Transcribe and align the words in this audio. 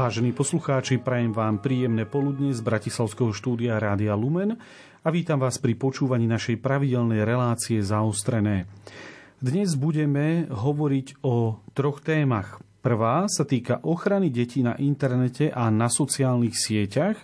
Vážení 0.00 0.32
poslucháči, 0.32 0.96
prajem 0.96 1.28
vám 1.28 1.60
príjemné 1.60 2.08
poludne 2.08 2.56
z 2.56 2.64
Bratislavského 2.64 3.36
štúdia 3.36 3.76
Rádia 3.76 4.16
Lumen 4.16 4.56
a 5.04 5.08
vítam 5.12 5.36
vás 5.36 5.60
pri 5.60 5.76
počúvaní 5.76 6.24
našej 6.24 6.56
pravidelnej 6.56 7.20
relácie 7.20 7.84
Zaostrené. 7.84 8.64
Dnes 9.44 9.76
budeme 9.76 10.48
hovoriť 10.48 11.20
o 11.20 11.60
troch 11.76 12.00
témach. 12.00 12.64
Prvá 12.80 13.28
sa 13.28 13.44
týka 13.44 13.84
ochrany 13.84 14.32
detí 14.32 14.64
na 14.64 14.72
internete 14.80 15.52
a 15.52 15.68
na 15.68 15.92
sociálnych 15.92 16.56
sieťach. 16.56 17.20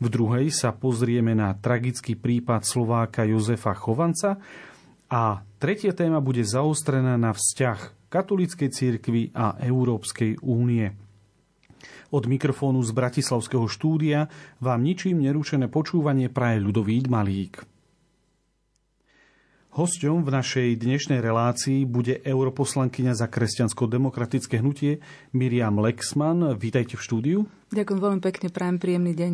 V 0.00 0.06
druhej 0.08 0.48
sa 0.48 0.72
pozrieme 0.72 1.36
na 1.36 1.52
tragický 1.52 2.16
prípad 2.16 2.64
Slováka 2.64 3.28
Jozefa 3.28 3.76
Chovanca. 3.76 4.40
A 5.12 5.44
tretia 5.60 5.92
téma 5.92 6.24
bude 6.24 6.40
zaostrená 6.40 7.20
na 7.20 7.36
vzťah 7.36 8.08
katolíckej 8.08 8.70
cirkvi 8.72 9.28
a 9.36 9.60
Európskej 9.60 10.40
únie. 10.40 11.03
Od 12.14 12.30
mikrofónu 12.30 12.78
z 12.86 12.94
Bratislavského 12.94 13.66
štúdia 13.66 14.30
vám 14.62 14.86
ničím 14.86 15.18
nerušené 15.18 15.66
počúvanie 15.66 16.30
praje 16.30 16.62
Ľudovít 16.62 17.10
Malík. 17.10 17.66
Hosťom 19.74 20.22
v 20.22 20.30
našej 20.30 20.78
dnešnej 20.78 21.18
relácii 21.18 21.82
bude 21.82 22.22
europoslankyňa 22.22 23.18
za 23.18 23.26
kresťansko-demokratické 23.26 24.62
hnutie 24.62 25.02
Miriam 25.34 25.74
Lexman. 25.82 26.54
Vítajte 26.54 26.94
v 26.94 27.02
štúdiu. 27.02 27.38
Ďakujem 27.74 27.98
veľmi 27.98 28.22
pekne, 28.22 28.46
prajem 28.54 28.78
príjemný 28.78 29.18
deň. 29.18 29.32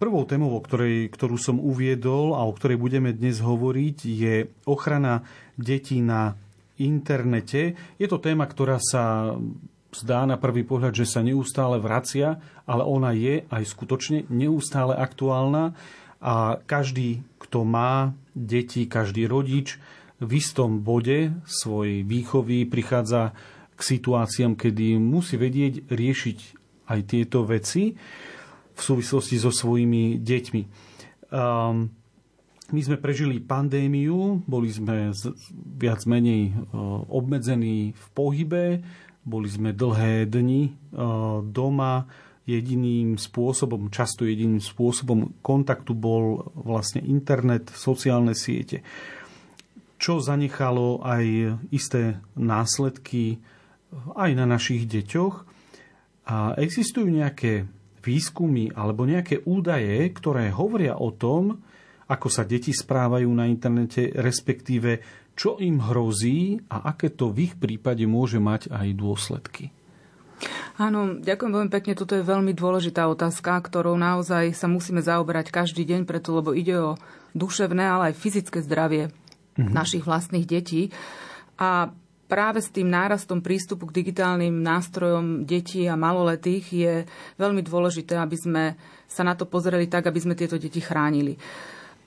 Prvou 0.00 0.24
témou, 0.24 0.56
o 0.56 0.64
ktorej, 0.64 1.12
ktorú 1.12 1.36
som 1.36 1.60
uviedol 1.60 2.40
a 2.40 2.48
o 2.48 2.56
ktorej 2.56 2.80
budeme 2.80 3.12
dnes 3.12 3.44
hovoriť, 3.44 3.98
je 4.00 4.48
ochrana 4.64 5.28
detí 5.60 6.00
na 6.00 6.40
internete. 6.80 7.76
Je 8.00 8.08
to 8.08 8.16
téma, 8.16 8.48
ktorá 8.48 8.80
sa 8.80 9.36
zdá 9.92 10.28
na 10.28 10.36
prvý 10.36 10.64
pohľad, 10.64 10.92
že 10.92 11.08
sa 11.08 11.24
neustále 11.24 11.80
vracia, 11.80 12.40
ale 12.68 12.84
ona 12.84 13.16
je 13.16 13.48
aj 13.48 13.62
skutočne 13.64 14.28
neustále 14.28 14.92
aktuálna 14.92 15.72
a 16.18 16.58
každý, 16.66 17.24
kto 17.38 17.62
má 17.62 18.12
deti, 18.34 18.84
každý 18.84 19.30
rodič 19.30 19.78
v 20.18 20.30
istom 20.34 20.82
bode 20.82 21.30
svojej 21.46 22.02
výchovy 22.02 22.66
prichádza 22.66 23.32
k 23.78 23.80
situáciám, 23.80 24.58
kedy 24.58 24.98
musí 24.98 25.38
vedieť 25.38 25.86
riešiť 25.86 26.38
aj 26.90 27.00
tieto 27.06 27.46
veci 27.46 27.94
v 28.74 28.80
súvislosti 28.80 29.38
so 29.38 29.54
svojimi 29.54 30.18
deťmi. 30.18 30.62
Um, 31.30 31.94
my 32.68 32.80
sme 32.84 33.00
prežili 33.00 33.40
pandémiu, 33.40 34.44
boli 34.44 34.68
sme 34.68 35.16
viac 35.80 36.04
menej 36.04 36.52
obmedzení 37.08 37.96
v 37.96 38.06
pohybe, 38.12 38.84
boli 39.28 39.52
sme 39.52 39.76
dlhé 39.76 40.24
dni 40.24 40.62
eh, 40.66 40.72
doma. 41.44 42.08
Jediným 42.48 43.20
spôsobom, 43.20 43.92
často 43.92 44.24
jediným 44.24 44.64
spôsobom 44.64 45.36
kontaktu 45.44 45.92
bol 45.92 46.48
vlastne 46.56 47.04
internet, 47.04 47.68
sociálne 47.68 48.32
siete, 48.32 48.80
čo 50.00 50.24
zanechalo 50.24 51.04
aj 51.04 51.60
isté 51.68 52.16
následky 52.40 53.36
eh, 53.36 53.40
aj 54.16 54.30
na 54.32 54.48
našich 54.48 54.88
deťoch. 54.88 55.44
A 56.28 56.56
existujú 56.56 57.08
nejaké 57.08 57.68
výskumy 58.00 58.72
alebo 58.72 59.04
nejaké 59.04 59.44
údaje, 59.44 60.08
ktoré 60.16 60.48
hovoria 60.48 60.96
o 60.96 61.12
tom, 61.12 61.60
ako 62.08 62.28
sa 62.32 62.48
deti 62.48 62.72
správajú 62.72 63.28
na 63.28 63.44
internete, 63.44 64.08
respektíve 64.16 65.04
čo 65.38 65.54
im 65.62 65.78
hrozí 65.78 66.58
a 66.66 66.90
aké 66.90 67.14
to 67.14 67.30
v 67.30 67.46
ich 67.46 67.54
prípade 67.54 68.02
môže 68.10 68.42
mať 68.42 68.74
aj 68.74 68.88
dôsledky. 68.98 69.70
Áno, 70.78 71.18
ďakujem 71.18 71.50
veľmi 71.54 71.70
pekne. 71.70 71.98
Toto 71.98 72.14
je 72.14 72.26
veľmi 72.26 72.54
dôležitá 72.54 73.06
otázka, 73.06 73.58
ktorou 73.58 73.94
naozaj 73.98 74.54
sa 74.54 74.66
musíme 74.66 75.02
zaoberať 75.02 75.50
každý 75.50 75.86
deň, 75.86 76.06
preto 76.06 76.34
lebo 76.34 76.54
ide 76.54 76.74
o 76.78 76.90
duševné, 77.34 77.82
ale 77.82 78.02
aj 78.10 78.18
fyzické 78.18 78.58
zdravie 78.62 79.10
mm-hmm. 79.10 79.74
našich 79.74 80.06
vlastných 80.06 80.46
detí. 80.46 80.90
A 81.58 81.90
práve 82.30 82.62
s 82.62 82.70
tým 82.70 82.86
nárastom 82.86 83.42
prístupu 83.42 83.90
k 83.90 84.04
digitálnym 84.04 84.62
nástrojom 84.62 85.42
detí 85.42 85.86
a 85.90 85.98
maloletých 85.98 86.64
je 86.70 86.94
veľmi 87.38 87.62
dôležité, 87.66 88.14
aby 88.18 88.36
sme 88.38 88.64
sa 89.10 89.26
na 89.26 89.34
to 89.34 89.46
pozreli 89.50 89.90
tak, 89.90 90.06
aby 90.06 90.20
sme 90.22 90.38
tieto 90.38 90.60
deti 90.60 90.78
chránili. 90.78 91.34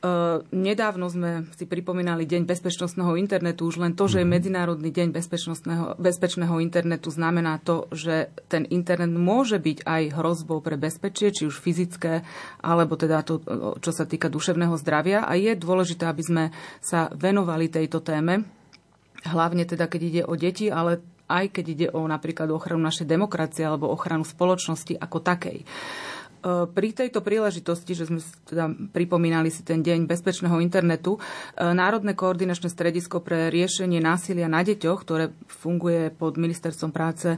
Uh, 0.02 0.42
nedávno 0.50 1.14
sme 1.14 1.46
si 1.54 1.70
pripomínali 1.70 2.26
Deň 2.26 2.50
bezpečnostného 2.50 3.14
internetu. 3.22 3.70
Už 3.70 3.78
len 3.78 3.94
to, 3.94 4.10
že 4.10 4.22
je 4.22 4.26
mhm. 4.26 4.34
Medzinárodný 4.34 4.90
deň 4.90 5.14
bezpečnostného, 5.14 5.86
bezpečného 6.02 6.58
internetu, 6.58 7.14
znamená 7.14 7.62
to, 7.62 7.86
že 7.94 8.34
ten 8.50 8.66
internet 8.74 9.14
môže 9.14 9.62
byť 9.62 9.86
aj 9.86 10.04
hrozbou 10.18 10.58
pre 10.66 10.74
bezpečie, 10.74 11.30
či 11.30 11.46
už 11.46 11.62
fyzické, 11.62 12.26
alebo 12.66 12.98
teda 12.98 13.22
to, 13.22 13.46
čo 13.78 13.94
sa 13.94 14.10
týka 14.10 14.26
duševného 14.34 14.74
zdravia. 14.82 15.22
A 15.22 15.38
je 15.38 15.54
dôležité, 15.54 16.10
aby 16.10 16.24
sme 16.26 16.44
sa 16.82 17.14
venovali 17.14 17.70
tejto 17.70 18.02
téme, 18.02 18.50
hlavne 19.30 19.70
teda, 19.70 19.86
keď 19.86 20.02
ide 20.02 20.22
o 20.26 20.34
deti, 20.34 20.74
ale 20.74 21.06
aj 21.32 21.46
keď 21.56 21.66
ide 21.70 21.88
o 21.96 22.04
napríklad 22.04 22.52
ochranu 22.52 22.84
našej 22.84 23.08
demokracie 23.08 23.64
alebo 23.64 23.88
ochranu 23.88 24.28
spoločnosti 24.28 25.00
ako 25.00 25.18
takej. 25.24 25.64
E, 25.64 25.66
pri 26.50 26.90
tejto 26.92 27.22
príležitosti, 27.22 27.94
že 27.94 28.10
sme 28.10 28.20
teda 28.50 28.74
pripomínali 28.90 29.54
si 29.54 29.62
ten 29.62 29.86
deň 29.86 30.10
bezpečného 30.10 30.58
internetu, 30.58 31.18
e, 31.18 31.20
Národné 31.62 32.18
koordinačné 32.18 32.68
stredisko 32.68 33.22
pre 33.22 33.54
riešenie 33.54 34.02
násilia 34.02 34.50
na 34.50 34.66
deťoch, 34.66 35.00
ktoré 35.06 35.30
funguje 35.46 36.10
pod 36.10 36.42
ministerstvom 36.42 36.90
práce 36.90 37.38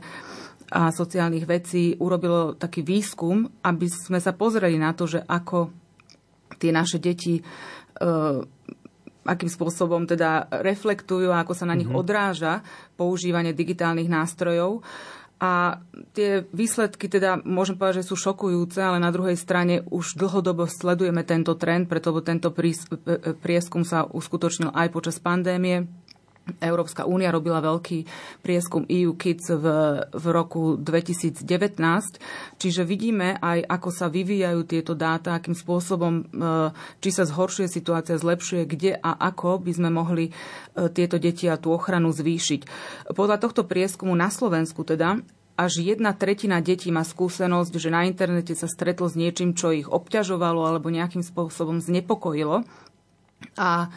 a 0.73 0.89
sociálnych 0.89 1.45
vecí, 1.45 1.93
urobilo 1.99 2.55
taký 2.55 2.81
výskum, 2.81 3.45
aby 3.61 3.85
sme 3.91 4.17
sa 4.17 4.33
pozreli 4.33 4.79
na 4.79 4.95
to, 4.95 5.05
že 5.05 5.21
ako 5.21 5.69
tie 6.57 6.71
naše 6.71 6.97
deti 6.97 7.37
e, 7.37 7.43
akým 9.23 9.47
spôsobom 9.47 10.03
teda 10.03 10.51
reflektujú 10.63 11.31
a 11.31 11.47
ako 11.47 11.53
sa 11.55 11.63
na 11.67 11.75
nich 11.75 11.87
mm-hmm. 11.87 12.03
odráža 12.03 12.59
používanie 12.99 13.55
digitálnych 13.55 14.11
nástrojov. 14.11 14.83
A 15.43 15.83
tie 16.15 16.47
výsledky 16.55 17.11
teda 17.11 17.35
môžem 17.43 17.75
povedať, 17.75 17.99
že 17.99 18.07
sú 18.07 18.15
šokujúce, 18.15 18.79
ale 18.79 19.03
na 19.03 19.11
druhej 19.11 19.35
strane 19.35 19.83
už 19.91 20.15
dlhodobo 20.15 20.71
sledujeme 20.71 21.19
tento 21.27 21.59
trend, 21.59 21.91
pretože 21.91 22.23
tento 22.23 22.47
prieskum 23.43 23.83
sa 23.83 24.07
uskutočnil 24.07 24.71
aj 24.71 24.87
počas 24.95 25.19
pandémie. 25.19 25.91
Európska 26.59 27.07
únia 27.07 27.31
robila 27.31 27.63
veľký 27.63 28.03
prieskum 28.43 28.83
EU 28.91 29.15
Kids 29.15 29.47
v, 29.47 29.65
v 30.11 30.25
roku 30.27 30.75
2019, 30.75 31.47
čiže 32.59 32.83
vidíme 32.83 33.39
aj, 33.39 33.63
ako 33.63 33.89
sa 33.95 34.11
vyvíjajú 34.11 34.61
tieto 34.67 34.91
dáta, 34.91 35.39
akým 35.39 35.55
spôsobom, 35.55 36.13
e, 36.19 36.23
či 36.99 37.09
sa 37.15 37.23
zhoršuje 37.23 37.71
situácia, 37.71 38.19
zlepšuje, 38.19 38.67
kde 38.67 38.91
a 38.99 39.15
ako 39.31 39.63
by 39.63 39.71
sme 39.71 39.89
mohli 39.91 40.25
e, 40.27 40.31
tieto 40.91 41.15
deti 41.15 41.47
a 41.47 41.55
tú 41.55 41.71
ochranu 41.71 42.11
zvýšiť. 42.11 42.61
Podľa 43.15 43.37
tohto 43.39 43.63
prieskumu 43.63 44.11
na 44.11 44.27
Slovensku 44.27 44.83
teda 44.83 45.23
až 45.53 45.85
jedna 45.85 46.17
tretina 46.17 46.59
detí 46.59 46.89
má 46.89 47.05
skúsenosť, 47.05 47.73
že 47.77 47.93
na 47.93 48.09
internete 48.09 48.57
sa 48.57 48.65
stretlo 48.65 49.05
s 49.05 49.13
niečím, 49.13 49.53
čo 49.53 49.69
ich 49.69 49.85
obťažovalo 49.85 50.65
alebo 50.65 50.89
nejakým 50.89 51.21
spôsobom 51.21 51.77
znepokojilo. 51.77 52.65
A 53.59 53.93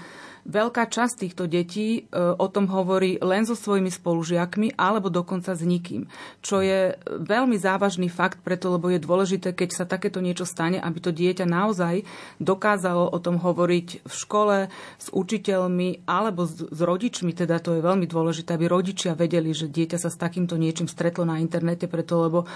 Veľká 0.46 0.86
časť 0.86 1.26
týchto 1.26 1.50
detí 1.50 2.06
e, 2.06 2.14
o 2.14 2.46
tom 2.46 2.70
hovorí 2.70 3.18
len 3.18 3.42
so 3.42 3.58
svojimi 3.58 3.90
spolužiakmi 3.90 4.78
alebo 4.78 5.10
dokonca 5.10 5.58
s 5.58 5.66
nikým. 5.66 6.06
Čo 6.38 6.62
je 6.62 6.94
veľmi 7.02 7.58
závažný 7.58 8.06
fakt, 8.06 8.46
preto 8.46 8.70
lebo 8.70 8.86
je 8.86 9.02
dôležité, 9.02 9.50
keď 9.58 9.74
sa 9.74 9.90
takéto 9.90 10.22
niečo 10.22 10.46
stane, 10.46 10.78
aby 10.78 11.02
to 11.02 11.10
dieťa 11.10 11.50
naozaj 11.50 12.06
dokázalo 12.38 13.10
o 13.10 13.18
tom 13.18 13.42
hovoriť 13.42 14.06
v 14.06 14.14
škole 14.14 14.56
s 15.02 15.10
učiteľmi 15.10 16.06
alebo 16.06 16.46
s, 16.46 16.62
s 16.62 16.78
rodičmi. 16.78 17.34
Teda 17.34 17.58
to 17.58 17.74
je 17.74 17.82
veľmi 17.82 18.06
dôležité, 18.06 18.54
aby 18.54 18.70
rodičia 18.70 19.18
vedeli, 19.18 19.50
že 19.50 19.66
dieťa 19.66 19.98
sa 19.98 20.14
s 20.14 20.20
takýmto 20.20 20.54
niečím 20.54 20.86
stretlo 20.86 21.26
na 21.26 21.42
internete, 21.42 21.90
preto 21.90 22.22
lebo 22.22 22.46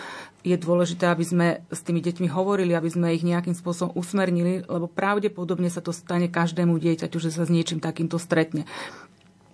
je 0.47 0.55
dôležité, 0.55 1.11
aby 1.11 1.25
sme 1.27 1.47
s 1.69 1.83
tými 1.83 1.99
deťmi 2.01 2.31
hovorili, 2.31 2.73
aby 2.73 2.87
sme 2.87 3.13
ich 3.13 3.27
nejakým 3.27 3.53
spôsobom 3.53 3.99
usmernili, 3.99 4.65
lebo 4.65 4.89
pravdepodobne 4.89 5.69
sa 5.69 5.83
to 5.83 5.91
stane 5.91 6.31
každému 6.31 6.81
dieťaťu, 6.81 7.19
že 7.19 7.35
sa 7.35 7.45
s 7.45 7.51
niečím 7.51 7.80
takýmto 7.81 8.21
stretne. 8.21 8.69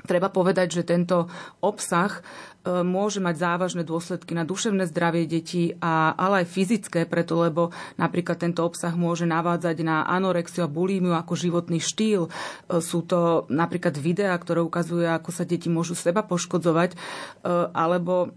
Treba 0.07 0.31
povedať, 0.31 0.81
že 0.81 0.87
tento 0.87 1.27
obsah 1.59 2.23
e, 2.63 2.81
môže 2.87 3.19
mať 3.19 3.43
závažné 3.43 3.83
dôsledky 3.83 4.39
na 4.39 4.47
duševné 4.47 4.87
zdravie 4.87 5.27
detí, 5.27 5.75
a, 5.83 6.15
ale 6.15 6.47
aj 6.47 6.53
fyzické, 6.55 7.11
preto 7.11 7.35
lebo 7.43 7.75
napríklad 7.99 8.39
tento 8.39 8.63
obsah 8.63 8.95
môže 8.95 9.27
navádzať 9.27 9.77
na 9.83 10.07
anorexiu 10.07 10.65
a 10.65 10.71
bulímiu 10.71 11.13
ako 11.19 11.35
životný 11.35 11.83
štýl. 11.83 12.31
E, 12.31 12.31
sú 12.79 13.03
to 13.03 13.51
napríklad 13.51 13.99
videá, 13.99 14.39
ktoré 14.39 14.63
ukazujú, 14.63 15.11
ako 15.11 15.31
sa 15.35 15.43
deti 15.43 15.67
môžu 15.67 15.99
seba 15.99 16.23
poškodzovať, 16.23 16.95
e, 16.95 16.97
alebo 17.75 18.31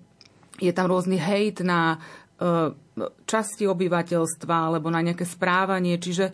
je 0.57 0.73
tam 0.73 0.89
rôzny 0.91 1.15
hejt 1.15 1.63
na 1.63 2.03
časti 3.27 3.67
obyvateľstva 3.67 4.71
alebo 4.71 4.87
na 4.87 5.03
nejaké 5.03 5.27
správanie. 5.27 5.99
Čiže 5.99 6.31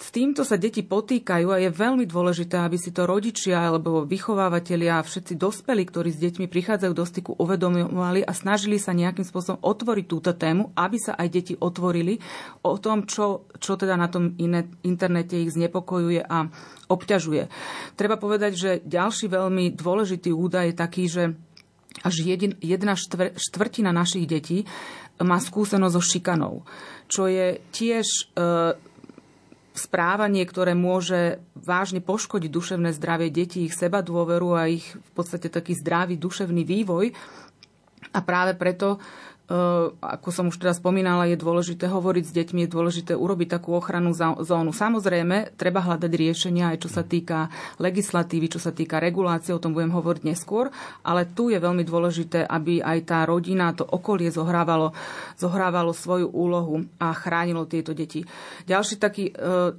s 0.00 0.08
týmto 0.16 0.48
sa 0.48 0.56
deti 0.56 0.80
potýkajú 0.80 1.52
a 1.52 1.60
je 1.60 1.68
veľmi 1.68 2.08
dôležité, 2.08 2.56
aby 2.56 2.80
si 2.80 2.88
to 2.88 3.04
rodičia 3.04 3.68
alebo 3.68 4.08
vychovávateľia 4.08 4.96
a 4.96 5.04
všetci 5.04 5.36
dospelí, 5.36 5.84
ktorí 5.84 6.08
s 6.08 6.22
deťmi 6.24 6.48
prichádzajú 6.48 6.92
do 6.96 7.04
styku, 7.04 7.30
uvedomovali 7.36 8.24
a 8.24 8.32
snažili 8.32 8.80
sa 8.80 8.96
nejakým 8.96 9.28
spôsobom 9.28 9.60
otvoriť 9.60 10.06
túto 10.08 10.32
tému, 10.32 10.72
aby 10.72 10.96
sa 10.96 11.20
aj 11.20 11.28
deti 11.28 11.52
otvorili 11.52 12.16
o 12.64 12.80
tom, 12.80 13.04
čo, 13.04 13.44
čo 13.60 13.76
teda 13.76 14.00
na 14.00 14.08
tom 14.08 14.32
internete 14.80 15.36
ich 15.36 15.52
znepokojuje 15.52 16.24
a 16.24 16.48
obťažuje. 16.88 17.52
Treba 17.92 18.16
povedať, 18.16 18.52
že 18.56 18.70
ďalší 18.80 19.28
veľmi 19.28 19.76
dôležitý 19.76 20.32
údaj 20.32 20.72
je 20.72 20.80
taký, 20.80 21.04
že 21.12 21.22
až 22.00 22.24
jedna 22.64 22.96
štvrtina 23.36 23.92
našich 23.92 24.24
detí 24.24 24.64
má 25.20 25.36
skúsenosť 25.36 25.92
so 25.92 26.00
šikanou, 26.00 26.54
čo 27.04 27.28
je 27.28 27.60
tiež 27.76 28.06
e, 28.08 28.24
správanie, 29.74 30.42
ktoré 30.42 30.74
môže 30.74 31.38
vážne 31.54 32.02
poškodiť 32.02 32.50
duševné 32.50 32.90
zdravie 32.94 33.30
detí, 33.30 33.66
ich 33.66 33.76
seba 33.76 34.02
dôveru 34.02 34.58
a 34.58 34.66
ich 34.66 34.86
v 34.94 35.10
podstate 35.14 35.46
taký 35.46 35.78
zdravý 35.78 36.18
duševný 36.18 36.66
vývoj. 36.66 37.14
A 38.10 38.18
práve 38.26 38.58
preto 38.58 38.98
ako 39.98 40.30
som 40.30 40.46
už 40.46 40.62
teda 40.62 40.70
spomínala, 40.70 41.26
je 41.26 41.34
dôležité 41.34 41.90
hovoriť 41.90 42.24
s 42.24 42.32
deťmi, 42.38 42.64
je 42.64 42.70
dôležité 42.70 43.12
urobiť 43.18 43.58
takú 43.58 43.74
ochrannú 43.74 44.14
zónu. 44.14 44.70
Samozrejme, 44.70 45.58
treba 45.58 45.82
hľadať 45.82 46.06
riešenia 46.06 46.70
aj 46.70 46.86
čo 46.86 46.90
sa 46.90 47.02
týka 47.02 47.50
legislatívy, 47.82 48.46
čo 48.46 48.62
sa 48.62 48.70
týka 48.70 49.02
regulácie, 49.02 49.50
o 49.50 49.58
tom 49.58 49.74
budem 49.74 49.90
hovoriť 49.90 50.22
neskôr, 50.22 50.70
ale 51.02 51.26
tu 51.26 51.50
je 51.50 51.58
veľmi 51.58 51.82
dôležité, 51.82 52.46
aby 52.46 52.78
aj 52.78 52.98
tá 53.10 53.26
rodina, 53.26 53.74
to 53.74 53.82
okolie 53.82 54.30
zohrávalo, 54.30 54.94
zohrávalo 55.34 55.90
svoju 55.90 56.30
úlohu 56.30 56.86
a 57.02 57.10
chránilo 57.10 57.66
tieto 57.66 57.90
deti. 57.90 58.22
Ďalší 58.70 59.02
taký 59.02 59.30
e, 59.30 59.32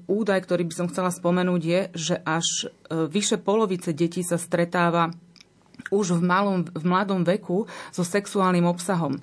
údaj, 0.03 0.43
ktorý 0.43 0.67
by 0.67 0.73
som 0.75 0.89
chcela 0.91 1.15
spomenúť, 1.15 1.61
je, 1.63 1.81
že 1.95 2.15
až 2.27 2.67
e, 2.67 3.07
vyše 3.07 3.39
polovice 3.39 3.95
detí 3.95 4.19
sa 4.19 4.35
stretáva 4.35 5.15
už 5.89 6.19
v, 6.19 6.21
malom, 6.21 6.61
v 6.67 6.83
mladom 6.85 7.25
veku 7.25 7.65
so 7.89 8.05
sexuálnym 8.05 8.67
obsahom. 8.69 9.17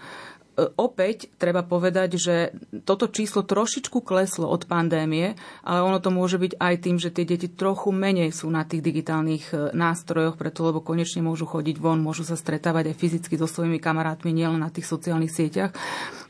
E, 0.59 0.75
opäť 0.75 1.31
treba 1.39 1.63
povedať, 1.63 2.19
že 2.19 2.51
toto 2.83 3.07
číslo 3.07 3.47
trošičku 3.47 4.03
kleslo 4.03 4.51
od 4.51 4.67
pandémie, 4.67 5.39
ale 5.63 5.79
ono 5.87 6.03
to 6.03 6.11
môže 6.11 6.43
byť 6.43 6.59
aj 6.59 6.75
tým, 6.83 6.97
že 6.99 7.15
tie 7.15 7.23
deti 7.23 7.47
trochu 7.47 7.95
menej 7.95 8.35
sú 8.35 8.51
na 8.51 8.67
tých 8.67 8.83
digitálnych 8.83 9.45
e, 9.55 9.57
nástrojoch, 9.71 10.35
preto 10.35 10.67
lebo 10.67 10.83
konečne 10.83 11.23
môžu 11.23 11.47
chodiť 11.47 11.79
von, 11.79 12.03
môžu 12.03 12.27
sa 12.27 12.35
stretávať 12.35 12.91
aj 12.91 12.99
fyzicky 12.99 13.39
so 13.39 13.47
svojimi 13.47 13.79
kamarátmi, 13.79 14.35
nielen 14.35 14.59
na 14.59 14.75
tých 14.75 14.91
sociálnych 14.91 15.31
sieťach. 15.31 15.71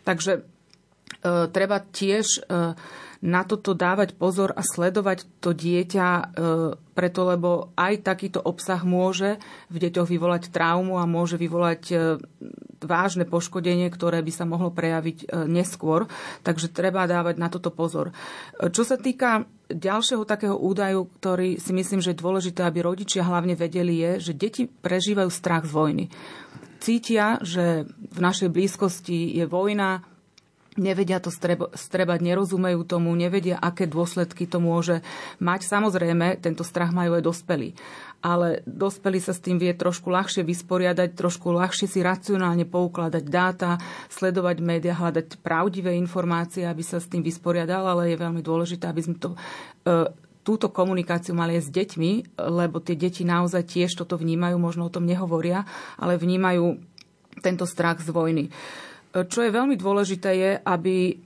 Takže 0.04 0.44
treba 1.26 1.82
tiež 1.82 2.26
e, 2.26 2.40
na 3.18 3.42
toto 3.42 3.74
dávať 3.74 4.14
pozor 4.14 4.54
a 4.54 4.62
sledovať 4.62 5.26
to 5.42 5.50
dieťa, 5.50 6.08
e, 6.08 6.24
preto 6.94 7.20
lebo 7.26 7.74
aj 7.74 8.06
takýto 8.06 8.38
obsah 8.38 8.78
môže 8.86 9.42
v 9.66 9.76
deťoch 9.82 10.06
vyvolať 10.06 10.54
traumu 10.54 10.98
a 10.98 11.10
môže 11.10 11.34
vyvolať 11.34 11.82
vážne 12.78 13.26
poškodenie, 13.26 13.90
ktoré 13.90 14.22
by 14.22 14.32
sa 14.34 14.46
mohlo 14.46 14.70
prejaviť 14.70 15.50
neskôr. 15.50 16.06
Takže 16.46 16.70
treba 16.70 17.10
dávať 17.10 17.34
na 17.38 17.50
toto 17.50 17.74
pozor. 17.74 18.14
Čo 18.54 18.86
sa 18.86 18.94
týka 18.94 19.50
ďalšieho 19.66 20.22
takého 20.22 20.54
údaju, 20.54 21.10
ktorý 21.18 21.58
si 21.58 21.74
myslím, 21.74 21.98
že 21.98 22.14
je 22.14 22.22
dôležité, 22.22 22.62
aby 22.62 22.86
rodičia 22.86 23.26
hlavne 23.26 23.58
vedeli, 23.58 23.98
je, 23.98 24.30
že 24.30 24.38
deti 24.38 24.70
prežívajú 24.70 25.30
strach 25.30 25.66
z 25.66 25.74
vojny. 25.74 26.04
Cítia, 26.78 27.42
že 27.42 27.84
v 27.90 28.18
našej 28.22 28.54
blízkosti 28.54 29.34
je 29.34 29.44
vojna, 29.50 30.06
nevedia 30.78 31.19
to 31.19 31.28
strebať, 31.75 32.19
nerozumejú 32.22 32.86
tomu, 32.86 33.12
nevedia, 33.19 33.58
aké 33.58 33.84
dôsledky 33.84 34.46
to 34.46 34.62
môže 34.62 35.04
mať. 35.42 35.66
Samozrejme, 35.66 36.38
tento 36.40 36.62
strach 36.62 36.94
majú 36.94 37.19
aj 37.19 37.26
dospelí. 37.26 37.75
Ale 38.19 38.66
dospelí 38.66 39.22
sa 39.22 39.30
s 39.30 39.42
tým 39.42 39.62
vie 39.62 39.70
trošku 39.75 40.10
ľahšie 40.10 40.42
vysporiadať, 40.42 41.14
trošku 41.14 41.54
ľahšie 41.54 41.86
si 41.86 42.02
racionálne 42.02 42.66
poukladať 42.66 43.25
dáta, 43.26 43.78
sledovať 44.10 44.56
médiá, 44.58 44.94
hľadať 44.94 45.38
pravdivé 45.38 45.94
informácie, 45.94 46.66
aby 46.66 46.82
sa 46.82 46.98
s 46.98 47.06
tým 47.06 47.22
vysporiadal, 47.22 47.86
ale 47.86 48.10
je 48.10 48.19
veľmi 48.19 48.42
dôležité, 48.42 48.90
aby 48.90 49.02
sme 49.06 49.16
to 49.22 49.34
e, 49.34 49.38
túto 50.42 50.72
komunikáciu 50.72 51.36
mali 51.36 51.60
aj 51.60 51.69
s 51.69 51.75
deťmi, 51.76 52.40
lebo 52.40 52.80
tie 52.80 52.96
deti 52.96 53.20
naozaj 53.20 53.69
tiež 53.69 54.00
toto 54.00 54.16
vnímajú, 54.16 54.56
možno 54.56 54.88
o 54.88 54.94
tom 54.94 55.04
nehovoria, 55.04 55.69
ale 56.00 56.16
vnímajú 56.16 56.80
tento 57.44 57.69
strach 57.69 58.02
z 58.02 58.10
vojny. 58.10 58.50
Čo 59.12 59.40
je 59.40 59.50
veľmi 59.50 59.76
dôležité 59.81 60.31
je, 60.37 60.52
aby, 60.60 61.16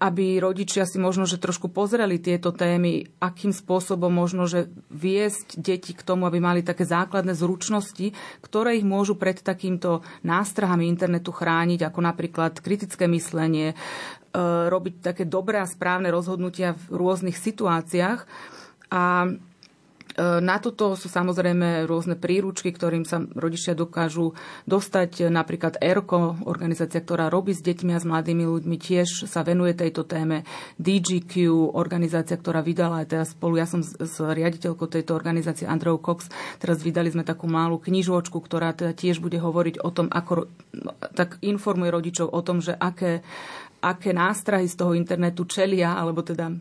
aby 0.00 0.40
rodičia 0.40 0.88
si 0.88 0.96
možno, 0.96 1.28
že 1.28 1.36
trošku 1.36 1.68
pozreli 1.68 2.16
tieto 2.16 2.48
témy, 2.48 3.04
akým 3.20 3.52
spôsobom 3.52 4.08
možno, 4.08 4.48
že 4.48 4.72
viesť 4.88 5.60
deti 5.60 5.92
k 5.92 6.00
tomu, 6.00 6.24
aby 6.24 6.40
mali 6.40 6.64
také 6.64 6.88
základné 6.88 7.36
zručnosti, 7.36 8.16
ktoré 8.40 8.80
ich 8.80 8.88
môžu 8.88 9.20
pred 9.20 9.36
takýmto 9.36 10.00
nástrahami 10.24 10.88
internetu 10.88 11.28
chrániť, 11.28 11.84
ako 11.84 12.00
napríklad 12.00 12.56
kritické 12.64 13.04
myslenie, 13.04 13.72
e, 13.72 13.76
robiť 14.72 15.12
také 15.12 15.28
dobré 15.28 15.60
a 15.60 15.68
správne 15.68 16.08
rozhodnutia 16.08 16.72
v 16.88 16.96
rôznych 16.96 17.36
situáciách. 17.36 18.24
A 18.88 19.28
na 20.16 20.56
toto 20.56 20.96
sú 20.96 21.12
samozrejme 21.12 21.84
rôzne 21.84 22.16
príručky, 22.16 22.72
ktorým 22.72 23.04
sa 23.04 23.20
rodičia 23.20 23.76
dokážu 23.76 24.32
dostať. 24.64 25.28
Napríklad 25.28 25.76
ERKO, 25.76 26.48
organizácia, 26.48 27.04
ktorá 27.04 27.28
robí 27.28 27.52
s 27.52 27.60
deťmi 27.60 27.92
a 27.92 28.00
s 28.00 28.08
mladými 28.08 28.48
ľuďmi, 28.48 28.76
tiež 28.80 29.28
sa 29.28 29.44
venuje 29.44 29.76
tejto 29.76 30.08
téme. 30.08 30.48
DGQ, 30.80 31.52
organizácia, 31.76 32.40
ktorá 32.40 32.64
vydala 32.64 33.04
aj 33.04 33.06
teraz 33.12 33.28
spolu, 33.36 33.60
ja 33.60 33.68
som 33.68 33.84
s, 33.84 34.16
riaditeľkou 34.16 34.88
tejto 34.88 35.12
organizácie 35.12 35.68
Andreou 35.68 36.00
Cox, 36.00 36.32
teraz 36.56 36.80
vydali 36.80 37.12
sme 37.12 37.20
takú 37.20 37.44
malú 37.44 37.76
knižočku, 37.76 38.40
ktorá 38.40 38.72
teda 38.72 38.96
tiež 38.96 39.20
bude 39.20 39.36
hovoriť 39.36 39.84
o 39.84 39.90
tom, 39.92 40.08
ako 40.08 40.48
tak 41.12 41.36
informuje 41.44 41.92
rodičov 41.92 42.32
o 42.32 42.40
tom, 42.40 42.64
že 42.64 42.72
aké, 42.72 43.20
aké 43.84 44.16
nástrahy 44.16 44.64
z 44.64 44.76
toho 44.80 44.96
internetu 44.96 45.44
čelia, 45.44 45.92
alebo 45.92 46.24
teda 46.24 46.52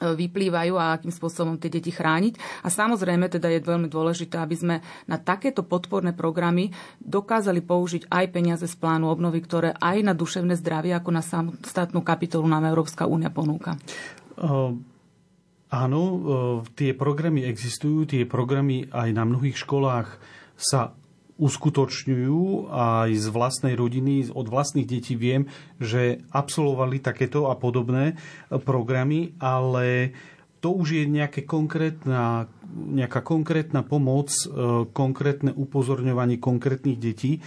vyplývajú 0.00 0.74
a 0.76 0.96
akým 0.96 1.12
spôsobom 1.12 1.56
tie 1.56 1.72
deti 1.72 1.92
chrániť. 1.92 2.64
A 2.64 2.68
samozrejme 2.68 3.28
teda 3.32 3.48
je 3.48 3.64
veľmi 3.64 3.88
dôležité, 3.88 4.36
aby 4.40 4.56
sme 4.56 4.76
na 5.08 5.16
takéto 5.16 5.64
podporné 5.64 6.12
programy 6.12 6.72
dokázali 7.00 7.64
použiť 7.64 8.08
aj 8.12 8.24
peniaze 8.32 8.66
z 8.68 8.76
plánu 8.76 9.08
obnovy, 9.08 9.40
ktoré 9.44 9.72
aj 9.76 9.96
na 10.04 10.12
duševné 10.12 10.56
zdravie, 10.56 10.92
ako 10.96 11.10
na 11.12 11.22
samostatnú 11.24 12.04
kapitolu 12.04 12.44
nám 12.48 12.68
Európska 12.68 13.08
únia 13.08 13.32
ponúka. 13.32 13.76
Uh, 14.36 14.76
áno, 15.72 16.00
tie 16.76 16.92
programy 16.96 17.44
existujú, 17.48 18.04
tie 18.04 18.22
programy 18.28 18.88
aj 18.92 19.08
na 19.12 19.24
mnohých 19.24 19.60
školách 19.60 20.20
sa 20.56 20.95
uskutočňujú 21.36 22.72
aj 22.72 23.10
z 23.12 23.26
vlastnej 23.28 23.74
rodiny, 23.76 24.32
od 24.32 24.48
vlastných 24.48 24.88
detí 24.88 25.14
viem, 25.20 25.52
že 25.76 26.24
absolvovali 26.32 27.04
takéto 27.04 27.52
a 27.52 27.54
podobné 27.56 28.16
programy, 28.48 29.36
ale 29.36 30.16
to 30.64 30.72
už 30.72 30.96
je 30.96 31.04
nejaké 31.04 31.44
konkrétna, 31.44 32.48
nejaká 32.72 33.20
konkrétna 33.20 33.84
pomoc, 33.84 34.32
e, 34.32 34.48
konkrétne 34.90 35.52
upozorňovanie 35.52 36.40
konkrétnych 36.40 36.96
detí. 36.96 37.38
E, 37.38 37.40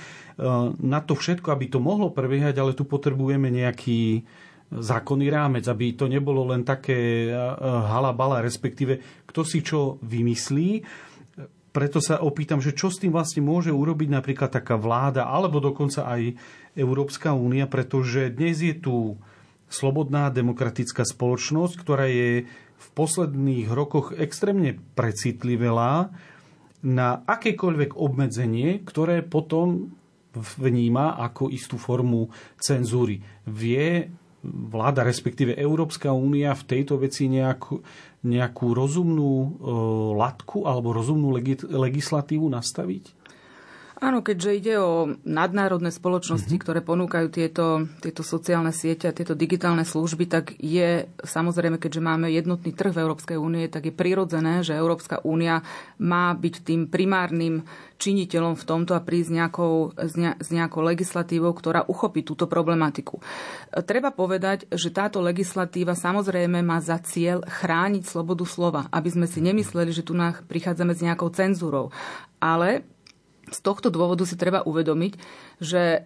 na 0.77 1.01
to 1.01 1.17
všetko, 1.17 1.49
aby 1.49 1.73
to 1.73 1.81
mohlo 1.81 2.13
prebiehať, 2.13 2.55
ale 2.61 2.77
tu 2.77 2.85
potrebujeme 2.85 3.49
nejaký 3.49 4.23
zákonný 4.69 5.33
rámec, 5.33 5.65
aby 5.65 5.97
to 5.97 6.05
nebolo 6.05 6.53
len 6.53 6.61
také 6.61 7.25
halabala, 7.89 8.45
respektíve 8.45 9.25
kto 9.25 9.41
si 9.41 9.65
čo 9.65 9.97
vymyslí 10.05 10.85
preto 11.69 12.01
sa 12.01 12.21
opýtam, 12.21 12.57
že 12.59 12.73
čo 12.73 12.89
s 12.89 12.97
tým 12.97 13.13
vlastne 13.13 13.45
môže 13.45 13.69
urobiť 13.69 14.09
napríklad 14.09 14.49
taká 14.49 14.75
vláda, 14.75 15.29
alebo 15.29 15.61
dokonca 15.61 16.05
aj 16.09 16.33
Európska 16.73 17.37
únia, 17.37 17.69
pretože 17.69 18.33
dnes 18.33 18.61
je 18.61 18.73
tu 18.73 19.17
slobodná 19.69 20.33
demokratická 20.33 21.05
spoločnosť, 21.05 21.73
ktorá 21.77 22.09
je 22.09 22.49
v 22.79 22.87
posledných 22.97 23.69
rokoch 23.69 24.17
extrémne 24.17 24.81
precitlivelá 24.97 26.09
na 26.81 27.21
akékoľvek 27.27 27.93
obmedzenie, 27.93 28.81
ktoré 28.81 29.21
potom 29.21 29.93
vníma 30.33 31.19
ako 31.19 31.51
istú 31.51 31.75
formu 31.75 32.31
cenzúry. 32.57 33.19
Vie 33.45 34.07
vláda, 34.43 35.03
respektíve 35.03 35.51
Európska 35.59 36.15
únia 36.15 36.55
v 36.55 36.63
tejto 36.63 36.95
veci 36.95 37.27
nejakú, 37.27 37.83
nejakú 38.23 38.75
rozumnú 38.75 39.31
e, 39.31 39.47
latku 40.19 40.67
alebo 40.67 40.91
rozumnú 40.91 41.31
legi- 41.31 41.63
legislatívu 41.63 42.47
nastaviť? 42.51 43.18
Áno, 43.99 44.23
keďže 44.23 44.51
ide 44.55 44.75
o 44.79 45.11
nadnárodné 45.27 45.91
spoločnosti, 45.91 46.47
mm-hmm. 46.47 46.63
ktoré 46.63 46.79
ponúkajú 46.79 47.27
tieto, 47.27 47.83
tieto 47.99 48.23
sociálne 48.23 48.71
siete 48.71 49.11
a 49.11 49.15
tieto 49.15 49.35
digitálne 49.35 49.83
služby, 49.83 50.23
tak 50.23 50.55
je 50.55 51.03
samozrejme, 51.19 51.75
keďže 51.75 51.99
máme 51.99 52.31
jednotný 52.31 52.71
trh 52.71 52.95
v 52.95 53.03
Európskej 53.03 53.35
únie, 53.35 53.67
tak 53.67 53.91
je 53.91 53.93
prirodzené, 53.93 54.63
že 54.63 54.79
Európska 54.79 55.19
únia 55.27 55.67
má 55.99 56.31
byť 56.31 56.55
tým 56.63 56.87
primárnym 56.87 57.67
činiteľom 57.99 58.55
v 58.55 58.63
tomto 58.63 58.95
a 58.95 59.03
prísť 59.03 59.35
nejakou, 59.35 59.91
s, 59.99 60.15
ne, 60.15 60.31
s 60.39 60.47
nejakou 60.47 60.79
legislatívou, 60.79 61.51
ktorá 61.51 61.83
uchopí 61.83 62.23
túto 62.23 62.47
problematiku. 62.47 63.19
Treba 63.83 64.15
povedať, 64.15 64.63
že 64.71 64.95
táto 64.95 65.19
legislatíva 65.19 65.91
samozrejme 65.91 66.63
má 66.63 66.79
za 66.79 66.95
cieľ 67.03 67.43
chrániť 67.43 68.07
slobodu 68.07 68.47
slova, 68.47 68.87
aby 68.95 69.11
sme 69.11 69.27
si 69.27 69.43
nemysleli, 69.43 69.91
že 69.91 70.07
tu 70.07 70.15
prichádzame 70.47 70.95
s 70.95 71.03
nejakou 71.03 71.27
cenzúrou. 71.35 71.91
Ale 72.39 72.87
z 73.49 73.59
tohto 73.61 73.89
dôvodu 73.89 74.23
si 74.23 74.37
treba 74.37 74.65
uvedomiť, 74.65 75.13
že 75.61 76.05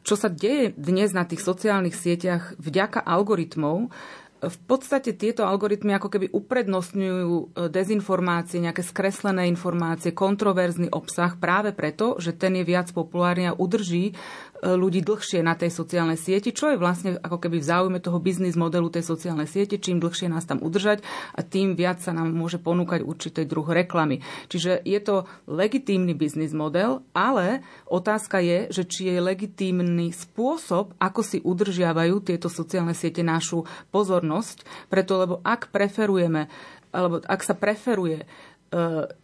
čo 0.00 0.16
sa 0.16 0.32
deje 0.32 0.72
dnes 0.74 1.12
na 1.12 1.28
tých 1.28 1.44
sociálnych 1.44 1.92
sieťach 1.92 2.56
vďaka 2.56 3.04
algoritmov, 3.04 3.92
v 4.40 4.58
podstate 4.64 5.12
tieto 5.12 5.44
algoritmy 5.44 5.92
ako 6.00 6.08
keby 6.16 6.26
uprednostňujú 6.32 7.34
e, 7.36 7.46
dezinformácie, 7.68 8.64
nejaké 8.64 8.80
skreslené 8.80 9.44
informácie, 9.52 10.16
kontroverzný 10.16 10.88
obsah 10.88 11.36
práve 11.36 11.76
preto, 11.76 12.16
že 12.16 12.32
ten 12.32 12.56
je 12.56 12.64
viac 12.64 12.88
populárny 12.96 13.52
a 13.52 13.56
udrží 13.56 14.16
ľudí 14.62 15.00
dlhšie 15.00 15.40
na 15.40 15.56
tej 15.56 15.72
sociálnej 15.72 16.20
sieti, 16.20 16.52
čo 16.52 16.72
je 16.72 16.80
vlastne 16.80 17.16
ako 17.20 17.40
keby 17.40 17.60
v 17.60 17.68
záujme 17.68 17.98
toho 18.00 18.20
biznis 18.20 18.56
modelu 18.56 18.92
tej 18.92 19.04
sociálnej 19.04 19.48
siete, 19.48 19.80
čím 19.80 20.00
dlhšie 20.00 20.28
nás 20.28 20.44
tam 20.44 20.60
udržať 20.60 21.00
a 21.36 21.40
tým 21.40 21.74
viac 21.76 22.04
sa 22.04 22.12
nám 22.12 22.32
môže 22.32 22.60
ponúkať 22.60 23.00
určitý 23.04 23.48
druh 23.48 23.64
reklamy. 23.64 24.20
Čiže 24.52 24.84
je 24.84 25.00
to 25.00 25.24
legitímny 25.48 26.12
biznis 26.12 26.52
model, 26.52 27.00
ale 27.16 27.64
otázka 27.88 28.40
je, 28.44 28.68
že 28.72 28.82
či 28.84 29.08
je 29.08 29.18
legitímny 29.18 30.12
spôsob, 30.12 30.92
ako 31.00 31.20
si 31.24 31.38
udržiavajú 31.40 32.20
tieto 32.20 32.52
sociálne 32.52 32.92
siete 32.92 33.24
našu 33.24 33.64
pozornosť, 33.88 34.88
preto 34.92 35.16
lebo 35.16 35.34
ak 35.40 35.72
preferujeme 35.72 36.52
alebo 36.90 37.22
ak 37.22 37.40
sa 37.46 37.54
preferuje 37.54 38.26
E, 38.26 38.49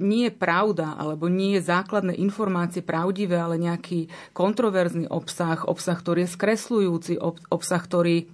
nie 0.03 0.26
je 0.26 0.35
pravda 0.35 0.99
alebo 0.99 1.31
nie 1.31 1.55
je 1.59 1.71
základné 1.71 2.19
informácie 2.19 2.83
pravdivé, 2.83 3.38
ale 3.38 3.62
nejaký 3.62 4.11
kontroverzný 4.35 5.07
obsah, 5.07 5.62
obsah, 5.62 5.95
ktorý 5.95 6.26
je 6.26 6.35
skresľujúci, 6.35 7.12
obsah, 7.50 7.83
ktorý 7.83 8.26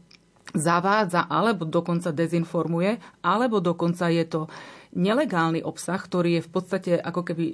zavádza 0.57 1.29
alebo 1.29 1.69
dokonca 1.69 2.13
dezinformuje, 2.13 3.01
alebo 3.25 3.61
dokonca 3.61 4.09
je 4.09 4.25
to 4.25 4.41
nelegálny 4.93 5.65
obsah, 5.65 6.01
ktorý 6.01 6.41
je 6.41 6.47
v 6.49 6.51
podstate 6.53 6.93
ako 7.01 7.25
keby 7.25 7.47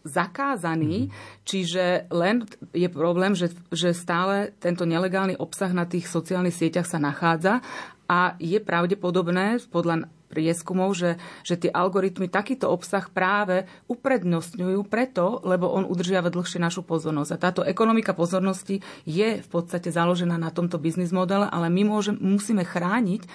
zakázaný, 0.00 1.08
mm-hmm. 1.08 1.44
čiže 1.44 2.08
len 2.08 2.48
je 2.72 2.88
problém, 2.88 3.36
že, 3.36 3.52
že 3.68 3.92
stále 3.92 4.56
tento 4.56 4.88
nelegálny 4.88 5.36
obsah 5.36 5.68
na 5.76 5.84
tých 5.84 6.08
sociálnych 6.08 6.56
sieťach 6.56 6.88
sa 6.88 6.96
nachádza 6.96 7.60
a 8.08 8.32
je 8.40 8.56
pravdepodobné 8.64 9.60
podľa 9.68 10.08
prieskumov, 10.30 10.94
že, 10.94 11.18
že 11.42 11.58
tie 11.58 11.70
algoritmy 11.74 12.30
takýto 12.30 12.70
obsah 12.70 13.10
práve 13.10 13.66
uprednostňujú 13.90 14.86
preto, 14.86 15.42
lebo 15.42 15.66
on 15.66 15.82
udržiava 15.90 16.30
dlhšie 16.30 16.62
našu 16.62 16.86
pozornosť. 16.86 17.30
A 17.34 17.42
táto 17.42 17.60
ekonomika 17.66 18.14
pozornosti 18.14 18.78
je 19.02 19.42
v 19.42 19.48
podstate 19.50 19.90
založená 19.90 20.38
na 20.38 20.54
tomto 20.54 20.78
biznis 20.78 21.10
modele, 21.10 21.50
ale 21.50 21.66
my 21.66 21.82
môžem, 21.82 22.14
musíme 22.22 22.62
chrániť, 22.62 23.26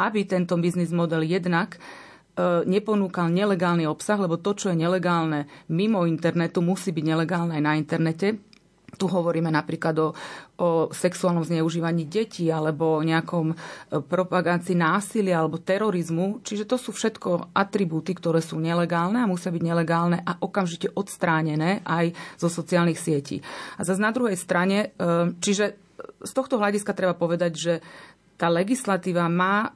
aby 0.00 0.24
tento 0.24 0.56
biznis 0.56 0.94
model 0.94 1.26
jednak 1.26 1.76
e, 1.76 1.78
neponúkal 2.64 3.28
nelegálny 3.28 3.84
obsah, 3.84 4.16
lebo 4.16 4.38
to, 4.38 4.54
čo 4.54 4.70
je 4.72 4.80
nelegálne 4.80 5.50
mimo 5.68 6.06
internetu, 6.06 6.64
musí 6.64 6.94
byť 6.94 7.04
nelegálne 7.04 7.58
aj 7.58 7.62
na 7.62 7.72
internete. 7.74 8.38
Tu 8.88 9.04
hovoríme 9.04 9.52
napríklad 9.52 9.96
o, 10.00 10.08
o 10.56 10.68
sexuálnom 10.88 11.44
zneužívaní 11.44 12.08
detí 12.08 12.48
alebo 12.48 12.96
o 12.96 13.04
nejakom 13.04 13.52
e, 13.52 13.56
propagácii 14.00 14.72
násilia 14.72 15.44
alebo 15.44 15.60
terorizmu. 15.60 16.40
Čiže 16.40 16.64
to 16.64 16.80
sú 16.80 16.96
všetko 16.96 17.52
atribúty, 17.52 18.16
ktoré 18.16 18.40
sú 18.40 18.56
nelegálne 18.56 19.20
a 19.20 19.28
musia 19.28 19.52
byť 19.52 19.60
nelegálne 19.60 20.24
a 20.24 20.40
okamžite 20.40 20.88
odstránené 20.96 21.84
aj 21.84 22.16
zo 22.40 22.48
sociálnych 22.48 22.96
sietí. 22.96 23.44
A 23.76 23.84
zase 23.84 24.00
na 24.00 24.08
druhej 24.08 24.40
strane, 24.40 24.96
e, 24.96 25.36
čiže 25.36 25.76
z 26.24 26.32
tohto 26.32 26.56
hľadiska 26.56 26.96
treba 26.96 27.12
povedať, 27.12 27.52
že 27.52 27.74
tá 28.38 28.46
legislatíva 28.46 29.26
má 29.26 29.74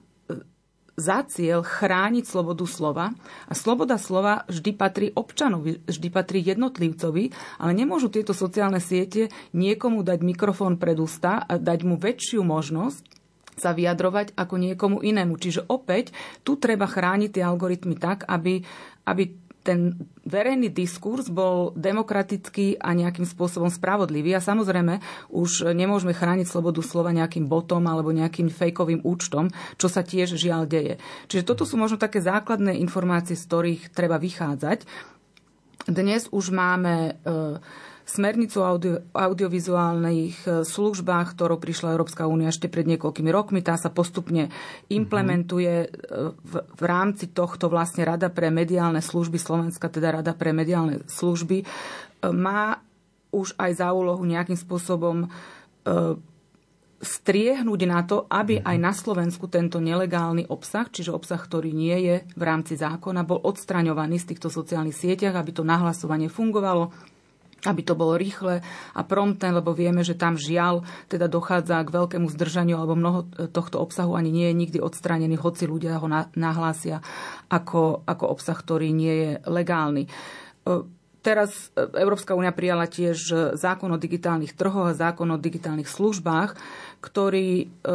za 0.96 1.24
cieľ 1.24 1.64
chrániť 1.64 2.24
slobodu 2.28 2.68
slova 2.68 3.16
a 3.48 3.52
sloboda 3.56 3.96
slova 3.96 4.44
vždy 4.48 4.70
patrí 4.76 5.06
občanovi, 5.16 5.80
vždy 5.88 6.08
patrí 6.12 6.44
jednotlivcovi, 6.44 7.32
ale 7.60 7.72
nemôžu 7.72 8.12
tieto 8.12 8.36
sociálne 8.36 8.78
siete 8.78 9.32
niekomu 9.56 10.04
dať 10.04 10.20
mikrofón 10.20 10.76
pred 10.76 11.00
ústa 11.00 11.40
a 11.42 11.56
dať 11.56 11.80
mu 11.88 11.96
väčšiu 11.96 12.44
možnosť 12.44 13.12
sa 13.56 13.76
vyjadrovať 13.76 14.32
ako 14.32 14.54
niekomu 14.56 14.98
inému. 15.04 15.36
Čiže 15.36 15.68
opäť 15.68 16.12
tu 16.40 16.56
treba 16.56 16.88
chrániť 16.88 17.36
tie 17.36 17.44
algoritmy 17.44 18.00
tak, 18.00 18.24
aby, 18.24 18.64
aby 19.04 19.22
ten 19.62 19.94
verejný 20.26 20.74
diskurs 20.74 21.30
bol 21.30 21.70
demokratický 21.78 22.82
a 22.82 22.94
nejakým 22.94 23.24
spôsobom 23.24 23.70
spravodlivý. 23.70 24.34
A 24.34 24.44
samozrejme, 24.44 24.98
už 25.30 25.72
nemôžeme 25.72 26.12
chrániť 26.12 26.50
slobodu 26.50 26.82
slova 26.82 27.14
nejakým 27.14 27.46
botom 27.46 27.86
alebo 27.86 28.10
nejakým 28.10 28.50
fejkovým 28.50 29.06
účtom, 29.06 29.54
čo 29.78 29.86
sa 29.86 30.02
tiež 30.02 30.34
žiaľ 30.34 30.66
deje. 30.66 30.98
Čiže 31.30 31.46
toto 31.46 31.62
sú 31.62 31.78
možno 31.78 31.96
také 31.96 32.18
základné 32.18 32.76
informácie, 32.82 33.38
z 33.38 33.46
ktorých 33.46 33.82
treba 33.94 34.18
vychádzať. 34.18 34.84
Dnes 35.82 36.30
už 36.30 36.54
máme 36.54 36.94
e, 37.10 37.12
smernicu 38.04 38.60
o 38.60 38.66
audio, 38.66 38.94
audiovizuálnych 39.14 40.36
e, 40.44 40.48
službách, 40.66 41.34
ktorou 41.34 41.58
prišla 41.58 41.94
Európska 41.94 42.26
únia 42.26 42.50
ešte 42.50 42.66
pred 42.66 42.86
niekoľkými 42.90 43.30
rokmi. 43.30 43.62
Tá 43.62 43.78
sa 43.78 43.88
postupne 43.88 44.50
implementuje 44.90 45.74
e, 45.84 45.88
v, 46.34 46.52
v 46.62 46.82
rámci 46.82 47.30
tohto 47.30 47.70
vlastne 47.70 48.02
Rada 48.02 48.28
pre 48.28 48.50
mediálne 48.50 49.00
služby 49.00 49.38
Slovenska, 49.38 49.92
teda 49.92 50.22
Rada 50.22 50.34
pre 50.34 50.50
mediálne 50.50 51.02
služby, 51.06 51.62
e, 51.62 51.64
má 52.30 52.82
už 53.32 53.56
aj 53.56 53.80
za 53.80 53.88
úlohu 53.96 54.20
nejakým 54.28 54.60
spôsobom 54.60 55.24
striehnúť 57.02 57.80
na 57.90 58.00
to, 58.06 58.30
aby 58.30 58.62
aj 58.62 58.76
na 58.78 58.94
Slovensku 58.94 59.50
tento 59.50 59.82
nelegálny 59.82 60.46
obsah, 60.46 60.86
čiže 60.86 61.10
obsah, 61.10 61.42
ktorý 61.42 61.74
nie 61.74 61.98
je 62.06 62.16
v 62.22 62.42
rámci 62.46 62.78
zákona, 62.78 63.26
bol 63.26 63.42
odstraňovaný 63.42 64.22
z 64.22 64.32
týchto 64.32 64.46
sociálnych 64.46 64.94
sieťach, 64.94 65.34
aby 65.34 65.50
to 65.50 65.66
nahlasovanie 65.66 66.30
fungovalo, 66.30 66.94
aby 67.62 67.82
to 67.86 67.94
bolo 67.94 68.18
rýchle 68.18 68.58
a 68.92 69.00
promptné, 69.06 69.54
lebo 69.54 69.70
vieme, 69.70 70.02
že 70.02 70.18
tam 70.18 70.34
žiaľ 70.34 70.82
teda 71.06 71.30
dochádza 71.30 71.78
k 71.86 71.94
veľkému 71.94 72.26
zdržaniu 72.26 72.74
alebo 72.74 72.98
mnoho 72.98 73.30
tohto 73.54 73.78
obsahu 73.78 74.18
ani 74.18 74.34
nie 74.34 74.46
je 74.50 74.58
nikdy 74.58 74.78
odstránený, 74.82 75.38
hoci 75.38 75.70
ľudia 75.70 76.02
ho 76.02 76.08
nahlásia 76.34 76.98
ako, 77.46 78.02
ako 78.02 78.24
obsah, 78.26 78.58
ktorý 78.58 78.90
nie 78.90 79.14
je 79.14 79.30
legálny. 79.46 80.10
Teraz 81.22 81.70
Európska 81.78 82.34
únia 82.34 82.50
prijala 82.50 82.90
tiež 82.90 83.54
zákon 83.54 83.94
o 83.94 83.98
digitálnych 84.02 84.58
trhoch 84.58 84.90
a 84.90 84.98
zákon 84.98 85.30
o 85.30 85.38
digitálnych 85.38 85.86
službách, 85.86 86.58
ktorý, 87.02 87.66
e, 87.82 87.94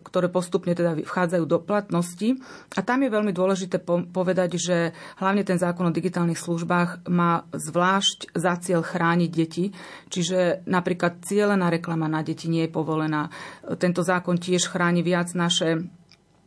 ktoré 0.00 0.32
postupne 0.32 0.72
teda 0.72 0.96
vchádzajú 0.96 1.44
do 1.44 1.60
platnosti. 1.60 2.40
A 2.72 2.80
tam 2.80 3.04
je 3.04 3.12
veľmi 3.12 3.36
dôležité 3.36 3.84
povedať, 4.10 4.56
že 4.56 4.96
hlavne 5.20 5.44
ten 5.44 5.60
zákon 5.60 5.92
o 5.92 5.92
digitálnych 5.92 6.40
službách 6.40 7.04
má 7.12 7.44
zvlášť 7.52 8.32
za 8.32 8.56
cieľ 8.56 8.80
chrániť 8.80 9.30
deti. 9.30 9.76
Čiže 10.08 10.64
napríklad 10.64 11.20
cieľená 11.20 11.68
reklama 11.68 12.08
na 12.08 12.24
deti 12.24 12.48
nie 12.48 12.64
je 12.64 12.72
povolená. 12.72 13.28
Tento 13.76 14.00
zákon 14.00 14.40
tiež 14.40 14.72
chráni 14.72 15.04
viac 15.04 15.36
naše 15.36 15.84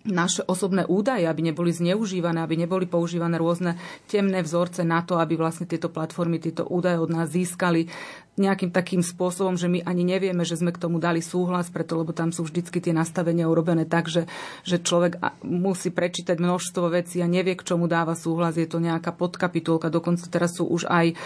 naše 0.08 0.48
osobné 0.48 0.88
údaje, 0.88 1.28
aby 1.28 1.52
neboli 1.52 1.76
zneužívané, 1.76 2.40
aby 2.40 2.56
neboli 2.56 2.88
používané 2.88 3.36
rôzne 3.36 3.76
temné 4.08 4.40
vzorce 4.40 4.88
na 4.88 5.04
to, 5.04 5.20
aby 5.20 5.36
vlastne 5.36 5.68
tieto 5.68 5.92
platformy 5.92 6.40
tieto 6.40 6.64
údaje 6.64 6.98
od 7.04 7.12
nás 7.12 7.28
získali 7.30 7.92
nejakým 8.40 8.72
takým 8.72 9.04
spôsobom, 9.04 9.60
že 9.60 9.68
my 9.68 9.84
ani 9.84 10.08
nevieme, 10.08 10.48
že 10.48 10.56
sme 10.56 10.72
k 10.72 10.80
tomu 10.80 10.98
dali 10.98 11.20
súhlas, 11.20 11.68
preto 11.68 12.00
lebo 12.00 12.16
tam 12.16 12.32
sú 12.32 12.48
vždycky 12.48 12.80
tie 12.80 12.96
nastavenia 12.96 13.52
urobené 13.52 13.84
tak, 13.84 14.08
že, 14.08 14.26
že 14.64 14.80
človek 14.80 15.20
musí 15.44 15.92
prečítať 15.92 16.40
množstvo 16.40 16.88
vecí 16.88 17.20
a 17.20 17.28
nevie, 17.28 17.60
k 17.60 17.68
čomu 17.68 17.92
dáva 17.92 18.16
súhlas. 18.16 18.56
Je 18.56 18.66
to 18.66 18.80
nejaká 18.80 19.12
podkapitulka, 19.12 19.92
dokonca 19.92 20.24
teraz 20.32 20.56
sú 20.56 20.66
už 20.66 20.88
aj 20.88 21.20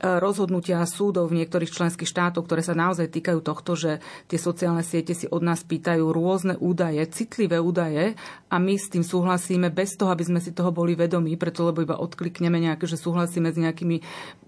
rozhodnutia 0.00 0.80
súdov 0.88 1.28
v 1.28 1.44
niektorých 1.44 1.70
členských 1.70 2.08
štátoch, 2.08 2.48
ktoré 2.48 2.64
sa 2.64 2.72
naozaj 2.72 3.12
týkajú 3.12 3.44
tohto, 3.44 3.76
že 3.76 4.00
tie 4.32 4.40
sociálne 4.40 4.80
siete 4.80 5.12
si 5.12 5.28
od 5.28 5.44
nás 5.44 5.60
pýtajú 5.60 6.08
rôzne 6.08 6.56
údaje, 6.56 7.04
citlivé 7.12 7.60
údaje 7.60 8.16
a 8.48 8.56
my 8.56 8.80
s 8.80 8.88
tým 8.88 9.04
súhlasíme 9.04 9.68
bez 9.68 10.00
toho, 10.00 10.08
aby 10.08 10.24
sme 10.24 10.40
si 10.40 10.56
toho 10.56 10.72
boli 10.72 10.96
vedomí, 10.96 11.36
preto 11.36 11.68
lebo 11.68 11.84
iba 11.84 12.00
odklikneme 12.00 12.56
nejaké, 12.56 12.88
že 12.88 12.96
súhlasíme 12.96 13.52
s 13.52 13.60
nejakými 13.60 14.00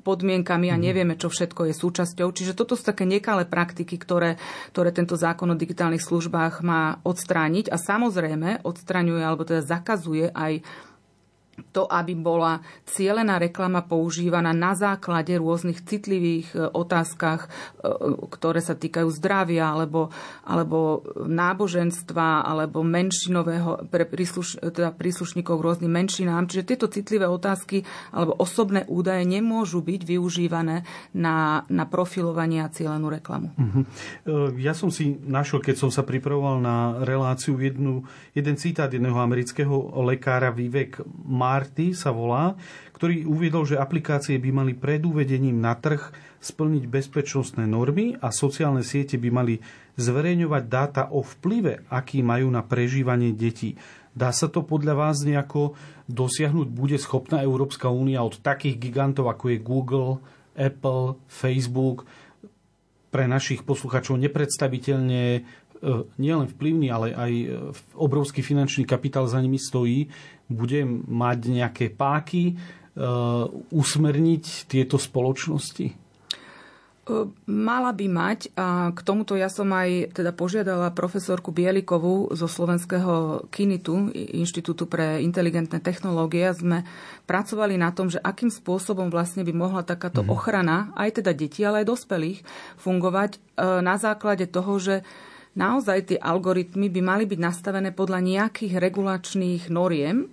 podmienkami 0.03 0.73
a 0.73 0.77
mhm. 0.77 0.83
nevieme, 0.83 1.15
čo 1.21 1.29
všetko 1.29 1.69
je 1.69 1.75
súčasťou. 1.77 2.29
Čiže 2.33 2.57
toto 2.57 2.73
sú 2.73 2.89
také 2.89 3.05
nekalé 3.05 3.45
praktiky, 3.45 4.01
ktoré, 4.01 4.41
ktoré 4.73 4.91
tento 4.91 5.15
zákon 5.21 5.53
o 5.53 5.61
digitálnych 5.61 6.03
službách 6.03 6.65
má 6.65 6.99
odstrániť 7.05 7.69
a 7.69 7.77
samozrejme 7.77 8.65
odstraňuje 8.65 9.23
alebo 9.23 9.45
teda 9.45 9.61
zakazuje 9.61 10.33
aj 10.33 10.65
to, 11.73 11.85
aby 11.85 12.17
bola 12.17 12.65
cielená 12.89 13.37
reklama 13.37 13.85
používaná 13.85 14.57
na 14.57 14.73
základe 14.73 15.37
rôznych 15.37 15.85
citlivých 15.85 16.49
e, 16.53 16.57
otázkach, 16.73 17.45
e, 17.45 17.49
ktoré 18.33 18.61
sa 18.65 18.73
týkajú 18.73 19.09
zdravia 19.13 19.69
alebo, 19.73 20.09
alebo 20.49 21.05
náboženstva 21.17 22.45
alebo 22.45 22.81
menšinového 22.81 23.89
pre 23.93 24.09
prísluš, 24.09 24.57
teda 24.61 24.97
príslušníkov 24.97 25.61
rôznym 25.61 25.93
menšinám. 25.93 26.49
Čiže 26.49 26.69
tieto 26.69 26.87
citlivé 26.89 27.29
otázky 27.29 27.85
alebo 28.13 28.37
osobné 28.41 28.89
údaje 28.89 29.29
nemôžu 29.29 29.85
byť 29.85 30.01
využívané 30.09 30.89
na, 31.13 31.69
na 31.69 31.85
profilovanie 31.85 32.65
a 32.65 32.73
cielenú 32.73 33.13
reklamu. 33.13 33.53
Uh-huh. 33.57 33.85
Ja 34.57 34.73
som 34.73 34.89
si 34.89 35.21
našiel, 35.21 35.61
keď 35.61 35.77
som 35.77 35.91
sa 35.93 36.05
pripravoval 36.05 36.61
na 36.61 36.77
reláciu, 37.05 37.61
jednu, 37.61 38.09
jeden 38.33 38.57
citát 38.57 38.89
jedného 38.89 39.21
amerického 39.21 40.01
lekára 40.05 40.53
Vivek 40.53 41.01
Marty 41.43 41.91
sa 41.99 42.15
volá, 42.15 42.55
ktorý 42.95 43.27
uviedol, 43.27 43.67
že 43.67 43.83
aplikácie 43.83 44.39
by 44.39 44.51
mali 44.55 44.73
pred 44.79 45.03
uvedením 45.03 45.59
na 45.59 45.75
trh 45.75 46.15
splniť 46.39 46.87
bezpečnostné 46.87 47.67
normy 47.67 48.15
a 48.23 48.31
sociálne 48.31 48.87
siete 48.87 49.19
by 49.19 49.29
mali 49.35 49.55
zverejňovať 49.99 50.63
dáta 50.71 51.03
o 51.11 51.27
vplyve, 51.27 51.83
aký 51.91 52.23
majú 52.23 52.47
na 52.51 52.63
prežívanie 52.63 53.35
detí. 53.35 53.75
Dá 54.15 54.31
sa 54.31 54.47
to 54.47 54.63
podľa 54.63 54.95
vás 54.95 55.27
nejako 55.27 55.75
dosiahnuť? 56.07 56.69
Bude 56.71 57.01
schopná 57.01 57.43
Európska 57.43 57.91
únia 57.91 58.23
od 58.23 58.39
takých 58.39 58.79
gigantov, 58.79 59.33
ako 59.33 59.51
je 59.51 59.59
Google, 59.59 60.11
Apple, 60.55 61.19
Facebook, 61.27 62.05
pre 63.13 63.29
našich 63.29 63.61
posluchačov 63.65 64.17
nepredstaviteľne 64.17 65.23
e, 65.37 65.41
nielen 66.17 66.49
vplyvný, 66.49 66.89
ale 66.89 67.13
aj 67.13 67.33
e, 67.33 67.47
obrovský 67.93 68.41
finančný 68.41 68.89
kapitál 68.89 69.29
za 69.29 69.37
nimi 69.37 69.61
stojí, 69.61 70.09
bude 70.53 70.85
mať 71.09 71.39
nejaké 71.49 71.91
páky 71.91 72.55
uh, 72.55 73.49
usmerniť 73.73 74.69
tieto 74.69 75.01
spoločnosti? 75.01 76.03
Uh, 77.03 77.27
mala 77.51 77.91
by 77.91 78.07
mať 78.07 78.55
a 78.55 78.95
k 78.95 79.01
tomuto 79.03 79.35
ja 79.35 79.51
som 79.51 79.67
aj 79.75 80.15
teda 80.15 80.31
požiadala 80.31 80.95
profesorku 80.95 81.51
Bielikovú 81.51 82.31
zo 82.31 82.47
Slovenského 82.47 83.43
KINITu, 83.51 84.15
Inštitútu 84.15 84.87
pre 84.87 85.19
inteligentné 85.19 85.83
technológie. 85.83 86.47
Sme 86.55 86.87
pracovali 87.27 87.75
na 87.75 87.91
tom, 87.91 88.07
že 88.07 88.23
akým 88.23 88.55
spôsobom 88.55 89.11
vlastne 89.11 89.43
by 89.43 89.51
mohla 89.51 89.83
takáto 89.83 90.23
mm-hmm. 90.23 90.35
ochrana, 90.37 90.95
aj 90.95 91.19
teda 91.19 91.35
detí, 91.35 91.67
ale 91.67 91.83
aj 91.83 91.91
dospelých, 91.91 92.47
fungovať 92.79 93.35
uh, 93.35 93.83
na 93.83 93.99
základe 93.99 94.47
toho, 94.47 94.79
že 94.79 95.03
naozaj 95.59 96.15
tie 96.15 96.19
algoritmy 96.23 96.87
by 96.87 97.01
mali 97.03 97.25
byť 97.27 97.41
nastavené 97.43 97.91
podľa 97.91 98.23
nejakých 98.23 98.79
regulačných 98.79 99.69
noriem, 99.75 100.31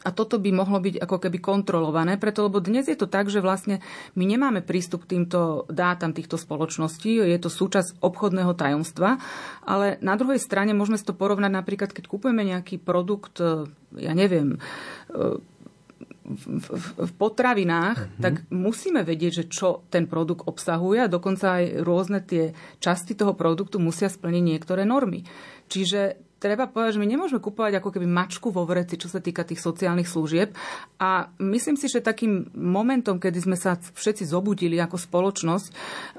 a 0.00 0.08
toto 0.10 0.40
by 0.40 0.50
mohlo 0.52 0.80
byť 0.80 0.96
ako 0.96 1.16
keby 1.20 1.38
kontrolované, 1.44 2.16
preto 2.16 2.48
lebo 2.48 2.60
dnes 2.64 2.88
je 2.88 2.96
to 2.96 3.04
tak, 3.04 3.28
že 3.28 3.44
vlastne 3.44 3.84
my 4.16 4.24
nemáme 4.24 4.64
prístup 4.64 5.04
k 5.04 5.16
týmto 5.16 5.68
dátam 5.68 6.16
týchto 6.16 6.40
spoločností, 6.40 7.20
je 7.20 7.38
to 7.40 7.52
súčasť 7.52 8.00
obchodného 8.00 8.56
tajomstva, 8.56 9.20
ale 9.64 10.00
na 10.00 10.16
druhej 10.16 10.40
strane 10.40 10.72
môžeme 10.72 10.96
si 10.96 11.04
to 11.04 11.12
porovnať 11.12 11.52
napríklad, 11.52 11.92
keď 11.92 12.04
kupujeme 12.08 12.40
nejaký 12.48 12.80
produkt, 12.80 13.36
e, 13.44 13.68
ja 14.00 14.12
neviem, 14.16 14.56
e, 15.12 15.38
v, 16.30 16.44
v, 16.62 16.86
v 17.10 17.12
potravinách, 17.18 17.98
uh-huh. 17.98 18.20
tak 18.22 18.46
musíme 18.54 19.02
vedieť, 19.02 19.32
že 19.42 19.44
čo 19.50 19.82
ten 19.90 20.06
produkt 20.06 20.46
obsahuje 20.46 21.04
a 21.04 21.12
dokonca 21.12 21.58
aj 21.58 21.82
rôzne 21.82 22.22
tie 22.22 22.54
časti 22.78 23.18
toho 23.18 23.34
produktu 23.34 23.82
musia 23.82 24.06
splniť 24.06 24.44
niektoré 24.46 24.86
normy. 24.86 25.26
Čiže 25.66 26.29
treba 26.40 26.64
povedať, 26.66 26.96
že 26.96 27.02
my 27.04 27.08
nemôžeme 27.12 27.38
kupovať 27.38 27.78
ako 27.78 27.92
keby 27.92 28.08
mačku 28.08 28.48
vo 28.48 28.64
vreci, 28.64 28.96
čo 28.96 29.12
sa 29.12 29.20
týka 29.20 29.44
tých 29.44 29.60
sociálnych 29.60 30.08
služieb. 30.08 30.56
A 30.96 31.28
myslím 31.36 31.76
si, 31.76 31.86
že 31.86 32.00
takým 32.00 32.48
momentom, 32.56 33.20
kedy 33.20 33.38
sme 33.44 33.60
sa 33.60 33.76
všetci 33.76 34.24
zobudili 34.24 34.80
ako 34.80 34.96
spoločnosť, 34.96 35.68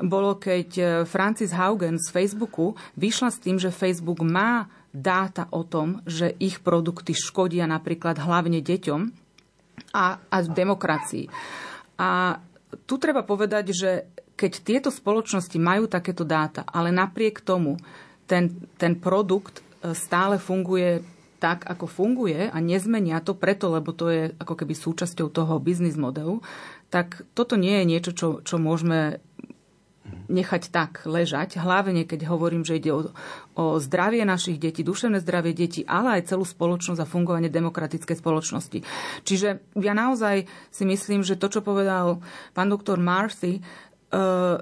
bolo, 0.06 0.38
keď 0.38 0.70
e, 0.78 0.84
Francis 1.10 1.52
Haugen 1.52 1.98
z 1.98 2.14
Facebooku 2.14 2.78
vyšla 2.96 3.34
s 3.34 3.42
tým, 3.42 3.58
že 3.58 3.74
Facebook 3.74 4.22
má 4.22 4.70
dáta 4.94 5.50
o 5.50 5.66
tom, 5.66 6.06
že 6.06 6.38
ich 6.38 6.62
produkty 6.62 7.18
škodia 7.18 7.66
napríklad 7.66 8.22
hlavne 8.22 8.62
deťom 8.62 9.02
a, 9.98 10.22
a 10.22 10.38
demokracii. 10.46 11.26
A 11.98 12.38
tu 12.86 12.96
treba 13.02 13.26
povedať, 13.26 13.66
že 13.74 13.92
keď 14.38 14.52
tieto 14.62 14.90
spoločnosti 14.94 15.58
majú 15.58 15.90
takéto 15.90 16.26
dáta, 16.26 16.66
ale 16.66 16.90
napriek 16.90 17.42
tomu 17.42 17.78
ten, 18.26 18.50
ten 18.80 18.98
produkt 18.98 19.62
stále 19.92 20.38
funguje 20.38 21.02
tak, 21.42 21.66
ako 21.66 21.90
funguje 21.90 22.54
a 22.54 22.58
nezmenia 22.62 23.18
to 23.26 23.34
preto, 23.34 23.74
lebo 23.74 23.90
to 23.98 24.14
je 24.14 24.24
ako 24.38 24.54
keby 24.54 24.78
súčasťou 24.78 25.34
toho 25.34 25.58
biznis 25.58 25.98
modelu, 25.98 26.46
tak 26.94 27.26
toto 27.34 27.58
nie 27.58 27.82
je 27.82 27.86
niečo, 27.90 28.12
čo, 28.14 28.28
čo 28.46 28.62
môžeme 28.62 29.18
nechať 30.30 30.70
tak 30.70 31.04
ležať. 31.10 31.58
Hlavne, 31.58 32.06
keď 32.06 32.30
hovorím, 32.30 32.62
že 32.62 32.78
ide 32.78 32.92
o, 32.94 33.10
o 33.58 33.64
zdravie 33.82 34.24
našich 34.24 34.62
detí, 34.62 34.86
duševné 34.86 35.20
zdravie 35.20 35.52
detí, 35.56 35.82
ale 35.88 36.20
aj 36.20 36.36
celú 36.36 36.46
spoločnosť 36.46 37.02
a 37.02 37.10
fungovanie 37.10 37.52
demokratickej 37.52 38.18
spoločnosti. 38.22 38.80
Čiže 39.26 39.50
ja 39.82 39.94
naozaj 39.98 40.46
si 40.70 40.84
myslím, 40.86 41.26
že 41.26 41.40
to, 41.40 41.52
čo 41.52 41.62
povedal 41.66 42.24
pán 42.56 42.70
doktor 42.70 43.02
Marthy, 43.02 43.60
uh, 44.14 44.62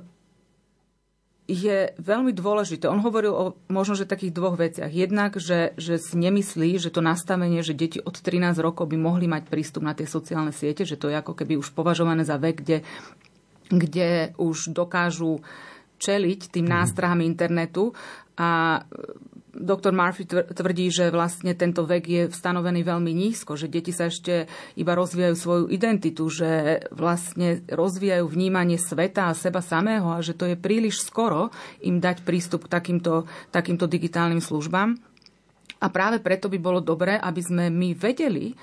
je 1.49 1.89
veľmi 1.97 2.29
dôležité. 2.29 2.85
On 2.85 3.01
hovoril 3.01 3.33
o 3.33 3.57
možno, 3.73 3.97
že 3.97 4.05
takých 4.05 4.37
dvoch 4.37 4.53
veciach. 4.53 4.93
Jednak, 4.93 5.41
že, 5.41 5.73
že 5.81 5.97
si 5.97 6.13
nemyslí, 6.13 6.77
že 6.77 6.93
to 6.93 7.01
nastavenie, 7.01 7.65
že 7.65 7.73
deti 7.73 7.97
od 7.97 8.13
13 8.13 8.53
rokov 8.61 8.85
by 8.85 8.97
mohli 9.01 9.25
mať 9.25 9.49
prístup 9.49 9.81
na 9.81 9.97
tie 9.97 10.05
sociálne 10.05 10.53
siete, 10.53 10.85
že 10.85 10.93
to 10.93 11.09
je 11.09 11.17
ako 11.17 11.33
keby 11.33 11.57
už 11.57 11.73
považované 11.73 12.21
za 12.21 12.37
vek, 12.37 12.61
kde, 12.61 12.77
kde 13.73 14.37
už 14.37 14.77
dokážu 14.77 15.41
čeliť 15.97 16.53
tým 16.53 16.69
nástrahám 16.69 17.25
internetu 17.25 17.97
a 18.37 18.85
Doktor 19.49 19.89
Murphy 19.97 20.29
tvrdí, 20.29 20.93
že 20.93 21.09
vlastne 21.09 21.57
tento 21.57 21.81
vek 21.81 22.03
je 22.05 22.23
stanovený 22.29 22.85
veľmi 22.85 23.09
nízko, 23.09 23.57
že 23.57 23.65
deti 23.65 23.89
sa 23.89 24.07
ešte 24.07 24.45
iba 24.77 24.93
rozvíjajú 24.93 25.35
svoju 25.35 25.65
identitu, 25.73 26.29
že 26.29 26.85
vlastne 26.93 27.65
rozvíjajú 27.65 28.29
vnímanie 28.29 28.77
sveta 28.77 29.33
a 29.33 29.37
seba 29.37 29.65
samého 29.65 30.13
a 30.13 30.21
že 30.21 30.37
to 30.37 30.45
je 30.45 30.53
príliš 30.53 31.01
skoro 31.01 31.49
im 31.81 31.97
dať 31.97 32.21
prístup 32.21 32.69
k 32.69 32.73
takýmto, 32.77 33.25
takýmto 33.49 33.89
digitálnym 33.89 34.41
službám. 34.41 35.01
A 35.79 35.87
práve 35.89 36.19
preto 36.19 36.51
by 36.51 36.59
bolo 36.59 36.83
dobré, 36.83 37.17
aby 37.17 37.41
sme 37.41 37.71
my 37.71 37.95
vedeli, 37.95 38.51
e, 38.51 38.55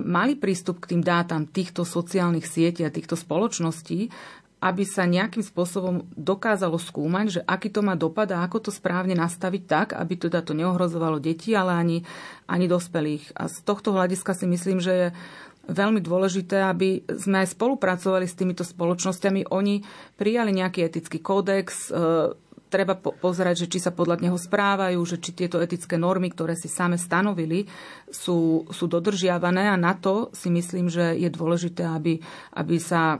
mali 0.00 0.34
prístup 0.40 0.82
k 0.82 0.96
tým 0.96 1.02
dátam 1.04 1.44
týchto 1.46 1.84
sociálnych 1.84 2.48
sietí 2.48 2.82
a 2.82 2.90
týchto 2.90 3.14
spoločností 3.14 4.08
aby 4.60 4.84
sa 4.84 5.08
nejakým 5.08 5.40
spôsobom 5.40 6.04
dokázalo 6.12 6.76
skúmať, 6.76 7.26
že 7.32 7.40
aký 7.48 7.72
to 7.72 7.80
má 7.80 7.96
dopad 7.96 8.28
a 8.36 8.44
ako 8.44 8.68
to 8.68 8.70
správne 8.70 9.16
nastaviť 9.16 9.62
tak, 9.64 9.88
aby 9.96 10.14
teda 10.20 10.44
to 10.44 10.52
neohrozovalo 10.52 11.16
deti, 11.16 11.56
ale 11.56 11.72
ani, 11.72 11.98
ani 12.44 12.68
dospelých. 12.68 13.32
A 13.40 13.48
z 13.48 13.56
tohto 13.64 13.96
hľadiska 13.96 14.36
si 14.36 14.44
myslím, 14.44 14.78
že 14.84 14.92
je 14.92 15.08
veľmi 15.70 16.04
dôležité, 16.04 16.60
aby 16.60 17.08
sme 17.08 17.40
aj 17.44 17.56
spolupracovali 17.56 18.28
s 18.28 18.36
týmito 18.36 18.64
spoločnosťami. 18.66 19.48
Oni 19.48 19.80
prijali 20.20 20.52
nejaký 20.52 20.84
etický 20.84 21.24
kódex, 21.24 21.88
e, 21.88 22.36
treba 22.70 22.94
po- 22.94 23.16
pozerať, 23.16 23.66
že 23.66 23.70
či 23.76 23.78
sa 23.82 23.90
podľa 23.90 24.22
neho 24.22 24.38
správajú, 24.38 24.98
že 25.02 25.18
či 25.18 25.34
tieto 25.34 25.58
etické 25.58 25.98
normy, 25.98 26.30
ktoré 26.30 26.54
si 26.54 26.70
same 26.70 26.94
stanovili, 26.94 27.66
sú, 28.06 28.68
sú 28.70 28.84
dodržiavané 28.86 29.66
a 29.72 29.76
na 29.80 29.98
to 29.98 30.30
si 30.30 30.48
myslím, 30.48 30.86
že 30.86 31.18
je 31.18 31.28
dôležité, 31.28 31.82
aby, 31.82 32.22
aby 32.54 32.76
sa 32.78 33.18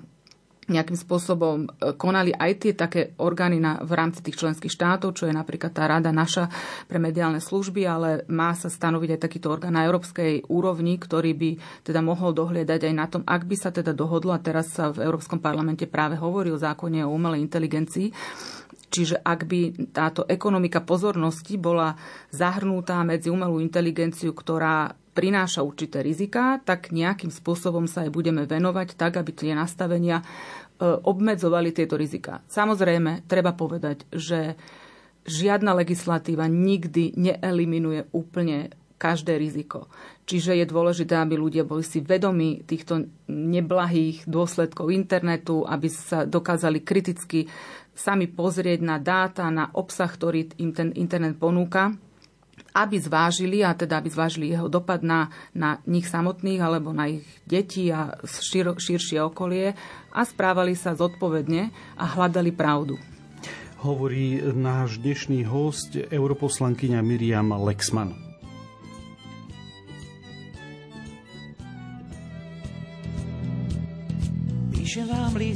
nejakým 0.70 0.94
spôsobom 0.96 1.66
e, 1.66 1.92
konali 1.98 2.30
aj 2.30 2.52
tie 2.62 2.72
také 2.72 3.12
orgány 3.18 3.58
na, 3.58 3.82
v 3.82 3.92
rámci 3.92 4.22
tých 4.22 4.38
členských 4.38 4.70
štátov, 4.70 5.18
čo 5.18 5.26
je 5.26 5.34
napríklad 5.34 5.74
tá 5.74 5.90
rada 5.90 6.14
naša 6.14 6.46
pre 6.86 7.02
mediálne 7.02 7.42
služby, 7.42 7.82
ale 7.84 8.22
má 8.30 8.54
sa 8.54 8.70
stanoviť 8.70 9.18
aj 9.18 9.20
takýto 9.20 9.50
orgán 9.50 9.74
na 9.74 9.84
európskej 9.84 10.46
úrovni, 10.48 10.96
ktorý 10.96 11.34
by 11.34 11.50
teda 11.82 12.00
mohol 12.00 12.30
dohliadať 12.30 12.80
aj 12.86 12.94
na 12.94 13.06
tom, 13.10 13.22
ak 13.26 13.42
by 13.44 13.56
sa 13.58 13.74
teda 13.74 13.90
dohodlo, 13.90 14.30
a 14.30 14.40
teraz 14.40 14.70
sa 14.70 14.94
v 14.94 15.02
Európskom 15.04 15.42
parlamente 15.42 15.90
práve 15.90 16.14
hovorí 16.16 16.54
o 16.54 16.62
zákone 16.62 17.02
o 17.02 17.12
umelej 17.12 17.42
inteligencii, 17.42 18.08
Čiže 18.90 19.22
ak 19.22 19.46
by 19.46 19.60
táto 19.94 20.26
ekonomika 20.26 20.82
pozornosti 20.82 21.54
bola 21.54 21.94
zahrnutá 22.34 23.06
medzi 23.06 23.30
umelú 23.30 23.62
inteligenciu, 23.62 24.34
ktorá 24.34 24.98
prináša 25.14 25.62
určité 25.66 26.02
rizika, 26.02 26.58
tak 26.62 26.94
nejakým 26.94 27.30
spôsobom 27.30 27.86
sa 27.90 28.06
aj 28.06 28.10
budeme 28.14 28.46
venovať 28.46 28.94
tak, 28.94 29.18
aby 29.18 29.30
tie 29.34 29.52
nastavenia 29.54 30.22
obmedzovali 30.80 31.76
tieto 31.76 32.00
rizika. 32.00 32.40
Samozrejme, 32.48 33.28
treba 33.28 33.52
povedať, 33.52 34.08
že 34.08 34.56
žiadna 35.28 35.76
legislatíva 35.76 36.48
nikdy 36.48 37.12
neeliminuje 37.20 38.08
úplne 38.16 38.72
každé 39.00 39.40
riziko. 39.40 39.88
Čiže 40.28 40.60
je 40.60 40.66
dôležité, 40.68 41.16
aby 41.16 41.40
ľudia 41.40 41.64
boli 41.64 41.80
si 41.80 42.04
vedomi 42.04 42.64
týchto 42.64 43.08
neblahých 43.28 44.28
dôsledkov 44.28 44.92
internetu, 44.92 45.64
aby 45.64 45.88
sa 45.88 46.28
dokázali 46.28 46.84
kriticky 46.84 47.48
sami 47.96 48.28
pozrieť 48.28 48.80
na 48.84 49.00
dáta, 49.00 49.48
na 49.48 49.72
obsah, 49.72 50.08
ktorý 50.08 50.52
im 50.60 50.76
ten 50.76 50.92
internet 50.96 51.40
ponúka 51.40 51.96
aby 52.72 52.96
zvážili, 53.02 53.66
a 53.66 53.74
teda 53.74 53.98
aby 53.98 54.08
zvážili 54.10 54.54
jeho 54.54 54.70
dopad 54.70 55.02
na, 55.02 55.28
na 55.52 55.82
nich 55.84 56.06
samotných 56.06 56.60
alebo 56.62 56.94
na 56.94 57.10
ich 57.10 57.26
deti 57.44 57.90
a 57.90 58.14
šir, 58.24 58.78
širšie 58.78 59.18
okolie 59.26 59.74
a 60.14 60.20
správali 60.22 60.78
sa 60.78 60.94
zodpovedne 60.94 61.70
a 61.98 62.04
hľadali 62.04 62.54
pravdu. 62.54 62.98
Hovorí 63.80 64.38
náš 64.52 65.00
dnešný 65.00 65.48
host, 65.48 65.96
europoslankyňa 65.96 67.00
Miriam 67.00 67.48
Lexman. 67.56 68.29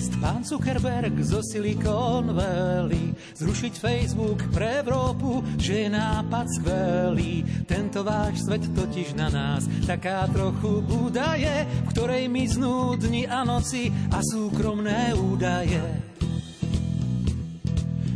List 0.05 0.21
pán 0.21 0.45
Zuckerberg 0.45 1.17
zo 1.25 1.40
Silicon 1.40 2.37
Valley. 2.37 3.17
Zrušiť 3.40 3.73
Facebook 3.81 4.53
pre 4.53 4.85
Európu, 4.85 5.40
že 5.57 5.81
je 5.81 5.88
nápad 5.88 6.45
skvelý. 6.61 7.40
Tento 7.64 8.05
váš 8.05 8.45
svet 8.45 8.69
totiž 8.77 9.17
na 9.17 9.33
nás 9.33 9.64
taká 9.88 10.29
trochu 10.29 10.85
údaje 10.93 11.64
V 11.88 11.97
ktorej 11.97 12.29
miznú 12.29 13.01
dni 13.01 13.25
a 13.33 13.49
noci 13.49 13.88
a 14.12 14.21
súkromné 14.21 15.17
údaje 15.17 15.81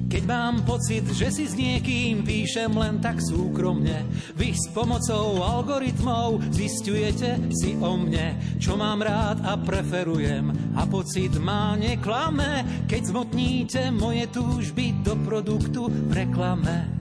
keď 0.09 0.23
mám 0.25 0.65
pocit, 0.65 1.05
že 1.13 1.29
si 1.29 1.45
s 1.45 1.55
niekým 1.55 2.25
píšem 2.25 2.73
len 2.73 2.99
tak 2.99 3.21
súkromne, 3.21 4.09
vy 4.35 4.57
s 4.57 4.73
pomocou 4.73 5.45
algoritmov 5.45 6.41
zistujete 6.49 7.37
si 7.53 7.77
o 7.77 7.95
mne, 8.01 8.59
čo 8.59 8.75
mám 8.75 9.05
rád 9.05 9.45
a 9.45 9.61
preferujem 9.61 10.49
a 10.75 10.89
pocit 10.89 11.37
má 11.37 11.77
neklame, 11.77 12.65
keď 12.89 13.03
zmotníte 13.13 13.83
moje 13.93 14.27
túžby 14.33 14.97
do 15.05 15.15
produktu 15.23 15.93
v 15.93 16.25
reklame. 16.25 16.98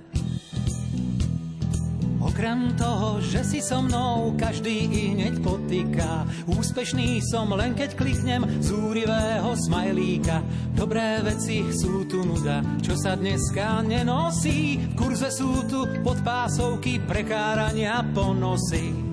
Okrem 2.37 2.77
toho, 2.77 3.17
že 3.17 3.41
si 3.41 3.65
so 3.65 3.81
mnou 3.81 4.37
každý 4.37 4.85
i 4.93 5.03
hneď 5.17 5.41
potýka. 5.41 6.21
Úspešný 6.45 7.17
som 7.33 7.49
len 7.57 7.73
keď 7.73 7.97
kliknem 7.97 8.45
z 8.61 8.77
úrivého 8.77 9.57
smajlíka. 9.57 10.45
Dobré 10.77 11.17
veci 11.25 11.65
sú 11.73 12.05
tu 12.05 12.21
nuda, 12.21 12.61
čo 12.85 12.93
sa 12.93 13.17
dneska 13.17 13.81
nenosí. 13.81 14.77
V 14.77 14.93
kurze 14.93 15.33
sú 15.33 15.65
tu 15.65 15.81
podpásovky 16.05 17.01
prekárania 17.09 18.05
ponosy 18.13 19.06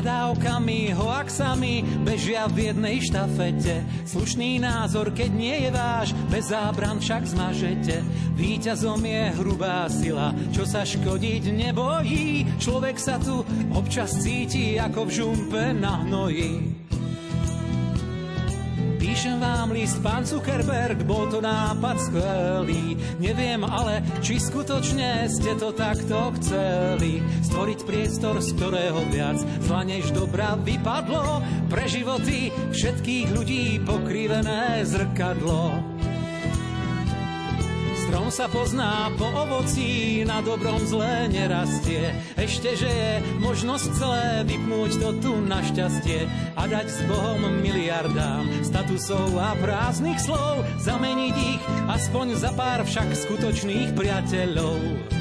nadávkami, 0.00 0.96
hoaxami 0.96 1.84
bežia 2.00 2.48
v 2.48 2.72
jednej 2.72 3.04
štafete. 3.04 3.84
Slušný 4.08 4.56
názor, 4.56 5.12
keď 5.12 5.28
nie 5.28 5.56
je 5.68 5.70
váš, 5.76 6.16
bez 6.32 6.48
zábran 6.48 7.04
však 7.04 7.28
zmažete. 7.28 8.00
Výťazom 8.32 9.04
je 9.04 9.22
hrubá 9.36 9.84
sila, 9.92 10.32
čo 10.56 10.64
sa 10.64 10.88
škodiť 10.88 11.52
nebojí. 11.52 12.48
Človek 12.56 12.96
sa 12.96 13.20
tu 13.20 13.44
občas 13.76 14.16
cíti 14.24 14.80
ako 14.80 15.04
v 15.04 15.10
žumpe 15.12 15.62
na 15.76 16.00
hnoji. 16.00 16.89
Píšem 19.20 19.36
vám 19.36 19.76
list, 19.76 20.00
pán 20.00 20.24
Zuckerberg, 20.24 21.04
bol 21.04 21.28
to 21.28 21.44
nápad 21.44 22.08
skvelý. 22.08 22.96
Neviem 23.20 23.68
ale, 23.68 24.00
či 24.24 24.40
skutočne 24.40 25.28
ste 25.28 25.60
to 25.60 25.76
takto 25.76 26.32
chceli. 26.40 27.20
Stvoriť 27.44 27.84
priestor, 27.84 28.40
z 28.40 28.56
ktorého 28.56 28.96
viac 29.12 29.36
zla 29.60 29.84
než 29.84 30.16
dobra 30.16 30.56
vypadlo. 30.64 31.44
Pre 31.68 31.84
životy 31.84 32.48
všetkých 32.72 33.28
ľudí 33.36 33.84
pokrivené 33.84 34.88
zrkadlo. 34.88 35.89
Strom 38.10 38.26
sa 38.26 38.50
pozná 38.50 39.06
po 39.14 39.22
ovocí, 39.22 40.26
na 40.26 40.42
dobrom 40.42 40.82
zlé 40.82 41.30
nerastie. 41.30 42.10
Ešte, 42.34 42.74
že 42.74 42.90
je 42.90 43.12
možnosť 43.38 43.86
celé 43.94 44.26
vypnúť 44.50 44.98
to 44.98 45.08
tu 45.22 45.32
na 45.46 45.62
šťastie 45.62 46.26
a 46.58 46.66
dať 46.66 46.90
s 46.90 47.06
Bohom 47.06 47.62
miliardám 47.62 48.50
statusov 48.66 49.30
a 49.38 49.54
prázdnych 49.62 50.18
slov, 50.26 50.66
zameniť 50.82 51.34
ich 51.54 51.62
aspoň 51.86 52.34
za 52.34 52.50
pár 52.50 52.82
však 52.82 53.14
skutočných 53.14 53.94
priateľov 53.94 55.19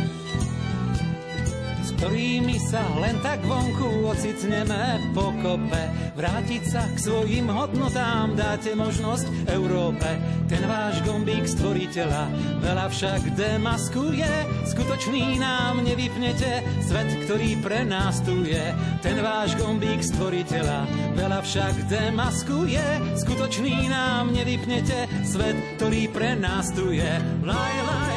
ktorými 1.99 2.55
sa 2.63 2.79
len 3.03 3.19
tak 3.19 3.43
vonku 3.43 4.07
ocitneme 4.07 5.03
po 5.11 5.35
kope. 5.43 5.83
Vrátiť 6.15 6.63
sa 6.63 6.87
k 6.87 6.95
svojim 6.95 7.51
hodnotám 7.51 8.39
dáte 8.39 8.71
možnosť 8.71 9.51
Európe. 9.51 10.07
Ten 10.47 10.63
váš 10.63 11.03
gombík 11.03 11.43
stvoriteľa 11.43 12.31
veľa 12.63 12.87
však 12.87 13.35
demaskuje. 13.35 14.31
Skutočný 14.71 15.43
nám 15.43 15.83
nevypnete 15.83 16.63
svet, 16.87 17.09
ktorý 17.27 17.59
pre 17.59 17.83
nás 17.83 18.23
tu 18.23 18.47
je. 18.47 18.71
Ten 19.03 19.19
váš 19.19 19.59
gombík 19.59 19.99
stvoriteľa 19.99 20.87
veľa 21.19 21.43
však 21.43 21.91
demaskuje. 21.91 23.19
Skutočný 23.19 23.91
nám 23.91 24.31
nevypnete 24.31 25.27
svet, 25.27 25.59
ktorý 25.75 26.07
pre 26.15 26.39
nás 26.39 26.71
tu 26.71 26.95
je. 26.95 27.11
Laj, 27.43 27.75
laj, 27.83 28.08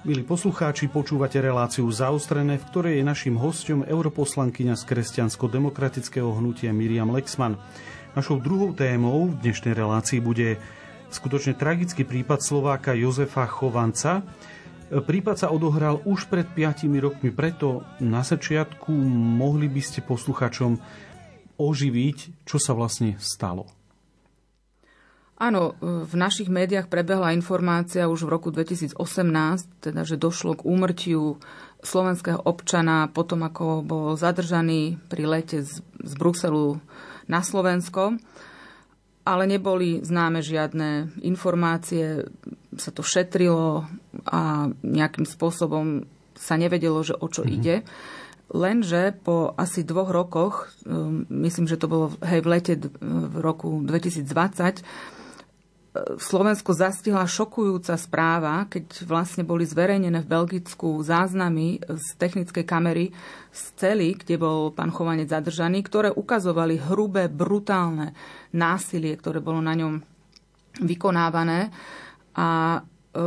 Milí 0.00 0.24
poslucháči, 0.24 0.88
počúvate 0.88 1.36
reláciu 1.44 1.84
Zaostrené, 1.92 2.56
v 2.56 2.64
ktorej 2.72 2.94
je 2.96 3.04
našim 3.04 3.36
hostom 3.36 3.84
europoslankyňa 3.84 4.72
z 4.72 4.88
kresťansko-demokratického 4.88 6.24
hnutia 6.40 6.72
Miriam 6.72 7.12
Lexman. 7.12 7.60
Našou 8.16 8.40
druhou 8.40 8.72
témou 8.72 9.28
v 9.28 9.36
dnešnej 9.44 9.76
relácii 9.76 10.24
bude 10.24 10.56
skutočne 11.12 11.52
tragický 11.52 12.08
prípad 12.08 12.40
Slováka 12.40 12.96
Jozefa 12.96 13.44
Chovanca. 13.44 14.24
Prípad 14.88 15.36
sa 15.36 15.52
odohral 15.52 16.00
už 16.08 16.32
pred 16.32 16.48
5 16.48 16.88
rokmi, 16.96 17.28
preto 17.28 17.84
na 18.00 18.24
začiatku 18.24 18.88
mohli 19.36 19.68
by 19.68 19.84
ste 19.84 20.00
poslucháčom 20.00 20.80
oživiť, 21.60 22.48
čo 22.48 22.56
sa 22.56 22.72
vlastne 22.72 23.20
stalo. 23.20 23.68
Áno, 25.40 25.72
v 25.80 26.14
našich 26.20 26.52
médiách 26.52 26.92
prebehla 26.92 27.32
informácia 27.32 28.12
už 28.12 28.28
v 28.28 28.32
roku 28.36 28.52
2018, 28.52 28.92
teda, 29.80 30.04
že 30.04 30.20
došlo 30.20 30.60
k 30.60 30.68
úmrtiu 30.68 31.40
slovenského 31.80 32.44
občana 32.44 33.08
potom, 33.08 33.48
ako 33.48 33.80
bol 33.80 34.20
zadržaný 34.20 35.00
pri 35.08 35.24
lete 35.24 35.64
z, 35.64 35.80
z 35.80 36.12
Bruselu 36.20 36.76
na 37.24 37.40
Slovensko. 37.40 38.20
Ale 39.24 39.48
neboli 39.48 40.04
známe 40.04 40.44
žiadne 40.44 41.24
informácie, 41.24 42.28
sa 42.76 42.92
to 42.92 43.00
šetrilo 43.00 43.88
a 44.28 44.68
nejakým 44.84 45.24
spôsobom 45.24 46.04
sa 46.36 46.60
nevedelo, 46.60 47.00
že 47.00 47.16
o 47.16 47.24
čo 47.32 47.48
mm-hmm. 47.48 47.56
ide. 47.56 47.76
Lenže 48.52 49.16
po 49.24 49.56
asi 49.56 49.88
dvoch 49.88 50.12
rokoch, 50.12 50.68
um, 50.84 51.24
myslím, 51.32 51.64
že 51.64 51.80
to 51.80 51.86
bolo 51.88 52.06
hej, 52.28 52.44
v 52.44 52.48
lete 52.50 52.74
v 53.00 53.36
roku 53.40 53.80
2020, 53.80 54.84
Slovensko 56.22 56.70
zastihla 56.70 57.26
šokujúca 57.26 57.98
správa, 57.98 58.62
keď 58.70 59.02
vlastne 59.10 59.42
boli 59.42 59.66
zverejnené 59.66 60.22
v 60.22 60.30
Belgicku 60.30 61.02
záznamy 61.02 61.82
z 61.82 62.06
technickej 62.14 62.62
kamery 62.62 63.10
z 63.50 63.62
cely, 63.74 64.14
kde 64.14 64.38
bol 64.38 64.70
pán 64.70 64.94
Chovanec 64.94 65.34
zadržaný, 65.34 65.82
ktoré 65.82 66.14
ukazovali 66.14 66.78
hrubé, 66.78 67.26
brutálne 67.26 68.14
násilie, 68.54 69.18
ktoré 69.18 69.42
bolo 69.42 69.58
na 69.58 69.74
ňom 69.74 69.98
vykonávané. 70.78 71.74
A 72.38 72.78
e, 72.78 73.20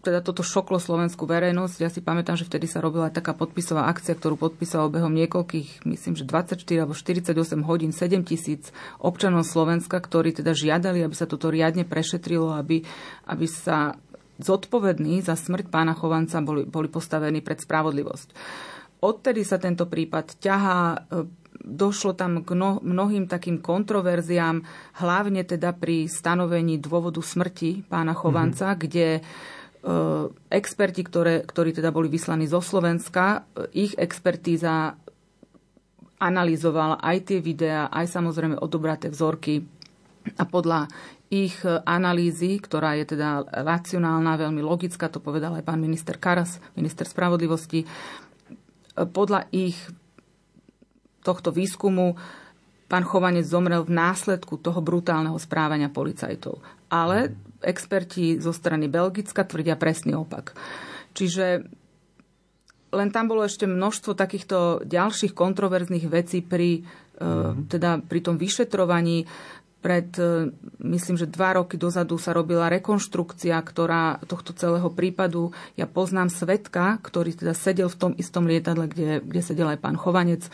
teda 0.00 0.24
toto 0.24 0.40
šoklo 0.40 0.80
slovenskú 0.80 1.28
verejnosť. 1.28 1.76
Ja 1.80 1.92
si 1.92 2.00
pamätám, 2.00 2.40
že 2.40 2.48
vtedy 2.48 2.64
sa 2.64 2.80
robila 2.80 3.12
aj 3.12 3.20
taká 3.20 3.36
podpisová 3.36 3.84
akcia, 3.92 4.16
ktorú 4.16 4.40
podpísal 4.40 4.88
behom 4.88 5.12
niekoľkých, 5.12 5.84
myslím, 5.84 6.16
že 6.16 6.24
24 6.24 6.56
alebo 6.80 6.96
48 6.96 7.36
hodín 7.68 7.92
7 7.92 8.24
tisíc 8.24 8.72
občanov 8.96 9.44
Slovenska, 9.44 10.00
ktorí 10.00 10.32
teda 10.32 10.56
žiadali, 10.56 11.04
aby 11.04 11.12
sa 11.12 11.28
toto 11.28 11.52
riadne 11.52 11.84
prešetrilo, 11.84 12.56
aby, 12.56 12.80
aby 13.28 13.46
sa 13.46 14.00
zodpovední 14.40 15.20
za 15.20 15.36
smrť 15.36 15.68
pána 15.68 15.92
Chovanca 15.92 16.40
boli, 16.40 16.64
boli 16.64 16.88
postavení 16.88 17.44
pred 17.44 17.60
spravodlivosť. 17.60 18.28
Odtedy 19.00 19.44
sa 19.44 19.60
tento 19.60 19.88
prípad 19.88 20.40
ťahá, 20.40 20.80
e, 20.92 20.98
došlo 21.60 22.16
tam 22.16 22.40
k 22.40 22.56
mnohým 22.80 23.28
takým 23.28 23.60
kontroverziám, 23.60 24.64
hlavne 25.00 25.44
teda 25.44 25.76
pri 25.76 26.08
stanovení 26.08 26.80
dôvodu 26.80 27.20
smrti 27.20 27.84
pána 27.88 28.16
Chovanca, 28.16 28.72
mm-hmm. 28.72 28.80
kde 28.80 29.08
experti, 30.52 31.00
ktoré, 31.00 31.40
ktorí 31.40 31.72
teda 31.72 31.88
boli 31.88 32.12
vyslaní 32.12 32.44
zo 32.44 32.60
Slovenska, 32.60 33.48
e, 33.56 33.88
ich 33.88 33.92
expertíza 33.96 34.92
analyzovala 36.20 37.00
aj 37.00 37.32
tie 37.32 37.38
videá, 37.40 37.88
aj 37.88 38.12
samozrejme 38.12 38.60
odobraté 38.60 39.08
vzorky 39.08 39.64
a 40.36 40.44
podľa 40.44 40.84
ich 41.32 41.56
analýzy, 41.64 42.60
ktorá 42.60 42.98
je 43.00 43.16
teda 43.16 43.46
racionálna, 43.64 44.36
veľmi 44.36 44.60
logická, 44.60 45.08
to 45.08 45.22
povedal 45.22 45.56
aj 45.56 45.64
pán 45.64 45.80
minister 45.80 46.20
Karas, 46.20 46.60
minister 46.76 47.08
spravodlivosti, 47.08 47.80
e, 47.80 47.86
podľa 49.08 49.48
ich 49.48 49.80
tohto 51.24 51.56
výskumu 51.56 52.20
pán 52.90 53.06
Chovanec 53.06 53.48
zomrel 53.48 53.86
v 53.86 53.96
následku 53.96 54.60
toho 54.60 54.82
brutálneho 54.84 55.38
správania 55.40 55.88
policajtov. 55.88 56.60
Ale 56.90 57.32
experti 57.60 58.40
zo 58.40 58.52
strany 58.52 58.88
Belgicka 58.88 59.44
tvrdia 59.44 59.76
presný 59.76 60.16
opak. 60.16 60.56
Čiže 61.12 61.66
len 62.90 63.08
tam 63.14 63.30
bolo 63.30 63.46
ešte 63.46 63.70
množstvo 63.70 64.18
takýchto 64.18 64.82
ďalších 64.82 65.32
kontroverzných 65.34 66.06
vecí 66.10 66.42
pri, 66.42 66.82
mm. 67.22 67.70
teda 67.70 68.02
pri 68.02 68.20
tom 68.20 68.36
vyšetrovaní. 68.36 69.30
Pred, 69.80 70.10
e, 70.20 70.52
myslím, 70.84 71.16
že 71.16 71.30
dva 71.30 71.56
roky 71.56 71.80
dozadu 71.80 72.20
sa 72.20 72.36
robila 72.36 72.68
rekonštrukcia, 72.68 73.56
ktorá 73.64 74.20
tohto 74.28 74.52
celého 74.52 74.92
prípadu, 74.92 75.56
ja 75.72 75.88
poznám 75.88 76.28
svetka, 76.28 77.00
ktorý 77.00 77.32
teda 77.32 77.56
sedel 77.56 77.88
v 77.88 77.96
tom 77.96 78.12
istom 78.20 78.44
lietadle, 78.44 78.92
kde, 78.92 79.24
kde 79.24 79.40
sedel 79.40 79.72
aj 79.72 79.80
pán 79.80 79.96
Chovanec, 79.96 80.52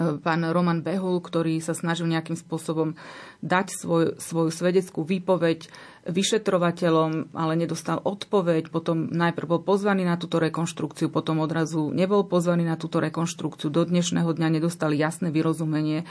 pán 0.00 0.40
Roman 0.48 0.80
Behul, 0.80 1.20
ktorý 1.20 1.60
sa 1.60 1.76
snažil 1.76 2.08
nejakým 2.08 2.34
spôsobom 2.34 2.96
dať 3.44 3.66
svoj, 3.76 4.04
svoju 4.16 4.50
svedeckú 4.50 5.04
výpoveď 5.04 5.68
vyšetrovateľom, 6.08 7.36
ale 7.36 7.52
nedostal 7.60 8.00
odpoveď. 8.00 8.72
Potom 8.72 9.12
najprv 9.12 9.46
bol 9.46 9.60
pozvaný 9.60 10.08
na 10.08 10.16
túto 10.16 10.40
rekonštrukciu, 10.40 11.12
potom 11.12 11.44
odrazu 11.44 11.92
nebol 11.92 12.24
pozvaný 12.24 12.64
na 12.64 12.80
túto 12.80 12.98
rekonštrukciu. 12.98 13.68
Do 13.68 13.84
dnešného 13.84 14.32
dňa 14.32 14.48
nedostal 14.48 14.96
jasné 14.96 15.28
vyrozumenie 15.28 16.08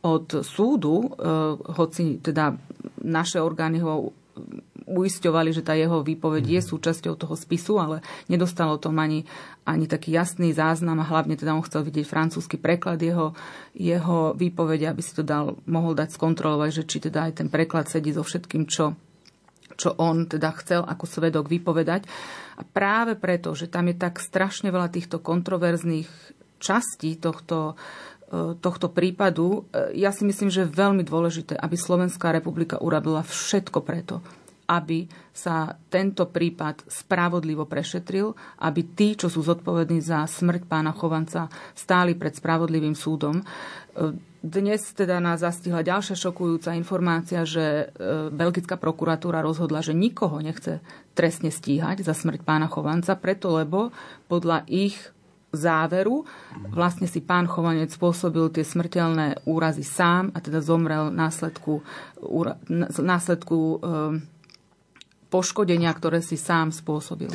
od 0.00 0.44
súdu, 0.44 0.96
eh, 1.00 1.08
hoci 1.76 2.20
teda 2.20 2.56
naše 3.00 3.40
orgány 3.40 3.80
ho 3.80 4.12
uisťovali, 4.90 5.50
že 5.54 5.62
tá 5.62 5.78
jeho 5.78 6.02
výpoveď 6.02 6.44
je 6.58 6.60
mhm. 6.62 6.68
súčasťou 6.68 7.14
toho 7.14 7.34
spisu, 7.38 7.78
ale 7.78 7.96
nedostalo 8.26 8.80
tom 8.80 8.98
ani, 8.98 9.24
ani 9.62 9.86
taký 9.86 10.14
jasný 10.14 10.50
záznam 10.50 10.98
a 11.00 11.08
hlavne 11.08 11.38
teda 11.38 11.54
on 11.54 11.64
chcel 11.64 11.86
vidieť 11.86 12.06
francúzsky 12.06 12.58
preklad 12.58 12.98
jeho, 12.98 13.32
jeho 13.76 14.34
výpovede, 14.34 14.90
aby 14.90 15.02
si 15.02 15.14
to 15.14 15.22
dal, 15.22 15.58
mohol 15.70 15.94
dať 15.94 16.16
skontrolovať, 16.16 16.82
že 16.82 16.88
či 16.88 16.98
teda 16.98 17.30
aj 17.30 17.44
ten 17.44 17.48
preklad 17.48 17.86
sedí 17.86 18.10
so 18.10 18.26
všetkým, 18.26 18.66
čo, 18.66 18.98
čo 19.78 19.94
on 19.96 20.26
teda 20.26 20.50
chcel 20.58 20.82
ako 20.82 21.04
svedok 21.06 21.46
vypovedať. 21.46 22.04
A 22.60 22.66
práve 22.66 23.16
preto, 23.16 23.56
že 23.56 23.70
tam 23.70 23.88
je 23.88 23.96
tak 23.96 24.20
strašne 24.20 24.68
veľa 24.68 24.92
týchto 24.92 25.22
kontroverzných 25.22 26.10
častí 26.60 27.16
tohto, 27.16 27.80
tohto 28.62 28.86
prípadu, 28.86 29.66
e, 29.74 29.98
ja 29.98 30.14
si 30.14 30.22
myslím, 30.22 30.54
že 30.54 30.62
je 30.62 30.78
veľmi 30.78 31.02
dôležité, 31.02 31.58
aby 31.58 31.74
Slovenská 31.74 32.30
republika 32.30 32.78
urobila 32.78 33.26
všetko 33.26 33.82
preto, 33.82 34.22
aby 34.70 35.10
sa 35.34 35.74
tento 35.90 36.30
prípad 36.30 36.86
spravodlivo 36.86 37.66
prešetril, 37.66 38.30
aby 38.62 38.94
tí, 38.94 39.18
čo 39.18 39.26
sú 39.26 39.42
zodpovední 39.42 39.98
za 39.98 40.22
smrť 40.30 40.62
pána 40.70 40.94
Chovanca, 40.94 41.50
stáli 41.74 42.14
pred 42.14 42.38
spravodlivým 42.38 42.94
súdom. 42.94 43.42
E, 43.42 43.44
dnes 44.40 44.94
teda 44.96 45.20
nás 45.20 45.44
zastihla 45.44 45.84
ďalšia 45.84 46.16
šokujúca 46.16 46.72
informácia, 46.72 47.44
že 47.44 47.92
belgická 48.32 48.80
prokuratúra 48.80 49.44
rozhodla, 49.44 49.84
že 49.84 49.92
nikoho 49.92 50.40
nechce 50.40 50.80
trestne 51.12 51.52
stíhať 51.52 52.00
za 52.00 52.16
smrť 52.16 52.40
pána 52.40 52.64
Chovanca, 52.64 53.20
preto 53.20 53.52
lebo 53.52 53.92
podľa 54.32 54.64
ich 54.64 54.96
záveru. 55.50 56.24
Vlastne 56.70 57.10
si 57.10 57.18
pán 57.18 57.50
Chovanec 57.50 57.90
spôsobil 57.90 58.50
tie 58.54 58.62
smrteľné 58.62 59.46
úrazy 59.46 59.82
sám 59.82 60.30
a 60.34 60.38
teda 60.38 60.62
zomrel 60.62 61.10
následku, 61.10 61.82
následku 63.02 63.58
ehm, 63.82 64.14
poškodenia, 65.30 65.94
ktoré 65.94 66.18
si 66.22 66.34
sám 66.34 66.74
spôsobil. 66.74 67.30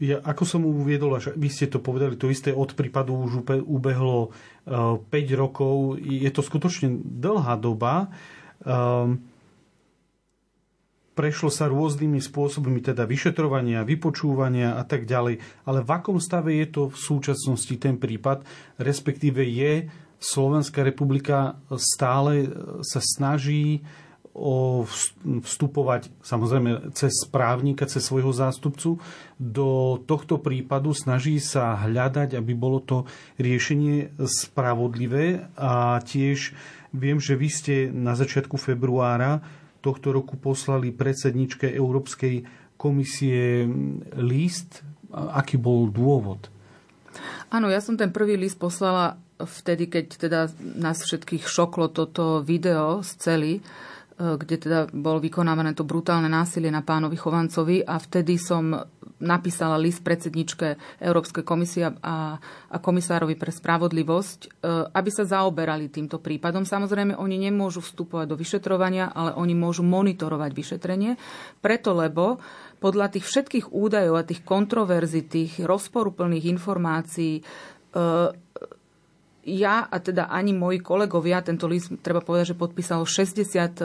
Ja, 0.00 0.20
ako 0.20 0.44
som 0.44 0.68
uviedol, 0.68 1.16
až 1.16 1.32
vy 1.32 1.48
ste 1.48 1.68
to 1.68 1.80
povedali, 1.80 2.16
to 2.20 2.28
isté 2.28 2.52
od 2.52 2.76
prípadu 2.76 3.16
už 3.16 3.44
ubehlo 3.64 4.32
5 4.68 5.08
rokov. 5.36 5.96
Je 6.00 6.28
to 6.28 6.44
skutočne 6.44 7.00
dlhá 7.00 7.56
doba. 7.56 8.12
Um, 8.60 9.29
prešlo 11.20 11.52
sa 11.52 11.68
rôznymi 11.68 12.16
spôsobmi, 12.16 12.80
teda 12.80 13.04
vyšetrovania, 13.04 13.84
vypočúvania 13.84 14.80
a 14.80 14.88
tak 14.88 15.04
ďalej. 15.04 15.36
Ale 15.68 15.84
v 15.84 15.90
akom 15.92 16.16
stave 16.16 16.56
je 16.56 16.66
to 16.72 16.82
v 16.88 16.96
súčasnosti 16.96 17.76
ten 17.76 18.00
prípad, 18.00 18.48
respektíve 18.80 19.44
je 19.44 19.92
Slovenská 20.20 20.80
republika 20.80 21.60
stále 21.76 22.48
sa 22.80 23.00
snaží 23.00 23.84
o 24.36 24.84
vstupovať 25.44 26.12
samozrejme 26.22 26.92
cez 26.96 27.12
právnika, 27.28 27.88
cez 27.88 28.04
svojho 28.04 28.30
zástupcu. 28.32 29.00
Do 29.36 30.00
tohto 30.04 30.40
prípadu, 30.40 30.92
snaží 30.96 31.36
sa 31.40 31.76
hľadať, 31.76 32.36
aby 32.36 32.52
bolo 32.56 32.80
to 32.80 33.04
riešenie 33.36 34.12
spravodlivé. 34.20 35.50
A 35.56 35.98
tiež 36.04 36.56
viem, 36.96 37.18
že 37.18 37.34
vy 37.34 37.48
ste 37.50 37.74
na 37.90 38.14
začiatku 38.16 38.54
februára 38.56 39.59
tohto 39.80 40.12
roku 40.12 40.36
poslali 40.36 40.92
predsedničke 40.92 41.68
Európskej 41.68 42.44
komisie 42.76 43.68
list. 44.16 44.84
Aký 45.10 45.58
bol 45.58 45.90
dôvod? 45.90 46.48
Áno, 47.50 47.66
ja 47.66 47.82
som 47.82 47.98
ten 47.98 48.14
prvý 48.14 48.38
list 48.38 48.62
poslala 48.62 49.18
vtedy, 49.42 49.90
keď 49.90 50.06
teda 50.14 50.40
nás 50.78 51.02
všetkých 51.02 51.42
šoklo 51.48 51.90
toto 51.90 52.44
video 52.44 53.02
z 53.02 53.10
cely, 53.18 53.54
kde 54.20 54.56
teda 54.60 54.80
bol 54.92 55.16
vykonávané 55.16 55.72
to 55.72 55.88
brutálne 55.88 56.28
násilie 56.28 56.68
na 56.68 56.84
pánovi 56.84 57.16
Chovancovi 57.16 57.80
a 57.80 57.96
vtedy 57.96 58.36
som 58.36 58.76
napísala 59.20 59.80
list 59.80 60.00
predsedničke 60.00 60.76
Európskej 61.00 61.44
komisie 61.44 61.88
a, 61.88 62.40
a 62.68 62.76
komisárovi 62.80 63.36
pre 63.36 63.52
spravodlivosť, 63.52 64.40
e, 64.40 64.48
aby 64.92 65.10
sa 65.12 65.28
zaoberali 65.28 65.92
týmto 65.92 66.20
prípadom. 66.20 66.64
Samozrejme, 66.64 67.16
oni 67.16 67.36
nemôžu 67.36 67.84
vstupovať 67.84 68.26
do 68.32 68.36
vyšetrovania, 68.40 69.12
ale 69.12 69.36
oni 69.36 69.52
môžu 69.52 69.84
monitorovať 69.84 70.50
vyšetrenie, 70.52 71.20
preto 71.60 71.92
lebo 71.92 72.40
podľa 72.80 73.12
tých 73.12 73.28
všetkých 73.28 73.66
údajov 73.76 74.16
a 74.16 74.26
tých 74.28 74.40
kontroverzí, 74.40 75.28
tých 75.28 75.52
rozporuplných 75.60 76.48
informácií, 76.48 77.40
e, 77.40 77.42
ja 79.56 79.88
a 79.88 79.96
teda 79.98 80.30
ani 80.30 80.54
moji 80.54 80.78
kolegovia, 80.78 81.42
tento 81.42 81.66
list 81.66 81.90
treba 82.04 82.22
povedať, 82.22 82.54
že 82.54 82.60
podpísalo 82.60 83.02
60 83.02 83.82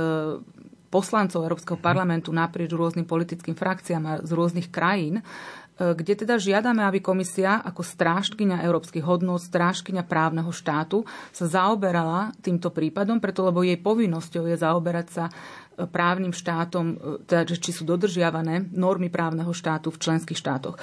poslancov 0.95 1.43
Európskeho 1.43 1.75
parlamentu 1.75 2.31
naprieč 2.31 2.71
rôznym 2.71 3.03
politickým 3.03 3.51
frakciám 3.51 4.03
a 4.07 4.13
z 4.23 4.31
rôznych 4.31 4.71
krajín, 4.71 5.19
e, 5.19 5.23
kde 5.91 6.23
teda 6.23 6.39
žiadame, 6.39 6.87
aby 6.87 7.03
komisia 7.03 7.59
ako 7.59 7.83
strážkyňa 7.83 8.63
európskych 8.63 9.03
hodnot, 9.03 9.43
strážkyňa 9.43 10.07
právneho 10.07 10.55
štátu 10.55 11.03
sa 11.35 11.45
zaoberala 11.51 12.31
týmto 12.39 12.71
prípadom, 12.71 13.19
preto 13.19 13.43
lebo 13.43 13.59
jej 13.67 13.75
povinnosťou 13.75 14.47
je 14.47 14.55
zaoberať 14.55 15.07
sa 15.11 15.25
e, 15.27 15.33
právnym 15.83 16.31
štátom, 16.31 16.85
e, 16.87 16.95
teda, 17.27 17.43
či 17.43 17.75
sú 17.75 17.83
dodržiavané 17.83 18.71
normy 18.71 19.11
právneho 19.11 19.51
štátu 19.51 19.91
v 19.91 19.99
členských 19.99 20.39
štátoch. 20.39 20.79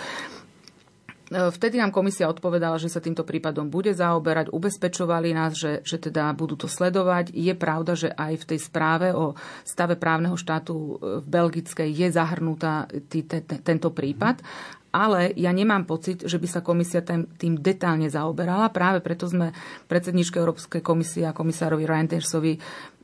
E, 1.32 1.48
vtedy 1.48 1.80
nám 1.80 1.90
komisia 1.90 2.28
odpovedala, 2.28 2.76
že 2.76 2.92
sa 2.92 3.00
týmto 3.00 3.24
prípadom 3.24 3.72
bude 3.72 3.96
zaoberať, 3.96 4.52
ubezpečovali 4.52 5.32
nás, 5.32 5.56
že, 5.56 5.80
že 5.80 5.96
teda 5.96 6.28
budú 6.36 6.60
to 6.60 6.68
sledovať. 6.68 7.32
Je 7.32 7.56
pravda, 7.56 7.96
že 7.96 8.12
aj 8.12 8.44
v 8.44 8.48
tej 8.54 8.60
správe 8.60 9.16
o 9.16 9.32
stave 9.64 9.96
právneho 9.96 10.36
štátu 10.36 10.76
e, 10.76 10.92
v 11.24 11.26
Belgickej 11.26 11.88
je 11.88 12.08
zahrnutá 12.12 12.84
te, 13.08 13.24
te, 13.24 13.40
tento 13.40 13.88
prípad. 13.90 14.44
Ale 14.92 15.32
ja 15.40 15.48
nemám 15.56 15.88
pocit, 15.88 16.20
že 16.20 16.36
by 16.36 16.44
sa 16.44 16.60
komisia 16.60 17.00
tým, 17.00 17.56
detálne 17.56 18.12
zaoberala. 18.12 18.68
Práve 18.68 19.00
preto 19.00 19.24
sme 19.24 19.56
predsedničke 19.88 20.36
Európskej 20.36 20.84
komisie 20.84 21.24
a 21.24 21.32
komisárovi 21.32 21.88
Reintersovi 21.88 22.60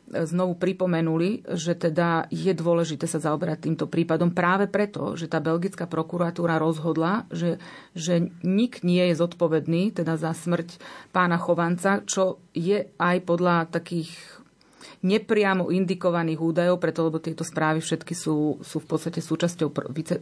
znovu 0.08 0.56
pripomenuli, 0.56 1.44
že 1.52 1.76
teda 1.76 2.30
je 2.32 2.52
dôležité 2.56 3.04
sa 3.04 3.20
zaoberať 3.20 3.68
týmto 3.68 3.86
prípadom 3.90 4.32
práve 4.32 4.70
preto, 4.70 5.14
že 5.14 5.28
tá 5.28 5.38
belgická 5.42 5.84
prokuratúra 5.84 6.56
rozhodla, 6.56 7.28
že, 7.28 7.60
že 7.92 8.32
nik 8.40 8.80
nie 8.80 9.12
je 9.12 9.14
zodpovedný 9.20 9.92
teda 9.92 10.16
za 10.16 10.32
smrť 10.32 10.80
pána 11.12 11.36
Chovanca, 11.36 12.00
čo 12.08 12.40
je 12.56 12.88
aj 12.96 13.16
podľa 13.28 13.68
takých 13.68 14.37
nepriamo 15.04 15.70
indikovaných 15.70 16.40
údajov, 16.40 16.76
preto 16.82 17.06
lebo 17.06 17.22
tieto 17.22 17.46
správy 17.46 17.78
všetky 17.78 18.14
sú, 18.14 18.58
sú 18.60 18.76
v 18.82 18.86
podstate 18.88 19.22
súčasťou 19.22 19.68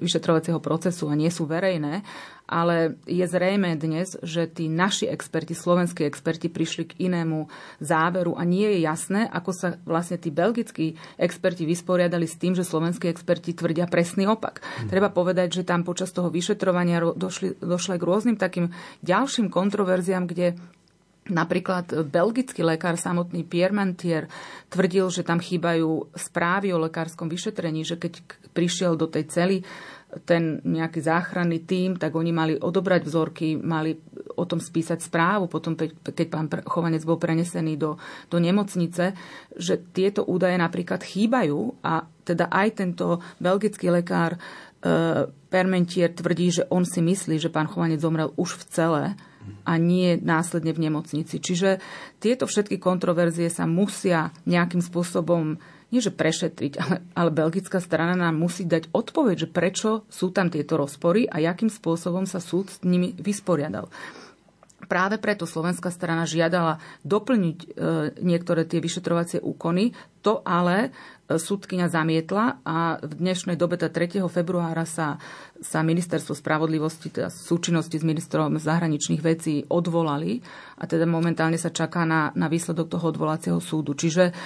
vyšetrovacieho 0.02 0.60
procesu 0.60 1.08
a 1.08 1.18
nie 1.18 1.32
sú 1.32 1.48
verejné, 1.48 2.04
ale 2.46 2.94
je 3.10 3.26
zrejme 3.26 3.74
dnes, 3.74 4.14
že 4.22 4.46
tí 4.46 4.70
naši 4.70 5.10
experti, 5.10 5.52
slovenskí 5.52 6.06
experti 6.06 6.46
prišli 6.46 6.84
k 6.86 6.96
inému 7.10 7.50
záveru 7.82 8.38
a 8.38 8.46
nie 8.46 8.70
je 8.76 8.78
jasné, 8.86 9.26
ako 9.26 9.50
sa 9.50 9.68
vlastne 9.82 10.16
tí 10.16 10.30
belgickí 10.30 10.94
experti 11.18 11.66
vysporiadali 11.66 12.24
s 12.24 12.38
tým, 12.38 12.54
že 12.54 12.62
slovenskí 12.62 13.10
experti 13.10 13.50
tvrdia 13.52 13.90
presný 13.90 14.30
opak. 14.30 14.62
Hmm. 14.62 14.88
Treba 14.88 15.10
povedať, 15.10 15.62
že 15.62 15.66
tam 15.66 15.82
počas 15.82 16.14
toho 16.14 16.30
vyšetrovania 16.30 17.02
došli, 17.18 17.58
došli 17.58 17.98
k 17.98 18.06
rôznym 18.06 18.36
takým 18.38 18.70
ďalším 19.02 19.50
kontroverziám, 19.50 20.30
kde 20.30 20.54
Napríklad 21.26 21.90
belgický 22.06 22.62
lekár 22.62 22.94
samotný 22.94 23.42
Pierre 23.42 23.74
Mantier 23.74 24.30
tvrdil, 24.70 25.10
že 25.10 25.26
tam 25.26 25.42
chýbajú 25.42 26.14
správy 26.14 26.70
o 26.70 26.78
lekárskom 26.78 27.26
vyšetrení, 27.26 27.82
že 27.82 27.98
keď 27.98 28.22
prišiel 28.54 28.94
do 28.94 29.10
tej 29.10 29.26
cely 29.26 29.58
ten 30.24 30.62
nejaký 30.62 31.02
záchranný 31.02 31.66
tím, 31.66 31.98
tak 31.98 32.14
oni 32.14 32.30
mali 32.30 32.54
odobrať 32.54 33.02
vzorky, 33.04 33.58
mali 33.58 33.98
o 34.38 34.44
tom 34.46 34.62
spísať 34.62 35.02
správu, 35.02 35.50
potom 35.50 35.74
keď 35.76 36.26
pán 36.30 36.46
Chovanec 36.62 37.02
bol 37.02 37.18
prenesený 37.18 37.74
do, 37.74 37.98
do 38.30 38.38
nemocnice, 38.38 39.12
že 39.58 39.74
tieto 39.92 40.22
údaje 40.24 40.56
napríklad 40.56 41.02
chýbajú 41.02 41.82
a 41.82 42.06
teda 42.22 42.48
aj 42.48 42.68
tento 42.78 43.18
belgický 43.42 43.90
lekár 43.90 44.38
e, 44.38 44.38
Permentier 45.50 46.14
tvrdí, 46.14 46.54
že 46.54 46.64
on 46.70 46.86
si 46.86 47.02
myslí, 47.02 47.42
že 47.42 47.52
pán 47.52 47.66
Chovanec 47.66 47.98
zomrel 47.98 48.30
už 48.38 48.62
v 48.62 48.64
celé 48.70 49.04
a 49.64 49.72
nie 49.78 50.18
následne 50.18 50.72
v 50.74 50.88
nemocnici. 50.88 51.42
Čiže 51.42 51.82
tieto 52.22 52.46
všetky 52.46 52.78
kontroverzie 52.78 53.50
sa 53.50 53.66
musia 53.66 54.34
nejakým 54.46 54.82
spôsobom 54.82 55.58
nie 55.94 56.02
že 56.02 56.10
prešetriť, 56.10 56.72
ale, 56.82 56.96
ale 57.14 57.30
belgická 57.30 57.78
strana 57.78 58.18
nám 58.18 58.36
musí 58.36 58.66
dať 58.66 58.90
odpoveď, 58.90 59.46
že 59.46 59.48
prečo 59.50 59.90
sú 60.10 60.34
tam 60.34 60.50
tieto 60.50 60.74
rozpory 60.78 61.30
a 61.30 61.38
jakým 61.38 61.70
spôsobom 61.70 62.26
sa 62.26 62.42
súd 62.42 62.70
s 62.70 62.82
nimi 62.82 63.14
vysporiadal. 63.16 63.86
Práve 64.76 65.16
preto 65.16 65.48
slovenská 65.48 65.88
strana 65.88 66.28
žiadala 66.28 66.84
doplniť 67.00 67.58
e, 67.58 67.66
niektoré 68.20 68.68
tie 68.68 68.84
vyšetrovacie 68.84 69.40
úkony. 69.40 69.96
To 70.20 70.44
ale 70.44 70.92
e, 71.26 71.40
súdkynia 71.40 71.88
zamietla 71.88 72.60
a 72.60 73.00
v 73.00 73.12
dnešnej 73.16 73.56
dobe, 73.56 73.80
3. 73.80 74.20
februára, 74.28 74.84
sa, 74.84 75.16
sa 75.64 75.80
ministerstvo 75.80 76.36
spravodlivosti, 76.36 77.08
teda 77.08 77.32
súčinnosti 77.32 77.96
s 77.96 78.04
ministrom 78.04 78.60
zahraničných 78.60 79.24
vecí 79.24 79.64
odvolali 79.64 80.44
a 80.76 80.84
teda 80.84 81.08
momentálne 81.08 81.56
sa 81.56 81.72
čaká 81.72 82.04
na, 82.04 82.36
na 82.36 82.52
výsledok 82.52 82.92
toho 82.92 83.16
odvolacieho 83.16 83.58
súdu. 83.64 83.96
Čiže 83.96 84.36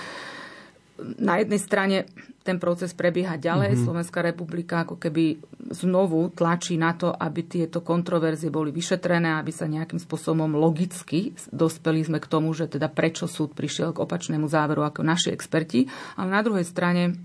na 1.18 1.40
jednej 1.40 1.60
strane 1.60 1.96
ten 2.40 2.56
proces 2.56 2.96
prebieha 2.96 3.36
ďalej. 3.36 3.76
Mm-hmm. 3.76 3.86
Slovenská 3.86 4.20
republika 4.24 4.82
ako 4.82 4.96
keby 4.96 5.38
znovu 5.70 6.32
tlačí 6.32 6.80
na 6.80 6.96
to, 6.96 7.12
aby 7.12 7.44
tieto 7.44 7.84
kontroverzie 7.84 8.48
boli 8.48 8.72
vyšetrené, 8.72 9.36
aby 9.36 9.52
sa 9.52 9.68
nejakým 9.68 10.00
spôsobom 10.00 10.56
logicky 10.56 11.36
dospeli 11.52 12.00
sme 12.00 12.18
k 12.18 12.30
tomu, 12.30 12.56
že 12.56 12.70
teda 12.70 12.88
prečo 12.88 13.28
súd 13.28 13.52
prišiel 13.52 13.92
k 13.92 14.02
opačnému 14.02 14.48
záveru 14.48 14.82
ako 14.86 15.04
naši 15.04 15.30
experti. 15.30 15.84
Ale 16.16 16.32
na 16.32 16.40
druhej 16.40 16.64
strane 16.64 17.16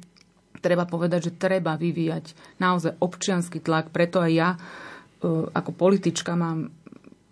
treba 0.60 0.84
povedať, 0.84 1.32
že 1.32 1.38
treba 1.40 1.80
vyvíjať 1.80 2.58
naozaj 2.60 3.00
občianský 3.00 3.62
tlak. 3.62 3.94
Preto 3.94 4.20
aj 4.20 4.32
ja 4.34 4.50
e, 4.54 4.58
ako 5.54 5.72
politička 5.72 6.34
mám 6.34 6.74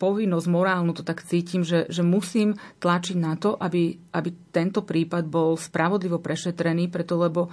povinnosť 0.03 0.47
morálnu, 0.51 0.91
to 0.91 1.07
tak 1.07 1.23
cítim, 1.23 1.63
že, 1.63 1.87
že 1.87 2.03
musím 2.03 2.59
tlačiť 2.83 3.15
na 3.15 3.39
to, 3.39 3.55
aby, 3.55 3.95
aby 4.11 4.29
tento 4.51 4.83
prípad 4.83 5.23
bol 5.31 5.55
spravodlivo 5.55 6.19
prešetrený, 6.19 6.91
preto 6.91 7.15
lebo 7.15 7.47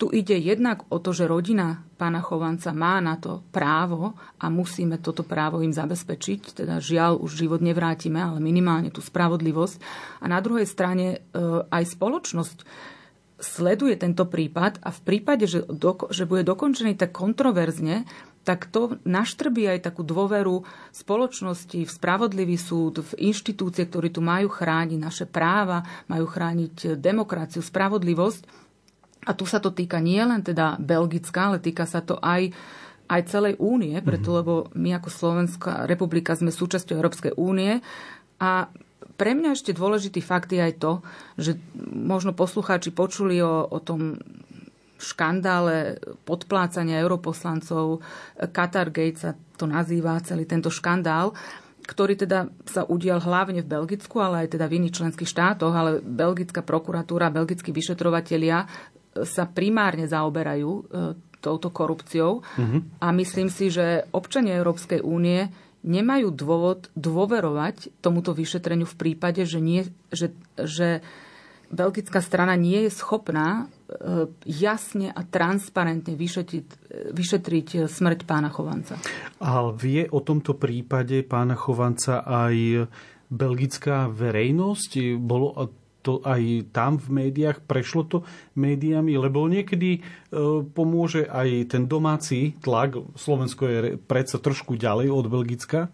tu 0.00 0.08
ide 0.08 0.32
jednak 0.40 0.88
o 0.88 0.96
to, 0.96 1.12
že 1.12 1.28
rodina 1.28 1.84
pána 2.00 2.24
Chovanca 2.24 2.72
má 2.72 3.04
na 3.04 3.20
to 3.20 3.44
právo 3.52 4.16
a 4.40 4.48
musíme 4.48 4.96
toto 4.96 5.20
právo 5.20 5.60
im 5.60 5.76
zabezpečiť. 5.76 6.64
Teda 6.64 6.80
žiaľ, 6.80 7.20
už 7.20 7.44
život 7.44 7.60
nevrátime, 7.60 8.16
ale 8.16 8.40
minimálne 8.40 8.88
tú 8.88 9.04
spravodlivosť. 9.04 9.76
A 10.24 10.32
na 10.32 10.40
druhej 10.40 10.64
strane 10.64 11.20
e, 11.20 11.38
aj 11.68 11.84
spoločnosť 11.84 12.64
sleduje 13.40 13.96
tento 14.00 14.24
prípad 14.24 14.80
a 14.80 14.88
v 14.88 15.00
prípade, 15.04 15.44
že, 15.44 15.68
do, 15.68 15.96
že 16.08 16.24
bude 16.24 16.48
dokončený 16.48 16.96
tak 16.96 17.12
kontroverzne, 17.12 18.08
tak 18.50 18.66
to 18.66 18.98
naštrbí 19.06 19.62
aj 19.70 19.86
takú 19.86 20.02
dôveru 20.02 20.66
spoločnosti 20.90 21.86
v 21.86 21.90
spravodlivý 21.90 22.58
súd, 22.58 22.98
v 22.98 23.30
inštitúcie, 23.30 23.86
ktorí 23.86 24.10
tu 24.10 24.18
majú 24.18 24.50
chrániť 24.50 24.98
naše 24.98 25.30
práva, 25.30 25.86
majú 26.10 26.26
chrániť 26.26 26.98
demokraciu, 26.98 27.62
spravodlivosť. 27.62 28.42
A 29.30 29.38
tu 29.38 29.46
sa 29.46 29.62
to 29.62 29.70
týka 29.70 30.02
nie 30.02 30.18
len 30.18 30.42
teda 30.42 30.82
Belgická, 30.82 31.54
ale 31.54 31.62
týka 31.62 31.86
sa 31.86 32.02
to 32.02 32.18
aj, 32.18 32.50
aj 33.06 33.20
celej 33.30 33.54
únie, 33.62 33.94
preto 34.02 34.34
mhm. 34.34 34.36
lebo 34.42 34.52
my 34.74 34.98
ako 34.98 35.08
Slovenská 35.14 35.86
republika 35.86 36.34
sme 36.34 36.50
súčasťou 36.50 36.98
Európskej 36.98 37.38
únie 37.38 37.78
a 38.42 38.66
pre 39.14 39.36
mňa 39.36 39.54
ešte 39.54 39.76
dôležitý 39.76 40.24
fakt 40.24 40.50
je 40.50 40.58
aj 40.58 40.74
to, 40.80 40.92
že 41.36 41.60
možno 41.92 42.34
poslucháči 42.34 42.90
počuli 42.90 43.38
o, 43.44 43.68
o 43.68 43.78
tom 43.78 44.16
škandále 45.00 45.96
podplácania 46.28 47.00
europoslancov. 47.00 48.04
Qatargate 48.36 49.18
sa 49.18 49.30
to 49.56 49.64
nazýva, 49.64 50.20
celý 50.20 50.44
tento 50.44 50.68
škandál 50.68 51.32
ktorý 51.80 52.14
teda 52.14 52.46
sa 52.70 52.86
udial 52.86 53.18
hlavne 53.18 53.66
v 53.66 53.70
Belgicku, 53.74 54.22
ale 54.22 54.46
aj 54.46 54.54
teda 54.54 54.70
v 54.70 54.78
iných 54.78 54.94
členských 54.94 55.26
štátoch, 55.26 55.74
ale 55.74 55.98
belgická 55.98 56.62
prokuratúra, 56.62 57.34
belgickí 57.34 57.74
vyšetrovatelia 57.74 58.62
sa 59.26 59.50
primárne 59.50 60.06
zaoberajú 60.06 60.70
e, 60.70 60.82
touto 61.42 61.74
korupciou. 61.74 62.46
Mm-hmm. 62.46 62.80
A 63.02 63.06
myslím 63.10 63.50
si, 63.50 63.74
že 63.74 64.06
občania 64.14 64.60
Európskej 64.62 65.02
únie 65.02 65.50
nemajú 65.82 66.30
dôvod 66.30 66.92
dôverovať 66.94 68.04
tomuto 68.04 68.36
vyšetreniu 68.36 68.86
v 68.86 68.98
prípade, 69.00 69.42
že, 69.48 69.58
nie, 69.58 69.88
že, 70.12 70.36
že 70.54 71.00
belgická 71.70 72.18
strana 72.18 72.58
nie 72.58 72.86
je 72.86 72.90
schopná 72.90 73.64
e, 73.88 74.26
jasne 74.44 75.14
a 75.14 75.22
transparentne 75.22 76.18
vyšetriť, 76.18 76.66
vyšetriť 77.14 77.68
smrť 77.86 78.20
pána 78.26 78.50
Chovanca. 78.50 78.98
A 79.40 79.70
vie 79.70 80.04
o 80.10 80.20
tomto 80.20 80.58
prípade 80.58 81.22
pána 81.22 81.54
Chovanca 81.54 82.26
aj 82.26 82.86
belgická 83.30 84.10
verejnosť? 84.10 85.16
Bolo 85.22 85.54
to 86.00 86.24
aj 86.24 86.72
tam 86.72 86.96
v 86.96 87.28
médiách, 87.28 87.60
prešlo 87.68 88.02
to 88.08 88.18
médiami, 88.56 89.20
lebo 89.20 89.44
niekedy 89.44 90.00
pomôže 90.72 91.28
aj 91.28 91.76
ten 91.76 91.84
domáci 91.84 92.56
tlak. 92.64 92.96
Slovensko 93.20 93.62
je 93.68 93.78
predsa 94.00 94.40
trošku 94.40 94.80
ďalej 94.80 95.12
od 95.12 95.28
Belgicka. 95.28 95.92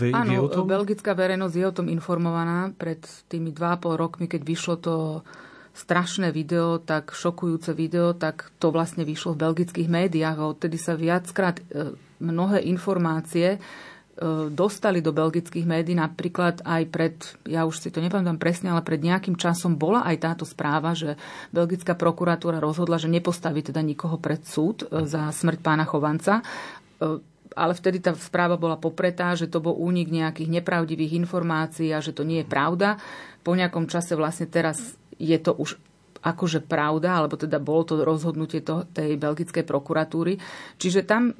Vie, 0.00 0.16
Áno, 0.16 0.32
vie 0.32 0.40
o 0.40 0.48
tom? 0.48 0.64
belgická 0.64 1.12
verejnosť 1.12 1.54
je 1.54 1.66
o 1.68 1.76
tom 1.76 1.86
informovaná. 1.92 2.72
Pred 2.72 3.28
tými 3.28 3.52
2,5 3.52 4.00
rokmi, 4.00 4.26
keď 4.26 4.40
vyšlo 4.42 4.74
to 4.80 4.94
strašné 5.70 6.34
video, 6.34 6.82
tak 6.82 7.14
šokujúce 7.14 7.70
video, 7.76 8.16
tak 8.16 8.50
to 8.58 8.74
vlastne 8.74 9.06
vyšlo 9.06 9.38
v 9.38 9.42
belgických 9.46 9.88
médiách 9.88 10.36
a 10.36 10.48
odtedy 10.50 10.76
sa 10.76 10.98
viackrát 10.98 11.62
e, 11.62 11.94
mnohé 12.18 12.66
informácie 12.66 13.54
e, 13.54 13.58
dostali 14.50 14.98
do 14.98 15.14
belgických 15.14 15.62
médií, 15.62 15.94
napríklad 15.94 16.66
aj 16.66 16.82
pred, 16.90 17.14
ja 17.46 17.62
už 17.70 17.86
si 17.86 17.94
to 17.94 18.02
nepamätám 18.02 18.42
presne, 18.42 18.74
ale 18.74 18.82
pred 18.82 18.98
nejakým 18.98 19.38
časom 19.38 19.78
bola 19.78 20.02
aj 20.10 20.16
táto 20.18 20.44
správa, 20.44 20.90
že 20.98 21.14
belgická 21.54 21.94
prokuratúra 21.94 22.58
rozhodla, 22.58 22.98
že 22.98 23.06
nepostaví 23.06 23.62
teda 23.62 23.78
nikoho 23.80 24.18
pred 24.18 24.42
súd 24.42 24.90
e, 24.90 25.06
za 25.06 25.30
smrť 25.30 25.62
pána 25.62 25.86
Chovanca 25.86 26.42
ale 27.54 27.72
vtedy 27.74 27.98
tá 28.02 28.14
správa 28.14 28.54
bola 28.54 28.78
popretá, 28.78 29.34
že 29.34 29.50
to 29.50 29.62
bol 29.62 29.74
únik 29.74 30.10
nejakých 30.10 30.60
nepravdivých 30.60 31.18
informácií 31.18 31.90
a 31.90 32.02
že 32.02 32.14
to 32.14 32.22
nie 32.22 32.42
je 32.42 32.48
pravda. 32.48 32.98
Po 33.42 33.56
nejakom 33.56 33.90
čase 33.90 34.14
vlastne 34.14 34.46
teraz 34.46 34.94
je 35.18 35.36
to 35.40 35.54
už 35.56 35.76
akože 36.20 36.60
pravda, 36.68 37.16
alebo 37.16 37.40
teda 37.40 37.56
bolo 37.56 37.82
to 37.84 37.94
rozhodnutie 38.04 38.60
to, 38.60 38.84
tej 38.92 39.16
belgickej 39.16 39.64
prokuratúry. 39.64 40.36
Čiže 40.76 41.08
tam 41.08 41.32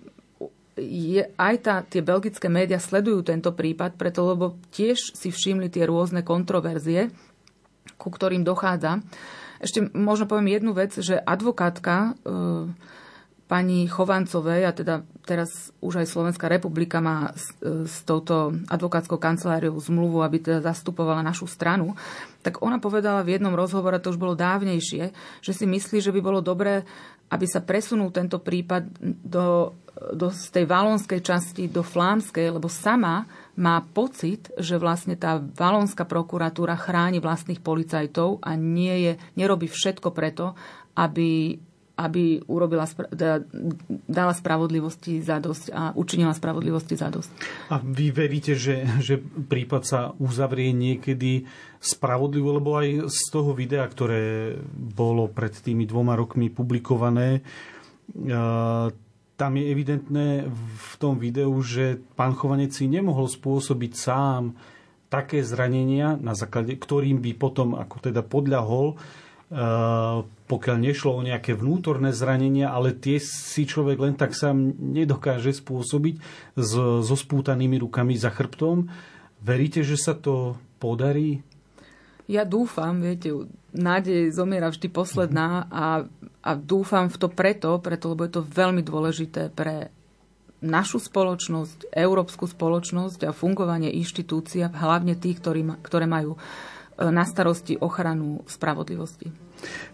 je, 0.81 1.29
aj 1.37 1.55
tá, 1.61 1.75
tie 1.85 2.01
belgické 2.01 2.49
médiá 2.49 2.81
sledujú 2.81 3.21
tento 3.21 3.53
prípad, 3.53 4.01
preto 4.01 4.25
lebo 4.25 4.57
tiež 4.73 5.13
si 5.13 5.29
všimli 5.29 5.69
tie 5.69 5.85
rôzne 5.85 6.25
kontroverzie, 6.25 7.13
ku 8.01 8.09
ktorým 8.09 8.41
dochádza. 8.41 9.05
Ešte 9.61 9.93
možno 9.93 10.25
poviem 10.25 10.57
jednu 10.57 10.73
vec, 10.73 10.97
že 10.97 11.21
advokátka 11.21 12.17
e, 12.17 12.33
pani 13.51 13.91
Chovancovej, 13.91 14.63
a 14.63 14.71
teda 14.71 15.03
teraz 15.27 15.75
už 15.83 15.99
aj 15.99 16.07
Slovenská 16.07 16.47
republika 16.47 17.03
má 17.03 17.35
s, 17.35 17.51
s 17.91 18.07
touto 18.07 18.55
advokátskou 18.71 19.19
kanceláriou 19.19 19.75
zmluvu, 19.75 20.23
aby 20.23 20.39
teda 20.39 20.63
zastupovala 20.63 21.27
našu 21.27 21.51
stranu, 21.51 21.99
tak 22.47 22.63
ona 22.63 22.79
povedala 22.79 23.27
v 23.27 23.35
jednom 23.35 23.59
rozhovore, 23.59 23.99
to 23.99 24.15
už 24.15 24.23
bolo 24.23 24.39
dávnejšie, 24.39 25.11
že 25.43 25.53
si 25.53 25.67
myslí, 25.67 25.99
že 25.99 26.15
by 26.15 26.21
bolo 26.23 26.39
dobré, 26.39 26.87
aby 27.27 27.47
sa 27.51 27.59
presunul 27.59 28.15
tento 28.15 28.39
prípad 28.39 28.87
do, 29.03 29.75
do 30.15 30.31
z 30.31 30.47
tej 30.55 30.71
valonskej 30.71 31.19
časti 31.19 31.67
do 31.67 31.83
flámskej, 31.83 32.55
lebo 32.55 32.71
sama 32.71 33.27
má 33.59 33.83
pocit, 33.83 34.47
že 34.63 34.79
vlastne 34.79 35.19
tá 35.19 35.43
valonská 35.43 36.07
prokuratúra 36.07 36.79
chráni 36.79 37.19
vlastných 37.19 37.59
policajtov 37.59 38.47
a 38.47 38.55
nie 38.55 39.11
je, 39.11 39.13
nerobí 39.35 39.67
všetko 39.67 40.15
preto, 40.15 40.55
aby 40.95 41.59
aby 42.01 42.41
urobila, 42.49 42.89
dala 44.09 44.33
spravodlivosti 44.33 45.21
dosť 45.21 45.65
a 45.69 45.93
učinila 45.93 46.33
spravodlivosti 46.33 46.97
dosť. 46.97 47.31
A 47.69 47.77
vy 47.85 48.09
veríte, 48.09 48.57
že, 48.57 48.89
že 49.05 49.21
prípad 49.21 49.83
sa 49.85 50.01
uzavrie 50.17 50.73
niekedy 50.73 51.45
spravodlivo, 51.81 52.57
lebo 52.57 52.81
aj 52.81 53.13
z 53.13 53.23
toho 53.29 53.53
videa, 53.53 53.85
ktoré 53.85 54.57
bolo 54.73 55.29
pred 55.29 55.53
tými 55.53 55.85
dvoma 55.85 56.17
rokmi 56.17 56.49
publikované, 56.49 57.45
tam 59.41 59.53
je 59.57 59.65
evidentné 59.73 60.27
v 60.53 60.93
tom 61.01 61.17
videu, 61.17 61.53
že 61.65 61.97
pán 62.17 62.37
Chovanec 62.37 62.77
si 62.77 62.85
nemohol 62.85 63.25
spôsobiť 63.25 63.93
sám 63.97 64.53
také 65.09 65.41
zranenia, 65.41 66.21
na 66.21 66.37
základe 66.37 66.77
ktorým 66.77 67.25
by 67.25 67.33
potom 67.41 67.73
ako 67.75 68.13
teda 68.13 68.21
podľahol 68.21 69.01
pokiaľ 70.51 70.77
nešlo 70.83 71.15
o 71.15 71.23
nejaké 71.23 71.55
vnútorné 71.55 72.11
zranenia, 72.11 72.75
ale 72.75 72.91
tie 72.91 73.23
si 73.23 73.63
človek 73.63 74.03
len 74.03 74.15
tak 74.19 74.35
sám 74.35 74.75
nedokáže 74.75 75.55
spôsobiť 75.63 76.19
so 76.59 77.15
spútanými 77.15 77.79
rukami 77.79 78.19
za 78.19 78.35
chrbtom. 78.35 78.91
Veríte, 79.39 79.87
že 79.87 79.95
sa 79.95 80.19
to 80.19 80.59
podarí? 80.83 81.47
Ja 82.27 82.43
dúfam, 82.43 82.99
viete, 82.99 83.31
nádej 83.75 84.35
zomiera 84.35 84.71
vždy 84.71 84.87
posledná 84.91 85.71
a, 85.71 86.07
a 86.43 86.51
dúfam 86.59 87.07
v 87.07 87.17
to 87.19 87.27
preto, 87.31 87.79
preto, 87.79 88.11
lebo 88.11 88.27
je 88.27 88.39
to 88.39 88.43
veľmi 88.43 88.83
dôležité 88.83 89.51
pre 89.55 89.91
našu 90.63 91.01
spoločnosť, 91.01 91.91
európsku 91.91 92.45
spoločnosť 92.47 93.27
a 93.27 93.35
fungovanie 93.35 93.91
inštitúcií, 93.97 94.69
hlavne 94.69 95.17
tých, 95.17 95.41
ktorí, 95.41 95.67
ktoré 95.83 96.05
majú 96.05 96.37
e, 96.37 96.39
na 97.09 97.25
starosti 97.25 97.81
ochranu 97.81 98.45
spravodlivosti. 98.45 99.50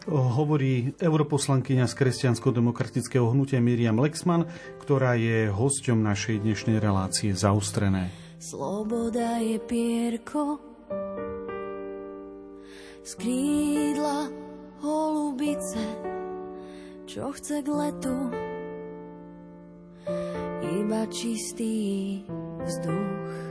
Hovorí 0.06 0.94
europoslankyňa 0.98 1.90
z 1.90 1.94
kresťansko-demokratického 1.98 3.26
hnutia 3.26 3.58
Miriam 3.58 3.98
Lexman, 3.98 4.46
ktorá 4.78 5.18
je 5.18 5.50
hosťom 5.50 5.98
našej 6.02 6.46
dnešnej 6.46 6.78
relácie 6.78 7.34
Zaustrené. 7.34 8.12
Sloboda 8.38 9.40
je 9.40 9.58
pierko, 9.58 10.60
z 13.06 13.12
holubice, 14.82 15.82
čo 17.06 17.30
chce 17.30 17.62
k 17.62 17.68
letu, 17.70 18.18
iba 20.62 21.06
čistý 21.06 22.22
vzduch. 22.66 23.45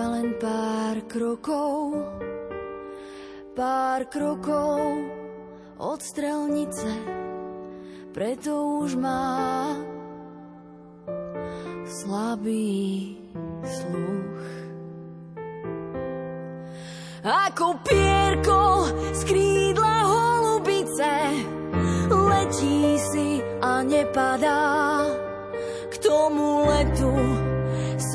Býva 0.00 0.16
len 0.16 0.32
pár 0.40 0.96
krokov, 1.12 1.92
pár 3.52 4.08
krokov 4.08 4.80
od 5.76 6.00
strelnice, 6.00 6.88
preto 8.08 8.80
už 8.80 8.96
má 8.96 9.76
slabý 11.84 13.12
sluch. 13.60 14.40
Ako 17.20 17.76
pierko 17.84 18.88
z 19.12 19.20
krídla 19.28 19.96
holubice 20.08 21.12
letí 22.08 22.96
si 22.96 23.44
a 23.60 23.84
nepadá 23.84 25.04
k 25.92 25.94
tomu 26.00 26.64
letu. 26.64 27.39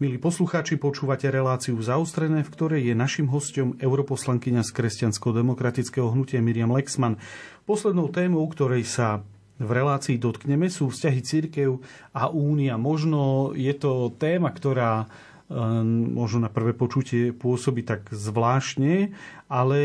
Milí 0.00 0.16
poslucháči, 0.16 0.80
počúvate 0.80 1.28
reláciu 1.28 1.76
Zaustrené, 1.76 2.40
v 2.40 2.52
ktorej 2.56 2.82
je 2.88 2.94
našim 2.96 3.28
hostom 3.28 3.76
europoslankyňa 3.76 4.64
z 4.64 4.70
kresťansko-demokratického 4.72 6.08
hnutia 6.08 6.40
Miriam 6.40 6.72
Lexman. 6.72 7.20
Poslednou 7.68 8.08
témou, 8.08 8.48
ktorej 8.48 8.88
sa 8.88 9.20
v 9.60 9.68
relácii 9.68 10.16
dotkneme, 10.16 10.72
sú 10.72 10.88
vzťahy 10.88 11.20
církev 11.20 11.84
a 12.16 12.32
únia. 12.32 12.80
Možno 12.80 13.52
je 13.52 13.76
to 13.76 14.16
téma, 14.16 14.48
ktorá 14.48 15.04
Ehm, 15.50 16.14
možno 16.14 16.46
na 16.46 16.50
prvé 16.50 16.70
počutie 16.78 17.34
pôsobí 17.34 17.82
tak 17.82 18.06
zvláštne, 18.14 19.10
ale 19.50 19.80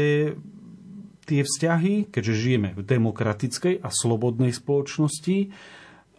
tie 1.26 1.42
vzťahy, 1.42 2.14
keďže 2.14 2.34
žijeme 2.38 2.70
v 2.78 2.86
demokratickej 2.86 3.82
a 3.82 3.90
slobodnej 3.90 4.54
spoločnosti, 4.54 5.50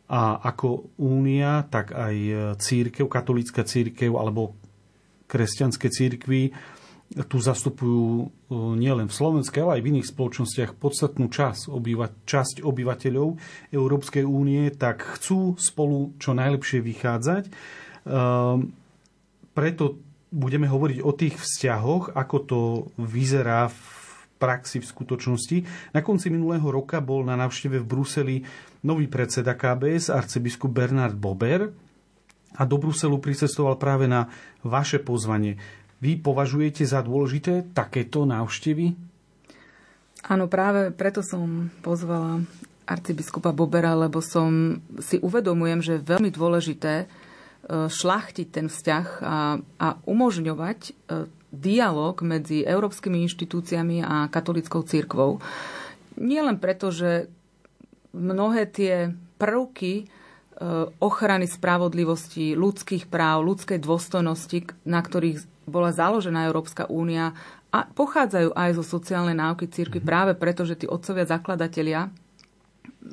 a 0.07 0.39
ako 0.39 0.95
únia, 1.03 1.67
tak 1.67 1.91
aj 1.91 2.17
církev, 2.63 3.11
katolícka 3.11 3.67
církev 3.67 4.15
alebo 4.15 4.55
kresťanské 5.27 5.91
církvy 5.91 6.55
tu 7.31 7.39
zastupujú 7.39 8.07
e, 8.19 8.27
nielen 8.77 9.07
v 9.07 9.15
slovenskej, 9.15 9.63
ale 9.63 9.79
aj 9.79 9.83
v 9.87 9.91
iných 9.95 10.11
spoločnostiach 10.11 10.73
podstatnú 10.75 11.31
časť, 11.31 11.71
obyva, 11.71 12.11
časť 12.27 12.67
obyvateľov 12.67 13.29
Európskej 13.71 14.27
únie, 14.27 14.75
tak 14.75 15.07
chcú 15.17 15.55
spolu 15.55 16.19
čo 16.19 16.35
najlepšie 16.35 16.83
vychádzať. 16.83 17.45
Ehm, 17.47 18.75
preto 19.55 20.03
budeme 20.35 20.67
hovoriť 20.67 20.99
o 21.07 21.13
tých 21.15 21.39
vzťahoch, 21.39 22.19
ako 22.19 22.37
to 22.43 22.61
vyzerá 22.99 23.71
v 23.71 23.81
praxi, 24.37 24.85
v 24.85 24.91
skutočnosti. 24.91 25.59
Na 25.97 26.05
konci 26.05 26.29
minulého 26.29 26.69
roka 26.69 27.01
bol 27.01 27.25
na 27.25 27.41
návšteve 27.41 27.81
v 27.81 27.89
Bruseli 27.89 28.37
nový 28.87 29.11
predseda 29.11 29.59
KBS, 29.59 30.15
arcibiskup 30.15 30.71
Bernard 30.71 31.19
Bober 31.19 31.75
a 32.55 32.63
do 32.63 32.79
Bruselu 32.79 33.19
pricestoval 33.19 33.75
práve 33.77 34.07
na 34.07 34.31
vaše 34.63 35.03
pozvanie. 35.03 35.59
Vy 35.99 36.23
považujete 36.23 36.87
za 36.87 37.03
dôležité 37.03 37.67
takéto 37.75 38.23
návštevy? 38.23 38.95
Áno, 40.31 40.47
práve 40.47 40.95
preto 40.95 41.21
som 41.27 41.67
pozvala 41.83 42.47
arcibiskupa 42.87 43.51
Bobera, 43.51 43.99
lebo 43.99 44.23
som 44.23 44.79
si 45.03 45.19
uvedomujem, 45.19 45.83
že 45.83 45.93
je 45.99 46.09
veľmi 46.15 46.31
dôležité, 46.31 47.11
šlachtiť 47.67 48.47
ten 48.47 48.67
vzťah 48.71 49.07
a, 49.27 49.59
a 49.59 49.89
umožňovať 50.07 50.79
e, 50.87 50.91
dialog 51.51 52.15
medzi 52.23 52.63
európskymi 52.63 53.27
inštitúciami 53.27 54.07
a 54.07 54.31
katolickou 54.31 54.87
církvou. 54.87 55.43
Nie 56.15 56.47
len 56.47 56.63
preto, 56.63 56.95
že 56.95 57.27
mnohé 58.17 58.65
tie 58.65 59.13
prvky 59.37 59.93
e, 60.01 60.05
ochrany 60.99 61.45
spravodlivosti, 61.45 62.57
ľudských 62.57 63.13
práv, 63.13 63.45
ľudskej 63.45 63.77
dôstojnosti, 63.85 64.73
na 64.89 65.05
ktorých 65.05 65.69
bola 65.69 65.93
založená 65.93 66.49
Európska 66.49 66.89
únia, 66.89 67.37
a 67.75 67.85
pochádzajú 67.85 68.57
aj 68.57 68.71
zo 68.81 68.85
sociálnej 68.87 69.37
náuky 69.37 69.69
církvy 69.69 70.01
mm-hmm. 70.01 70.09
práve 70.09 70.33
preto, 70.33 70.65
že 70.65 70.81
tí 70.81 70.87
otcovia 70.89 71.29
zakladatelia 71.29 72.09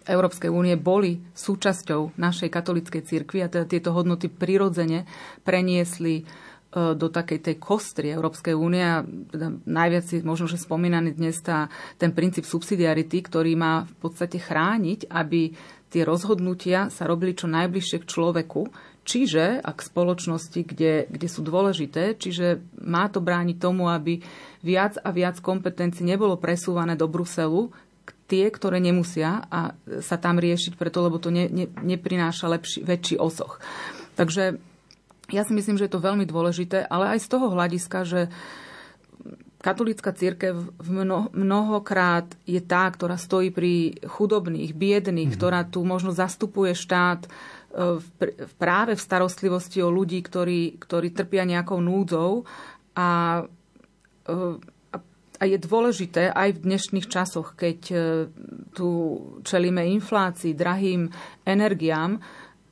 Európskej 0.08 0.50
únie 0.50 0.74
boli 0.80 1.22
súčasťou 1.38 2.18
našej 2.18 2.50
katolíckej 2.50 3.02
cirkvi 3.06 3.46
a 3.46 3.52
teda 3.52 3.70
tieto 3.70 3.94
hodnoty 3.94 4.32
prirodzene 4.32 5.06
preniesli 5.46 6.26
do 6.74 7.08
takej 7.10 7.40
tej 7.40 7.56
kostry 7.62 8.10
Európskej 8.10 8.58
únie 8.58 8.82
teda 9.30 9.54
najviac 9.64 10.06
je 10.10 10.26
možno, 10.26 10.50
že 10.50 10.58
spomínaný 10.58 11.14
dnes 11.14 11.38
tá, 11.46 11.70
ten 12.02 12.10
princíp 12.10 12.50
subsidiarity, 12.50 13.22
ktorý 13.22 13.54
má 13.54 13.86
v 13.86 13.96
podstate 14.02 14.42
chrániť, 14.42 15.06
aby 15.14 15.54
tie 15.94 16.02
rozhodnutia 16.02 16.90
sa 16.90 17.06
robili 17.06 17.38
čo 17.38 17.46
najbližšie 17.46 18.02
k 18.02 18.10
človeku, 18.10 18.62
čiže 19.06 19.62
a 19.62 19.70
k 19.70 19.80
spoločnosti, 19.86 20.60
kde, 20.66 21.06
kde 21.06 21.28
sú 21.30 21.46
dôležité, 21.46 22.18
čiže 22.18 22.66
má 22.82 23.06
to 23.14 23.22
brániť 23.22 23.58
tomu, 23.62 23.94
aby 23.94 24.26
viac 24.66 24.98
a 25.06 25.14
viac 25.14 25.38
kompetencií 25.38 26.02
nebolo 26.02 26.42
presúvané 26.42 26.98
do 26.98 27.06
Bruselu, 27.06 27.70
tie, 28.26 28.50
ktoré 28.50 28.82
nemusia 28.82 29.46
a 29.52 29.78
sa 30.02 30.18
tam 30.18 30.42
riešiť 30.42 30.74
preto, 30.74 31.06
lebo 31.06 31.22
to 31.22 31.30
ne, 31.30 31.46
ne, 31.54 31.70
neprináša 31.70 32.50
lepší, 32.50 32.82
väčší 32.82 33.22
osoch. 33.22 33.62
Takže 34.18 34.73
ja 35.32 35.48
si 35.48 35.56
myslím, 35.56 35.80
že 35.80 35.88
je 35.88 35.94
to 35.96 36.04
veľmi 36.04 36.28
dôležité, 36.28 36.84
ale 36.90 37.16
aj 37.16 37.20
z 37.24 37.28
toho 37.32 37.48
hľadiska, 37.54 38.00
že 38.04 38.22
katolícka 39.64 40.12
církev 40.12 40.76
mno, 40.84 41.32
mnohokrát 41.32 42.28
je 42.44 42.60
tá, 42.60 42.84
ktorá 42.92 43.16
stojí 43.16 43.48
pri 43.48 43.96
chudobných, 44.04 44.76
biedných, 44.76 45.32
mm-hmm. 45.32 45.40
ktorá 45.40 45.64
tu 45.64 45.88
možno 45.88 46.12
zastupuje 46.12 46.76
štát 46.76 47.24
e, 47.24 47.30
v, 48.04 48.06
práve 48.60 49.00
v 49.00 49.06
starostlivosti 49.08 49.80
o 49.80 49.88
ľudí, 49.88 50.20
ktorí, 50.20 50.84
ktorí 50.84 51.16
trpia 51.16 51.48
nejakou 51.48 51.80
núdzou 51.80 52.44
a 53.00 53.40
e, 54.28 54.74
a 55.42 55.50
je 55.50 55.60
dôležité 55.60 56.32
aj 56.32 56.56
v 56.56 56.64
dnešných 56.72 57.12
časoch, 57.12 57.60
keď 57.60 57.80
e, 57.92 57.96
tu 58.72 58.88
čelíme 59.44 59.84
inflácii, 59.92 60.56
drahým 60.56 61.12
energiám 61.44 62.16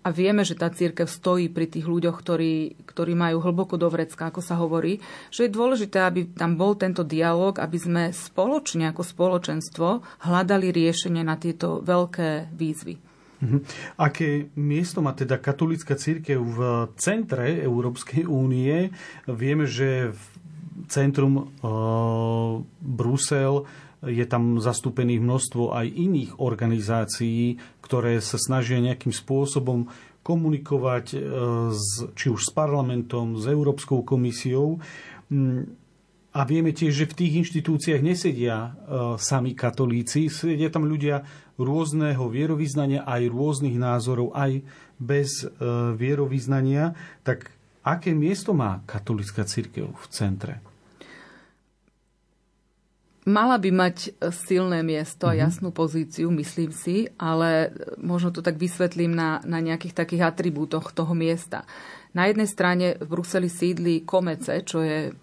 a 0.02 0.10
vieme, 0.10 0.42
že 0.42 0.58
tá 0.58 0.74
církev 0.74 1.06
stojí 1.06 1.46
pri 1.46 1.70
tých 1.70 1.86
ľuďoch, 1.86 2.18
ktorí, 2.18 2.86
ktorí 2.90 3.14
majú 3.14 3.38
hlboko 3.38 3.78
do 3.78 3.86
vrecka, 3.86 4.34
ako 4.34 4.42
sa 4.42 4.58
hovorí, 4.58 4.98
že 5.30 5.46
je 5.46 5.54
dôležité, 5.54 6.02
aby 6.02 6.26
tam 6.34 6.58
bol 6.58 6.74
tento 6.74 7.06
dialog, 7.06 7.62
aby 7.62 7.78
sme 7.78 8.04
spoločne 8.10 8.90
ako 8.90 9.06
spoločenstvo 9.06 9.88
hľadali 10.26 10.74
riešenie 10.74 11.22
na 11.22 11.38
tieto 11.38 11.86
veľké 11.86 12.50
výzvy. 12.50 12.98
Mhm. 13.42 13.58
Aké 13.98 14.54
miesto 14.54 15.02
má 15.02 15.18
teda 15.18 15.42
katolícka 15.42 15.98
církev 15.98 16.38
v 16.38 16.60
centre 16.98 17.62
Európskej 17.62 18.30
únie? 18.30 18.94
Vieme, 19.26 19.66
že 19.66 20.14
v 20.14 20.24
centrum 20.90 21.34
eh, 21.38 21.46
Brusel 22.82 23.66
je 24.02 24.26
tam 24.26 24.58
zastúpených 24.58 25.22
množstvo 25.22 25.78
aj 25.78 25.86
iných 25.86 26.32
organizácií, 26.42 27.62
ktoré 27.92 28.24
sa 28.24 28.40
snažia 28.40 28.80
nejakým 28.80 29.12
spôsobom 29.12 29.92
komunikovať 30.24 31.06
eh, 31.12 31.20
s, 31.76 32.08
či 32.16 32.32
už 32.32 32.48
s 32.48 32.52
parlamentom, 32.56 33.36
s 33.36 33.52
Európskou 33.52 34.08
komisiou. 34.08 34.80
Mm, 35.28 35.76
A 36.32 36.48
vieme 36.48 36.72
tiež, 36.72 36.96
že 36.96 37.12
v 37.12 37.18
tých 37.20 37.34
inštitúciách 37.44 38.00
nesedia 38.00 38.72
uh, 38.72 39.20
sami 39.20 39.52
katolíci, 39.52 40.32
sedia 40.32 40.72
tam 40.72 40.88
ľudia 40.88 41.28
rôzneho 41.60 42.24
vierovýznania, 42.32 43.04
aj 43.04 43.28
rôznych 43.28 43.76
názorov, 43.76 44.32
aj 44.32 44.64
bez 44.96 45.44
uh, 45.44 45.92
vierovýznania. 45.92 46.96
Tak 47.28 47.52
aké 47.84 48.16
miesto 48.16 48.56
má 48.56 48.80
katolická 48.88 49.44
církev 49.44 49.92
v 49.92 50.06
centre? 50.08 50.64
Mala 53.22 53.62
by 53.62 53.70
mať 53.70 54.18
silné 54.34 54.82
miesto 54.82 55.30
a 55.30 55.38
mhm. 55.38 55.40
jasnú 55.46 55.70
pozíciu, 55.70 56.34
myslím 56.34 56.74
si, 56.74 57.06
ale 57.22 57.70
možno 58.02 58.34
to 58.34 58.42
tak 58.42 58.58
vysvetlím 58.58 59.14
na, 59.14 59.40
na 59.46 59.62
nejakých 59.62 59.94
takých 59.94 60.34
atribútoch 60.34 60.90
toho 60.90 61.14
miesta. 61.14 61.70
Na 62.12 62.28
jednej 62.28 62.50
strane 62.50 62.98
v 62.98 63.08
Bruseli 63.08 63.48
sídli 63.48 64.04
Komece, 64.04 64.66
čo 64.68 64.84
je 64.84 65.14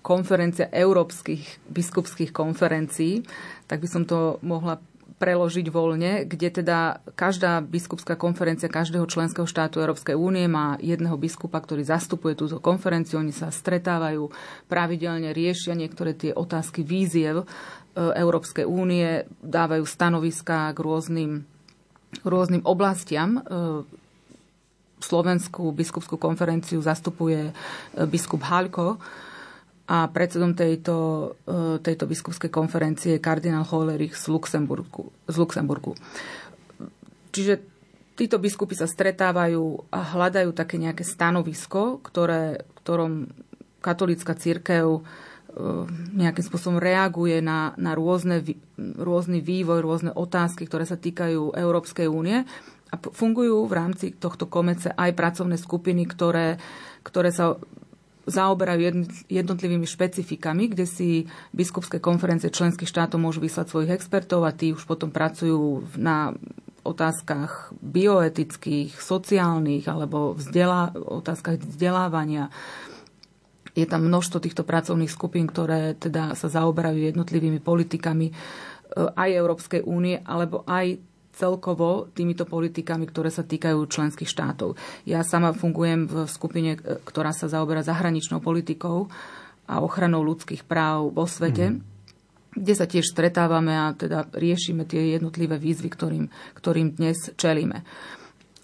konferencia 0.00 0.72
európskych 0.72 1.68
biskupských 1.68 2.32
konferencií, 2.32 3.20
tak 3.68 3.84
by 3.84 3.88
som 3.90 4.08
to 4.08 4.40
mohla 4.40 4.80
preložiť 5.18 5.66
voľne, 5.68 6.22
kde 6.24 6.62
teda 6.62 7.02
každá 7.18 7.58
biskupská 7.58 8.14
konferencia 8.14 8.70
každého 8.70 9.02
členského 9.10 9.50
štátu 9.50 9.82
Európskej 9.82 10.14
únie 10.14 10.46
má 10.46 10.78
jedného 10.78 11.18
biskupa, 11.18 11.58
ktorý 11.58 11.82
zastupuje 11.82 12.38
túto 12.38 12.62
konferenciu. 12.62 13.18
Oni 13.18 13.34
sa 13.34 13.50
stretávajú, 13.50 14.30
pravidelne 14.70 15.34
riešia 15.34 15.74
niektoré 15.74 16.14
tie 16.14 16.30
otázky 16.30 16.86
víziev 16.86 17.42
e, 17.42 17.46
Európskej 17.98 18.62
únie, 18.62 19.26
dávajú 19.42 19.82
stanoviská 19.82 20.70
k 20.70 20.78
rôznym, 20.78 21.42
rôznym 22.22 22.62
oblastiam. 22.62 23.42
E, 23.42 23.84
Slovenskú 25.02 25.74
biskupskú 25.74 26.14
konferenciu 26.14 26.78
zastupuje 26.78 27.50
e, 27.50 27.52
biskup 28.06 28.46
Halko, 28.46 29.02
a 29.88 30.04
predsedom 30.12 30.52
tejto, 30.52 30.96
e, 31.48 31.80
tejto 31.80 32.04
biskupskej 32.04 32.52
konferencie 32.52 33.16
je 33.16 33.24
kardinál 33.24 33.64
Hollerich 33.64 34.12
z 34.12 34.28
Luxemburgu, 34.28 35.08
z 35.24 35.36
Luxemburgu. 35.40 35.96
Čiže 37.32 37.64
títo 38.12 38.36
biskupy 38.36 38.76
sa 38.76 38.84
stretávajú 38.84 39.88
a 39.88 39.98
hľadajú 40.12 40.52
také 40.52 40.76
nejaké 40.76 41.08
stanovisko, 41.08 42.04
ktoré, 42.04 42.68
ktorom 42.84 43.32
katolícka 43.80 44.36
církev 44.36 44.84
e, 44.92 45.00
nejakým 46.20 46.44
spôsobom 46.44 46.76
reaguje 46.76 47.40
na, 47.40 47.72
na 47.80 47.96
rôzne, 47.96 48.44
rôzny 48.76 49.40
vývoj, 49.40 49.80
rôzne 49.80 50.12
otázky, 50.12 50.68
ktoré 50.68 50.84
sa 50.84 51.00
týkajú 51.00 51.56
Európskej 51.56 52.12
únie. 52.12 52.44
A 52.92 52.94
fungujú 53.00 53.64
v 53.64 53.72
rámci 53.72 54.12
tohto 54.12 54.48
komece 54.48 54.92
aj 54.92 55.16
pracovné 55.16 55.56
skupiny, 55.56 56.04
ktoré, 56.04 56.60
ktoré 57.04 57.32
sa 57.32 57.56
zaoberajú 58.28 59.08
jednotlivými 59.32 59.88
špecifikami, 59.88 60.70
kde 60.70 60.84
si 60.84 61.24
biskupské 61.56 61.98
konferencie 61.98 62.52
členských 62.52 62.88
štátov 62.88 63.18
môžu 63.18 63.40
vyslať 63.40 63.66
svojich 63.72 63.94
expertov 63.96 64.44
a 64.44 64.52
tí 64.52 64.76
už 64.76 64.84
potom 64.84 65.08
pracujú 65.08 65.88
na 65.96 66.36
otázkach 66.84 67.72
bioetických, 67.80 68.96
sociálnych 68.96 69.84
alebo 69.88 70.36
vzdelá, 70.36 70.96
otázkach 70.96 71.60
vzdelávania. 71.60 72.48
Je 73.76 73.84
tam 73.84 74.08
množstvo 74.08 74.42
týchto 74.42 74.64
pracovných 74.64 75.12
skupín, 75.12 75.46
ktoré 75.46 75.94
teda 75.94 76.32
sa 76.34 76.48
zaoberajú 76.48 76.98
jednotlivými 76.98 77.62
politikami 77.62 78.26
e, 78.28 78.34
aj 78.96 79.28
Európskej 79.38 79.80
únie, 79.86 80.18
alebo 80.24 80.64
aj 80.66 80.98
celkovo 81.38 82.10
týmito 82.10 82.42
politikami, 82.42 83.06
ktoré 83.06 83.30
sa 83.30 83.46
týkajú 83.46 83.86
členských 83.86 84.26
štátov. 84.26 84.74
Ja 85.06 85.22
sama 85.22 85.54
fungujem 85.54 86.10
v 86.10 86.26
skupine, 86.26 86.74
e, 86.74 86.98
ktorá 86.98 87.30
sa 87.30 87.46
zaoberá 87.46 87.86
zahraničnou 87.86 88.42
politikou 88.42 89.06
a 89.70 89.78
ochranou 89.78 90.26
ľudských 90.26 90.66
práv 90.66 91.14
vo 91.14 91.24
svete. 91.30 91.78
Mm 91.78 91.96
kde 92.58 92.74
sa 92.74 92.90
tiež 92.90 93.14
stretávame 93.14 93.70
a 93.70 93.94
teda 93.94 94.26
riešime 94.34 94.82
tie 94.82 95.14
jednotlivé 95.14 95.60
výzvy, 95.60 95.88
ktorým, 95.94 96.26
ktorým 96.58 96.98
dnes 96.98 97.30
čelíme. 97.38 97.86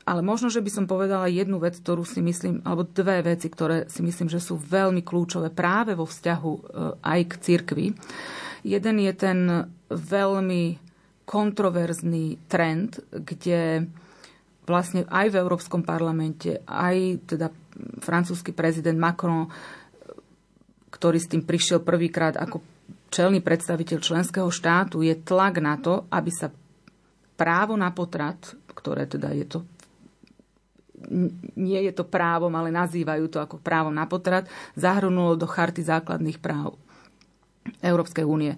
Ale 0.04 0.20
možno, 0.20 0.52
že 0.52 0.60
by 0.60 0.68
som 0.68 0.84
povedala 0.84 1.32
jednu 1.32 1.56
vec, 1.56 1.80
ktorú 1.80 2.04
si 2.04 2.20
myslím, 2.20 2.60
alebo 2.68 2.84
dve 2.84 3.24
veci, 3.24 3.48
ktoré 3.48 3.88
si 3.88 4.04
myslím, 4.04 4.28
že 4.28 4.42
sú 4.42 4.60
veľmi 4.60 5.00
kľúčové 5.00 5.48
práve 5.48 5.96
vo 5.96 6.04
vzťahu 6.04 6.52
e, 6.52 6.60
aj 7.00 7.20
k 7.24 7.32
cirkvi. 7.40 7.86
Jeden 8.68 8.96
je 9.00 9.12
ten 9.16 9.38
veľmi 9.88 10.83
kontroverzný 11.24 12.48
trend, 12.48 13.00
kde 13.10 13.88
vlastne 14.64 15.04
aj 15.08 15.26
v 15.32 15.40
Európskom 15.40 15.84
parlamente, 15.84 16.60
aj 16.64 17.28
teda 17.28 17.52
francúzsky 18.00 18.52
prezident 18.52 18.96
Macron, 18.96 19.48
ktorý 20.92 21.18
s 21.20 21.28
tým 21.28 21.44
prišiel 21.44 21.84
prvýkrát 21.84 22.36
ako 22.38 22.64
čelný 23.12 23.44
predstaviteľ 23.44 23.98
členského 24.00 24.48
štátu, 24.48 25.04
je 25.04 25.16
tlak 25.16 25.60
na 25.60 25.76
to, 25.76 26.08
aby 26.08 26.30
sa 26.32 26.48
právo 27.34 27.76
na 27.76 27.90
potrat, 27.92 28.38
ktoré 28.72 29.04
teda 29.10 29.32
je 29.34 29.46
to 29.48 29.58
nie 31.52 31.80
je 31.84 31.92
to 31.92 32.08
právom, 32.08 32.48
ale 32.56 32.72
nazývajú 32.72 33.28
to 33.28 33.36
ako 33.36 33.60
právo 33.60 33.92
na 33.92 34.08
potrat, 34.08 34.48
zahrnulo 34.72 35.36
do 35.36 35.44
charty 35.44 35.84
základných 35.84 36.40
práv 36.40 36.80
Európskej 37.84 38.24
únie 38.24 38.56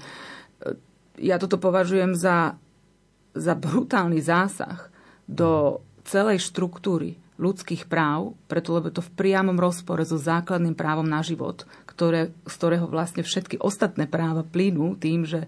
ja 1.20 1.36
toto 1.40 1.56
považujem 1.56 2.16
za, 2.16 2.56
za 3.32 3.54
brutálny 3.56 4.20
zásah 4.20 4.88
do 5.26 5.80
celej 6.06 6.44
štruktúry 6.44 7.18
ľudských 7.36 7.84
práv, 7.84 8.32
preto 8.48 8.72
lebo 8.72 8.88
to 8.88 9.04
v 9.04 9.12
priamom 9.12 9.60
rozpore 9.60 10.00
so 10.08 10.16
základným 10.16 10.72
právom 10.72 11.04
na 11.04 11.20
život, 11.20 11.68
ktoré, 11.84 12.32
z 12.48 12.54
ktorého 12.56 12.88
vlastne 12.88 13.20
všetky 13.20 13.60
ostatné 13.60 14.08
práva 14.08 14.40
plynú 14.40 14.96
tým, 14.96 15.28
že 15.28 15.44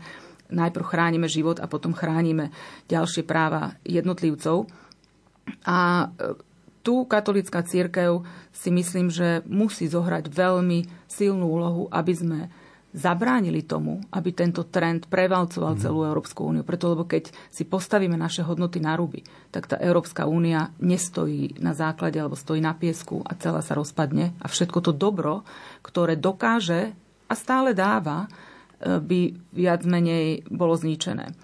najprv 0.52 0.84
chránime 0.84 1.28
život 1.28 1.60
a 1.60 1.68
potom 1.68 1.96
chránime 1.96 2.52
ďalšie 2.92 3.24
práva 3.24 3.76
jednotlivcov. 3.84 4.68
A 5.64 5.78
e, 6.04 6.36
tu 6.84 7.04
katolická 7.04 7.64
církev 7.64 8.24
si 8.52 8.68
myslím, 8.72 9.08
že 9.08 9.44
musí 9.48 9.88
zohrať 9.88 10.28
veľmi 10.28 11.08
silnú 11.08 11.48
úlohu, 11.48 11.88
aby 11.92 12.12
sme 12.12 12.40
zabránili 12.88 13.68
tomu, 13.68 14.00
aby 14.08 14.32
tento 14.32 14.64
trend 14.64 15.12
prevalcoval 15.12 15.76
mm. 15.76 15.80
celú 15.84 16.08
Európsku 16.08 16.48
úniu. 16.48 16.64
Preto, 16.64 16.96
lebo 16.96 17.04
keď 17.04 17.28
si 17.52 17.68
postavíme 17.68 18.16
naše 18.16 18.40
hodnoty 18.40 18.80
na 18.80 18.96
ruby, 18.96 19.20
tak 19.52 19.68
tá 19.68 19.76
Európska 19.76 20.24
únia 20.24 20.72
nestojí 20.80 21.60
na 21.60 21.76
základe 21.76 22.16
alebo 22.16 22.38
stojí 22.38 22.64
na 22.64 22.72
piesku 22.72 23.20
a 23.28 23.36
celá 23.36 23.60
sa 23.60 23.76
rozpadne 23.76 24.32
a 24.40 24.46
všetko 24.48 24.80
to 24.80 24.92
dobro, 24.96 25.44
ktoré 25.84 26.16
dokáže 26.16 26.96
a 27.28 27.34
stále 27.36 27.76
dáva, 27.76 28.24
e, 28.24 28.28
by 28.96 29.20
viac 29.52 29.84
menej 29.84 30.48
bolo 30.48 30.72
zničené. 30.72 31.36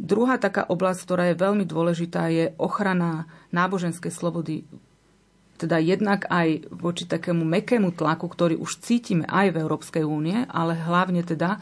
Druhá 0.00 0.40
taká 0.40 0.66
oblasť, 0.66 1.00
ktorá 1.06 1.24
je 1.30 1.38
veľmi 1.38 1.68
dôležitá, 1.68 2.32
je 2.32 2.50
ochrana 2.56 3.30
náboženskej 3.54 4.10
slobody 4.10 4.66
teda 5.60 5.76
jednak 5.76 6.24
aj 6.32 6.72
voči 6.72 7.04
takému 7.04 7.44
mekému 7.44 7.92
tlaku, 7.92 8.32
ktorý 8.32 8.56
už 8.56 8.80
cítime 8.80 9.28
aj 9.28 9.52
v 9.52 9.60
Európskej 9.60 10.04
únie, 10.08 10.48
ale 10.48 10.72
hlavne 10.72 11.20
teda 11.20 11.60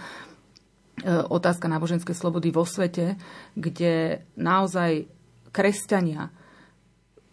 e, 1.02 1.08
otázka 1.10 1.66
náboženskej 1.66 2.14
slobody 2.14 2.54
vo 2.54 2.62
svete, 2.62 3.18
kde 3.58 4.22
naozaj 4.38 5.10
kresťania 5.50 6.30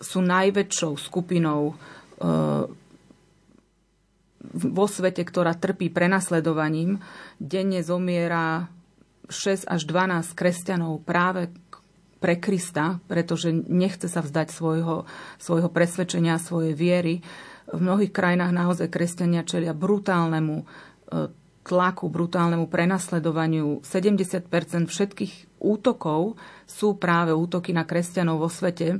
sú 0.01 0.25
najväčšou 0.25 0.97
skupinou 0.97 1.71
e, 1.71 1.73
vo 4.55 4.85
svete, 4.89 5.21
ktorá 5.21 5.53
trpí 5.53 5.93
prenasledovaním. 5.93 6.97
Denne 7.37 7.85
zomiera 7.85 8.73
6 9.29 9.69
až 9.69 9.81
12 9.85 10.37
kresťanov 10.37 11.01
práve 11.05 11.49
pre 12.19 12.39
Krista, 12.39 13.03
pretože 13.05 13.51
nechce 13.53 14.07
sa 14.07 14.23
vzdať 14.23 14.47
svojho, 14.49 15.05
svojho 15.37 15.69
presvedčenia, 15.69 16.41
svojej 16.41 16.73
viery. 16.73 17.21
V 17.69 17.79
mnohých 17.81 18.13
krajinách 18.13 18.53
naozaj 18.53 18.87
kresťania 18.89 19.45
čelia 19.45 19.75
brutálnemu 19.75 20.55
e, 20.61 20.65
tlaku, 21.65 22.05
brutálnemu 22.07 22.69
prenasledovaniu. 22.69 23.81
70% 23.81 24.47
všetkých 24.85 25.33
útokov 25.59 26.37
sú 26.69 26.95
práve 26.95 27.33
útoky 27.33 27.73
na 27.73 27.83
kresťanov 27.83 28.45
vo 28.45 28.49
svete. 28.49 28.87
E, 28.95 28.97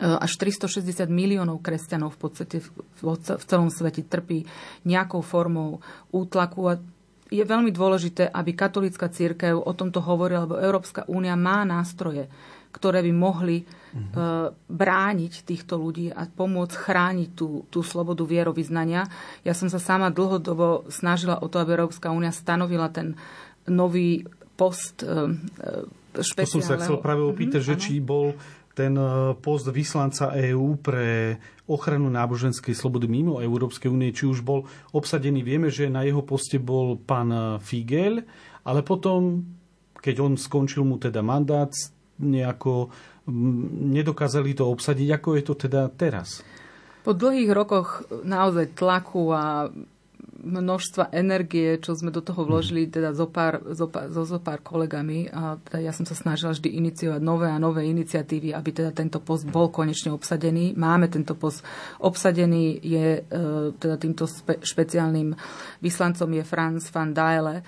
až 0.00 0.32
360 0.40 1.06
miliónov 1.12 1.60
kresťanov 1.60 2.16
v 2.16 2.18
podstate 2.24 2.56
v 2.64 3.44
celom 3.44 3.68
svete 3.68 4.00
trpí 4.00 4.48
nejakou 4.88 5.20
formou 5.20 5.84
útlaku 6.08 6.60
a 6.72 6.80
je 7.34 7.44
veľmi 7.44 7.74
dôležité, 7.74 8.30
aby 8.30 8.54
katolícka 8.54 9.10
církev 9.10 9.58
o 9.58 9.72
tomto 9.74 9.98
hovorila, 9.98 10.46
lebo 10.46 10.62
Európska 10.62 11.02
únia 11.10 11.34
má 11.34 11.66
nástroje, 11.66 12.30
ktoré 12.70 13.02
by 13.02 13.12
mohli 13.14 13.62
uh-huh. 13.62 14.50
brániť 14.54 15.46
týchto 15.46 15.78
ľudí 15.78 16.10
a 16.10 16.26
pomôcť 16.26 16.74
chrániť 16.74 17.28
tú, 17.34 17.66
tú 17.70 17.82
slobodu 17.82 18.26
vierovýznania. 18.26 19.06
Ja 19.46 19.54
som 19.54 19.70
sa 19.70 19.78
sama 19.78 20.10
dlhodobo 20.10 20.86
snažila 20.90 21.38
o 21.38 21.46
to, 21.46 21.62
aby 21.62 21.74
Európska 21.74 22.10
únia 22.10 22.34
stanovila 22.34 22.90
ten 22.90 23.14
nový 23.70 24.26
post 24.54 25.02
uh, 25.02 25.30
špeciálneho. 26.18 26.62
To 26.62 26.66
som 26.66 26.66
sa 26.66 26.78
chcel 26.82 26.98
práve 26.98 27.22
opýtať, 27.22 27.62
uh-huh, 27.62 27.78
že 27.78 27.82
či 27.82 28.02
bol 28.02 28.34
ten 28.74 28.98
e, 28.98 29.32
post 29.38 29.70
vyslanca 29.70 30.34
EÚ 30.34 30.82
pre 30.82 31.38
ochranu 31.70 32.12
náboženskej 32.12 32.76
slobody 32.76 33.08
mimo 33.08 33.40
Európskej 33.40 33.88
únie, 33.88 34.12
či 34.12 34.28
už 34.28 34.44
bol 34.44 34.68
obsadený, 34.92 35.40
vieme, 35.40 35.72
že 35.72 35.88
na 35.88 36.04
jeho 36.04 36.20
poste 36.20 36.60
bol 36.60 37.00
pán 37.00 37.56
Figel, 37.62 38.20
ale 38.66 38.84
potom, 38.84 39.40
keď 39.96 40.14
on 40.20 40.32
skončil 40.36 40.84
mu 40.84 41.00
teda 41.00 41.24
mandát, 41.24 41.72
nejako 42.20 42.92
nedokázali 43.96 44.52
to 44.52 44.68
obsadiť. 44.68 45.08
Ako 45.16 45.28
je 45.40 45.42
to 45.42 45.54
teda 45.56 45.88
teraz? 45.96 46.44
Po 47.04 47.12
dlhých 47.12 47.52
rokoch 47.52 48.04
naozaj 48.24 48.76
tlaku 48.76 49.32
a 49.32 49.68
množstva 50.44 51.12
energie, 51.16 51.80
čo 51.80 51.96
sme 51.96 52.12
do 52.12 52.20
toho 52.20 52.44
vložili 52.44 52.86
teda 52.86 53.16
zo 53.16 53.28
pár, 53.30 53.64
zo 53.72 53.88
pár, 53.88 54.12
zo, 54.12 54.28
zo 54.28 54.38
pár 54.38 54.60
kolegami. 54.60 55.28
A 55.32 55.56
teda 55.56 55.78
ja 55.80 55.92
som 55.92 56.04
sa 56.04 56.12
snažila 56.12 56.52
vždy 56.52 56.68
iniciovať 56.80 57.20
nové 57.24 57.48
a 57.48 57.56
nové 57.56 57.88
iniciatívy, 57.88 58.52
aby 58.52 58.70
teda 58.70 58.90
tento 58.92 59.18
post 59.24 59.48
bol 59.48 59.72
konečne 59.72 60.12
obsadený. 60.12 60.76
Máme 60.76 61.08
tento 61.08 61.32
post 61.34 61.64
obsadený, 62.00 62.78
je 62.84 63.08
e, 63.18 63.32
teda 63.80 63.96
týmto 63.96 64.28
spe, 64.28 64.60
špeciálnym 64.60 65.32
vyslancom 65.80 66.28
je 66.36 66.44
Franz 66.44 66.92
van 66.92 67.16
Daele, 67.16 67.60
e, 67.60 67.62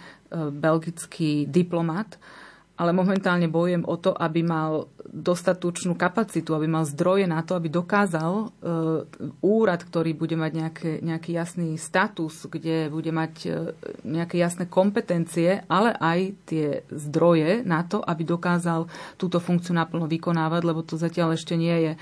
belgický 0.52 1.48
diplomat 1.48 2.20
ale 2.76 2.92
momentálne 2.92 3.48
bojujem 3.48 3.88
o 3.88 3.96
to, 3.96 4.12
aby 4.12 4.44
mal 4.44 4.92
dostatočnú 5.08 5.96
kapacitu, 5.96 6.52
aby 6.52 6.68
mal 6.68 6.84
zdroje 6.84 7.24
na 7.24 7.40
to, 7.40 7.56
aby 7.56 7.72
dokázal 7.72 8.32
e, 8.36 8.46
úrad, 9.40 9.80
ktorý 9.80 10.12
bude 10.12 10.36
mať 10.36 10.52
nejaké, 10.52 10.90
nejaký 11.00 11.30
jasný 11.32 11.80
status, 11.80 12.44
kde 12.44 12.92
bude 12.92 13.08
mať 13.08 13.34
e, 13.48 13.50
nejaké 14.04 14.36
jasné 14.36 14.68
kompetencie, 14.68 15.64
ale 15.72 15.96
aj 15.96 16.20
tie 16.44 16.66
zdroje 16.92 17.64
na 17.64 17.80
to, 17.88 18.04
aby 18.04 18.28
dokázal 18.28 18.92
túto 19.16 19.40
funkciu 19.40 19.72
naplno 19.72 20.04
vykonávať, 20.04 20.62
lebo 20.68 20.84
to 20.84 21.00
zatiaľ 21.00 21.32
ešte 21.32 21.56
nie 21.56 21.76
je 21.80 21.92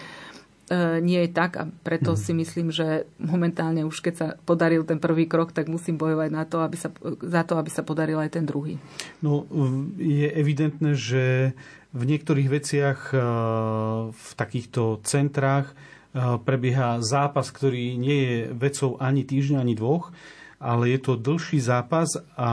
nie 1.05 1.29
je 1.29 1.31
tak 1.31 1.61
a 1.61 1.69
preto 1.85 2.17
mhm. 2.17 2.19
si 2.19 2.33
myslím, 2.33 2.69
že 2.73 3.05
momentálne 3.21 3.85
už 3.85 4.01
keď 4.01 4.15
sa 4.17 4.29
podaril 4.49 4.89
ten 4.89 4.97
prvý 4.97 5.29
krok, 5.29 5.53
tak 5.53 5.69
musím 5.69 6.01
bojovať 6.01 6.31
na 6.33 6.45
to, 6.49 6.65
aby 6.65 6.77
sa, 6.81 6.89
za 7.21 7.43
to, 7.45 7.61
aby 7.61 7.69
sa 7.69 7.85
podaril 7.85 8.17
aj 8.17 8.33
ten 8.33 8.49
druhý. 8.49 8.81
No, 9.21 9.45
je 10.01 10.29
evidentné, 10.33 10.97
že 10.97 11.53
v 11.95 12.03
niektorých 12.03 12.49
veciach 12.51 13.01
e, 13.13 13.17
v 14.11 14.29
takýchto 14.35 15.05
centrách 15.07 15.71
e, 15.71 15.75
prebieha 16.43 16.99
zápas, 17.05 17.53
ktorý 17.55 17.95
nie 17.95 18.19
je 18.25 18.39
vecou 18.51 18.99
ani 18.99 19.23
týždňa, 19.23 19.63
ani 19.63 19.79
dvoch, 19.79 20.11
ale 20.59 20.91
je 20.91 20.99
to 20.99 21.21
dlhší 21.21 21.61
zápas, 21.61 22.09
a, 22.35 22.51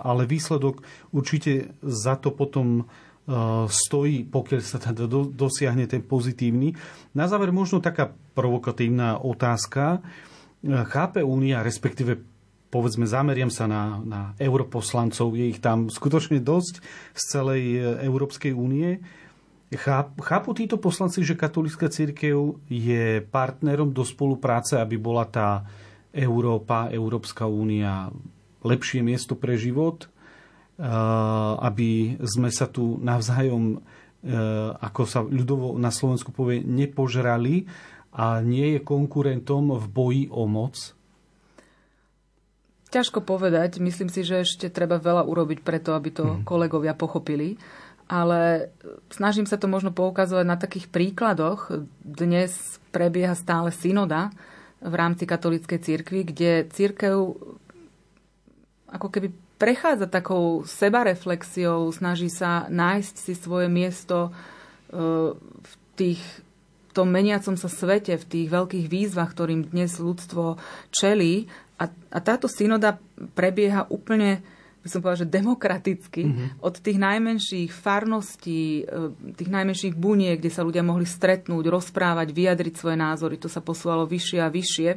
ale 0.00 0.24
výsledok 0.24 0.80
určite 1.12 1.74
za 1.84 2.16
to 2.16 2.32
potom 2.32 2.88
stojí, 3.68 4.24
pokiaľ 4.24 4.60
sa 4.64 4.80
teda 4.80 5.04
dosiahne 5.28 5.84
ten 5.84 6.00
pozitívny. 6.00 6.72
Na 7.12 7.28
záver 7.28 7.52
možno 7.52 7.84
taká 7.84 8.08
provokatívna 8.32 9.20
otázka. 9.20 10.00
Eh, 10.00 10.84
chápe 10.88 11.20
Únia, 11.20 11.60
respektíve 11.60 12.18
povedzme, 12.68 13.08
zameriam 13.08 13.48
sa 13.48 13.64
na, 13.64 14.00
na 14.04 14.20
europoslancov, 14.36 15.32
je 15.36 15.56
ich 15.56 15.60
tam 15.60 15.88
skutočne 15.88 16.40
dosť 16.40 16.80
z 17.12 17.22
celej 17.28 17.62
eh, 17.76 17.80
Európskej 18.08 18.56
únie. 18.56 19.04
Chápu 19.68 20.56
títo 20.56 20.80
poslanci, 20.80 21.20
že 21.20 21.36
katolícka 21.36 21.92
církev 21.92 22.56
je 22.72 23.20
partnerom 23.28 23.92
do 23.92 24.00
spolupráce, 24.00 24.80
aby 24.80 24.96
bola 24.96 25.28
tá 25.28 25.60
Európa, 26.08 26.88
Európska 26.88 27.44
únia 27.44 28.08
lepšie 28.64 29.04
miesto 29.04 29.36
pre 29.36 29.60
život? 29.60 30.08
Eh, 30.78 30.86
aby 31.58 32.14
sme 32.22 32.54
sa 32.54 32.70
tu 32.70 33.02
navzájom, 33.02 33.82
eh, 34.22 34.70
ako 34.78 35.02
sa 35.10 35.26
ľudovo 35.26 35.74
na 35.74 35.90
Slovensku 35.90 36.30
povie, 36.30 36.62
nepožrali 36.62 37.66
a 38.14 38.38
nie 38.38 38.78
je 38.78 38.86
konkurentom 38.86 39.74
v 39.74 39.86
boji 39.90 40.24
o 40.30 40.46
moc? 40.46 40.78
Ťažko 42.94 43.26
povedať. 43.26 43.82
Myslím 43.82 44.06
si, 44.06 44.22
že 44.22 44.46
ešte 44.46 44.70
treba 44.70 45.02
veľa 45.02 45.26
urobiť 45.26 45.66
preto, 45.66 45.98
aby 45.98 46.14
to 46.14 46.24
mm. 46.24 46.46
kolegovia 46.46 46.94
pochopili. 46.94 47.58
Ale 48.06 48.70
snažím 49.10 49.50
sa 49.50 49.58
to 49.58 49.66
možno 49.66 49.90
poukazovať 49.90 50.46
na 50.46 50.56
takých 50.56 50.86
príkladoch. 50.94 51.74
Dnes 52.06 52.78
prebieha 52.94 53.34
stále 53.34 53.74
synoda 53.74 54.30
v 54.78 54.94
rámci 54.94 55.26
katolíckej 55.26 55.82
cirkvi, 55.82 56.22
kde 56.22 56.70
církev 56.70 57.34
ako 58.88 59.08
keby 59.10 59.47
prechádza 59.58 60.06
takou 60.06 60.62
sebareflexiou, 60.64 61.90
snaží 61.90 62.30
sa 62.30 62.70
nájsť 62.70 63.14
si 63.18 63.34
svoje 63.34 63.66
miesto 63.66 64.30
e, 64.30 64.30
v 65.34 65.72
tých 65.98 66.22
tom 66.94 67.10
meniacom 67.10 67.54
sa 67.54 67.70
svete, 67.70 68.18
v 68.18 68.26
tých 68.26 68.48
veľkých 68.50 68.86
výzvach, 68.90 69.30
ktorým 69.30 69.70
dnes 69.70 69.98
ľudstvo 70.02 70.58
čelí. 70.90 71.46
A, 71.78 71.90
a 71.90 72.18
táto 72.18 72.50
synoda 72.50 72.98
prebieha 73.38 73.86
úplne, 73.86 74.42
by 74.82 74.88
som 74.90 74.98
povedala, 74.98 75.22
že 75.22 75.30
demokraticky 75.30 76.22
mm-hmm. 76.26 76.48
od 76.58 76.74
tých 76.78 76.98
najmenších 76.98 77.70
farností, 77.70 78.82
e, 78.86 79.34
tých 79.34 79.50
najmenších 79.50 79.94
buniek, 79.94 80.38
kde 80.38 80.54
sa 80.54 80.66
ľudia 80.66 80.86
mohli 80.86 81.06
stretnúť, 81.06 81.66
rozprávať, 81.66 82.30
vyjadriť 82.30 82.74
svoje 82.74 82.98
názory. 82.98 83.38
To 83.42 83.50
sa 83.50 83.62
posúvalo 83.62 84.06
vyššie 84.06 84.38
a 84.42 84.50
vyššie. 84.50 84.90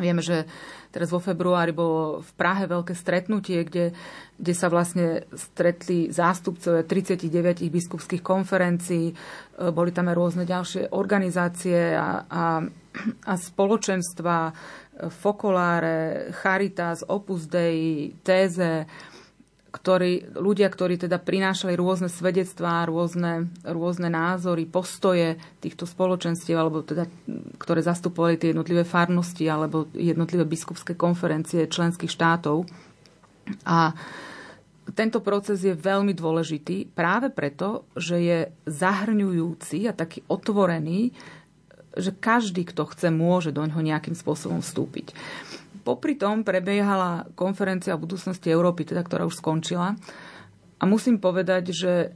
Vieme, 0.00 0.22
že 0.24 0.48
Teraz 0.90 1.14
vo 1.14 1.22
februári 1.22 1.70
bolo 1.70 2.18
v 2.18 2.30
Prahe 2.34 2.66
veľké 2.66 2.98
stretnutie, 2.98 3.62
kde, 3.62 3.94
kde 4.34 4.54
sa 4.58 4.66
vlastne 4.66 5.22
stretli 5.38 6.10
zástupcovia 6.10 6.82
39 6.82 7.62
biskupských 7.70 8.18
konferencií, 8.18 9.10
e, 9.10 9.14
boli 9.70 9.94
tam 9.94 10.10
aj 10.10 10.18
rôzne 10.18 10.42
ďalšie 10.42 10.90
organizácie 10.90 11.94
a, 11.94 12.26
a, 12.26 12.44
a 13.22 13.32
spoločenstva, 13.38 14.50
e, 14.50 14.52
Fokoláre, 15.14 16.34
Charitas, 16.34 17.06
Opus 17.06 17.46
Dei, 17.46 18.10
Téze, 18.26 18.82
ktorí, 19.70 20.34
ľudia, 20.34 20.66
ktorí 20.66 20.98
teda 20.98 21.22
prinášali 21.22 21.78
rôzne 21.78 22.10
svedectvá, 22.10 22.84
rôzne, 22.90 23.46
rôzne 23.62 24.10
názory, 24.10 24.66
postoje 24.66 25.38
týchto 25.62 25.86
spoločenstiev, 25.86 26.58
alebo 26.58 26.82
teda, 26.82 27.06
ktoré 27.56 27.80
zastupovali 27.80 28.34
tie 28.36 28.50
jednotlivé 28.50 28.82
farnosti 28.82 29.46
alebo 29.46 29.86
jednotlivé 29.94 30.42
biskupské 30.42 30.98
konferencie 30.98 31.70
členských 31.70 32.10
štátov. 32.10 32.66
A 33.66 33.94
tento 34.90 35.22
proces 35.22 35.62
je 35.62 35.70
veľmi 35.70 36.18
dôležitý 36.18 36.90
práve 36.90 37.30
preto, 37.30 37.86
že 37.94 38.16
je 38.18 38.38
zahrňujúci 38.66 39.86
a 39.86 39.94
taký 39.94 40.26
otvorený, 40.26 41.14
že 41.94 42.14
každý, 42.14 42.66
kto 42.66 42.90
chce, 42.90 43.10
môže 43.10 43.50
do 43.54 43.62
ňoho 43.66 43.82
nejakým 43.82 44.14
spôsobom 44.14 44.62
vstúpiť. 44.62 45.14
Popri 45.90 46.14
tom 46.14 46.46
prebiehala 46.46 47.26
konferencia 47.34 47.98
o 47.98 48.02
budúcnosti 48.06 48.46
Európy, 48.46 48.86
teda, 48.86 49.02
ktorá 49.02 49.26
už 49.26 49.42
skončila. 49.42 49.98
A 50.78 50.82
musím 50.86 51.18
povedať, 51.18 51.74
že 51.74 51.92
e, 51.98 52.08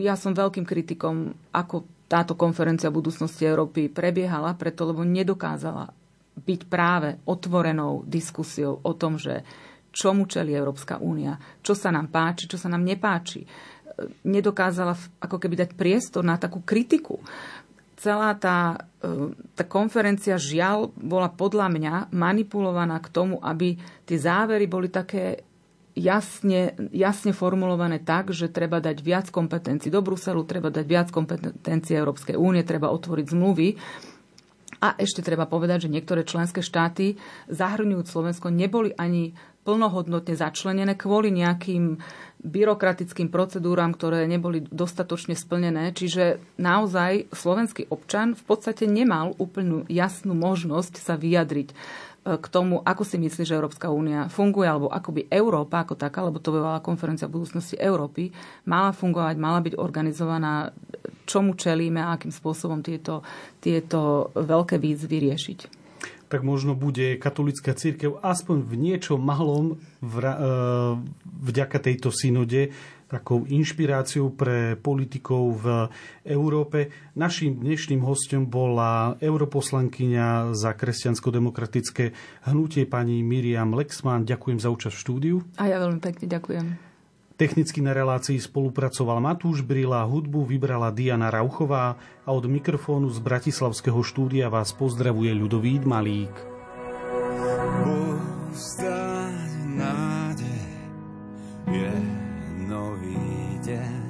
ja 0.00 0.16
som 0.16 0.32
veľkým 0.32 0.64
kritikom, 0.64 1.36
ako 1.52 1.84
táto 2.08 2.32
konferencia 2.32 2.88
o 2.88 2.96
budúcnosti 2.96 3.44
Európy 3.44 3.92
prebiehala, 3.92 4.56
preto 4.56 4.88
lebo 4.88 5.04
nedokázala 5.04 5.92
byť 6.40 6.60
práve 6.64 7.20
otvorenou 7.28 8.08
diskusiou 8.08 8.80
o 8.80 8.92
tom, 8.96 9.20
že 9.20 9.44
čomu 9.92 10.24
čeli 10.24 10.56
Európska 10.56 10.96
únia, 10.96 11.36
čo 11.60 11.76
sa 11.76 11.92
nám 11.92 12.08
páči, 12.08 12.48
čo 12.48 12.56
sa 12.56 12.72
nám 12.72 12.80
nepáči. 12.88 13.44
E, 13.44 13.48
nedokázala 14.32 14.96
ako 15.20 15.36
keby 15.36 15.60
dať 15.60 15.70
priestor 15.76 16.24
na 16.24 16.40
takú 16.40 16.64
kritiku 16.64 17.20
celá 17.96 18.36
tá, 18.36 18.88
e, 19.00 19.32
tá 19.56 19.64
konferencia 19.64 20.36
žiaľ 20.36 20.92
bola 20.96 21.32
podľa 21.32 21.72
mňa 21.72 21.94
manipulovaná 22.12 23.00
k 23.00 23.08
tomu, 23.08 23.40
aby 23.40 23.80
tie 24.04 24.18
závery 24.20 24.68
boli 24.68 24.92
také 24.92 25.44
jasne, 25.96 26.76
jasne 26.92 27.32
formulované 27.32 27.98
tak, 28.04 28.30
že 28.30 28.52
treba 28.52 28.84
dať 28.84 29.00
viac 29.00 29.26
kompetencií 29.32 29.88
do 29.88 30.04
Bruselu, 30.04 30.44
treba 30.44 30.68
dať 30.68 30.84
viac 30.84 31.08
kompetencií 31.08 31.96
Európskej 31.96 32.36
únie, 32.36 32.62
treba 32.62 32.92
otvoriť 32.92 33.26
zmluvy. 33.32 33.68
A 34.76 34.92
ešte 35.00 35.24
treba 35.24 35.48
povedať, 35.48 35.88
že 35.88 35.92
niektoré 35.92 36.20
členské 36.20 36.60
štáty, 36.60 37.16
zahrňujúc 37.48 38.06
Slovensko, 38.12 38.52
neboli 38.52 38.92
ani 38.92 39.32
plnohodnotne 39.66 40.38
začlenené 40.38 40.94
kvôli 40.94 41.34
nejakým 41.34 41.98
byrokratickým 42.46 43.26
procedúram, 43.26 43.90
ktoré 43.90 44.30
neboli 44.30 44.62
dostatočne 44.62 45.34
splnené. 45.34 45.90
Čiže 45.90 46.38
naozaj 46.62 47.34
slovenský 47.34 47.90
občan 47.90 48.38
v 48.38 48.42
podstate 48.46 48.86
nemal 48.86 49.34
úplnú 49.42 49.82
jasnú 49.90 50.38
možnosť 50.38 51.02
sa 51.02 51.18
vyjadriť 51.18 51.68
e, 51.72 51.74
k 52.38 52.46
tomu, 52.46 52.78
ako 52.86 53.02
si 53.02 53.18
myslí, 53.18 53.42
že 53.42 53.58
Európska 53.58 53.90
únia 53.90 54.30
funguje, 54.30 54.70
alebo 54.70 54.86
ako 54.86 55.10
by 55.18 55.22
Európa 55.26 55.82
ako 55.82 55.98
taká, 55.98 56.22
lebo 56.22 56.38
to 56.38 56.54
bola 56.54 56.78
konferencia 56.78 57.26
budúcnosti 57.26 57.74
Európy, 57.74 58.30
mala 58.70 58.94
fungovať, 58.94 59.34
mala 59.42 59.58
byť 59.66 59.74
organizovaná, 59.74 60.70
čomu 61.26 61.58
čelíme 61.58 61.98
a 61.98 62.14
akým 62.14 62.30
spôsobom 62.30 62.78
tieto, 62.86 63.26
tieto 63.58 64.30
veľké 64.38 64.78
výzvy 64.78 65.18
riešiť 65.26 65.85
tak 66.26 66.42
možno 66.42 66.74
bude 66.74 67.16
katolická 67.16 67.74
církev 67.74 68.18
aspoň 68.22 68.66
v 68.66 68.74
niečom 68.74 69.18
malom 69.22 69.78
vra, 70.02 70.32
e, 70.34 70.40
vďaka 71.46 71.78
tejto 71.78 72.10
synode 72.10 72.74
takou 73.06 73.46
inšpiráciou 73.46 74.34
pre 74.34 74.74
politikov 74.74 75.62
v 75.62 75.66
Európe. 76.26 76.90
Naším 77.14 77.62
dnešným 77.62 78.02
hostom 78.02 78.50
bola 78.50 79.14
europoslankyňa 79.22 80.50
za 80.58 80.74
kresťansko-demokratické 80.74 82.10
hnutie 82.50 82.82
pani 82.90 83.22
Miriam 83.22 83.78
Lexman. 83.78 84.26
Ďakujem 84.26 84.58
za 84.58 84.68
účasť 84.74 84.94
v 84.98 85.02
štúdiu. 85.06 85.36
A 85.54 85.70
ja 85.70 85.78
veľmi 85.78 86.02
pekne 86.02 86.26
ďakujem. 86.26 86.85
Technicky 87.36 87.84
na 87.84 87.92
relácii 87.92 88.40
spolupracoval 88.40 89.20
Matúš 89.20 89.60
Brila, 89.60 90.00
hudbu 90.08 90.48
vybrala 90.48 90.88
Diana 90.88 91.28
Rauchová 91.28 92.00
a 92.24 92.32
od 92.32 92.48
mikrofónu 92.48 93.12
z 93.12 93.20
Bratislavského 93.20 94.00
štúdia 94.00 94.48
vás 94.48 94.72
pozdravuje 94.72 95.36
Ľudovít 95.36 95.84
Malík. 95.84 96.32
Postať 97.84 99.52
nádej 99.68 100.72
je 101.68 101.92
nový 102.72 103.20
deň. 103.68 104.00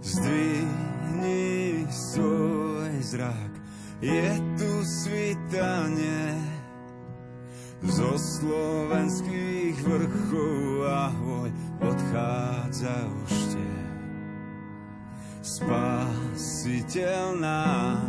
Zdvihni 0.00 1.84
svoj 1.92 2.96
zrak, 3.04 3.52
je 4.00 4.40
tu 4.56 4.72
svitanie 5.04 6.29
zo 7.80 8.12
slovenských 8.12 9.76
vrchov 9.80 10.84
ahoj 10.84 11.48
odchádza 11.80 12.92
už 13.24 13.32
tie. 13.56 13.80
Spasiteľ 15.40 17.24
nám 17.40 18.04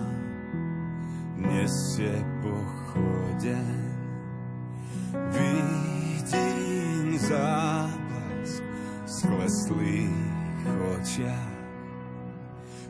nesie 1.39 2.19
pochodeň. 2.43 3.79
Vidím 5.31 7.15
záblask 7.15 8.63
skleslých 9.07 10.67
očiach, 10.99 11.55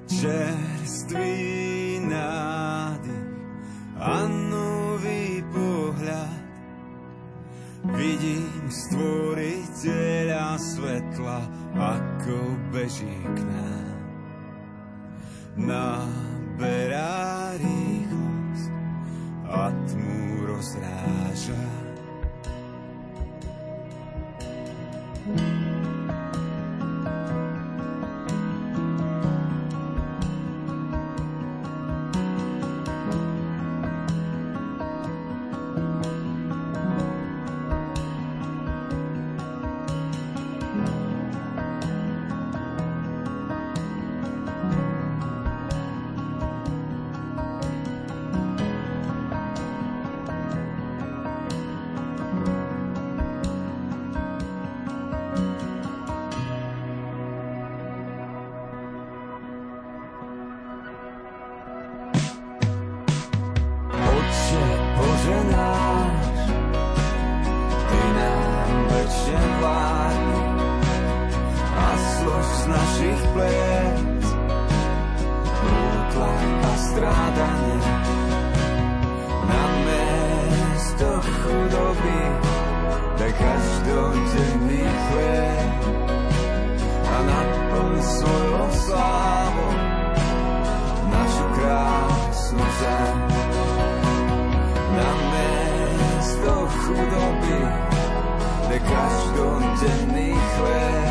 čerstvý 0.09 1.37
nádych 2.09 3.29
a 4.01 4.25
Vidím 8.01 8.65
stvoriteľa 8.65 10.57
svetla, 10.57 11.37
ako 11.77 12.57
beží 12.73 13.05
k 13.05 13.39
nám. 13.45 14.01
Naberá 15.53 17.53
rýchlosť 17.61 18.73
a 19.53 19.69
tmu 19.85 20.49
rozráža. 20.49 21.90
našich 72.71 73.21
pliec 73.35 74.23
Útlak 75.61 76.41
a 76.63 76.73
strádanie 76.79 77.79
Na 79.47 79.63
mesto 79.83 81.09
chudoby 81.19 82.21
Tak 83.19 83.33
každodenný 83.35 84.83
chlieb 84.87 85.71
A 87.11 87.15
naplň 87.27 87.93
svojou 87.99 88.67
slávou 88.87 89.73
Našu 91.11 91.45
krásnu 91.59 92.65
zem. 92.79 93.17
Na 94.95 95.11
mesto 95.31 96.53
chudoby 96.71 97.59
Tak 98.71 98.81
každodenný 98.87 100.29
chlieb 100.55 101.10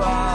fly. 0.00 0.29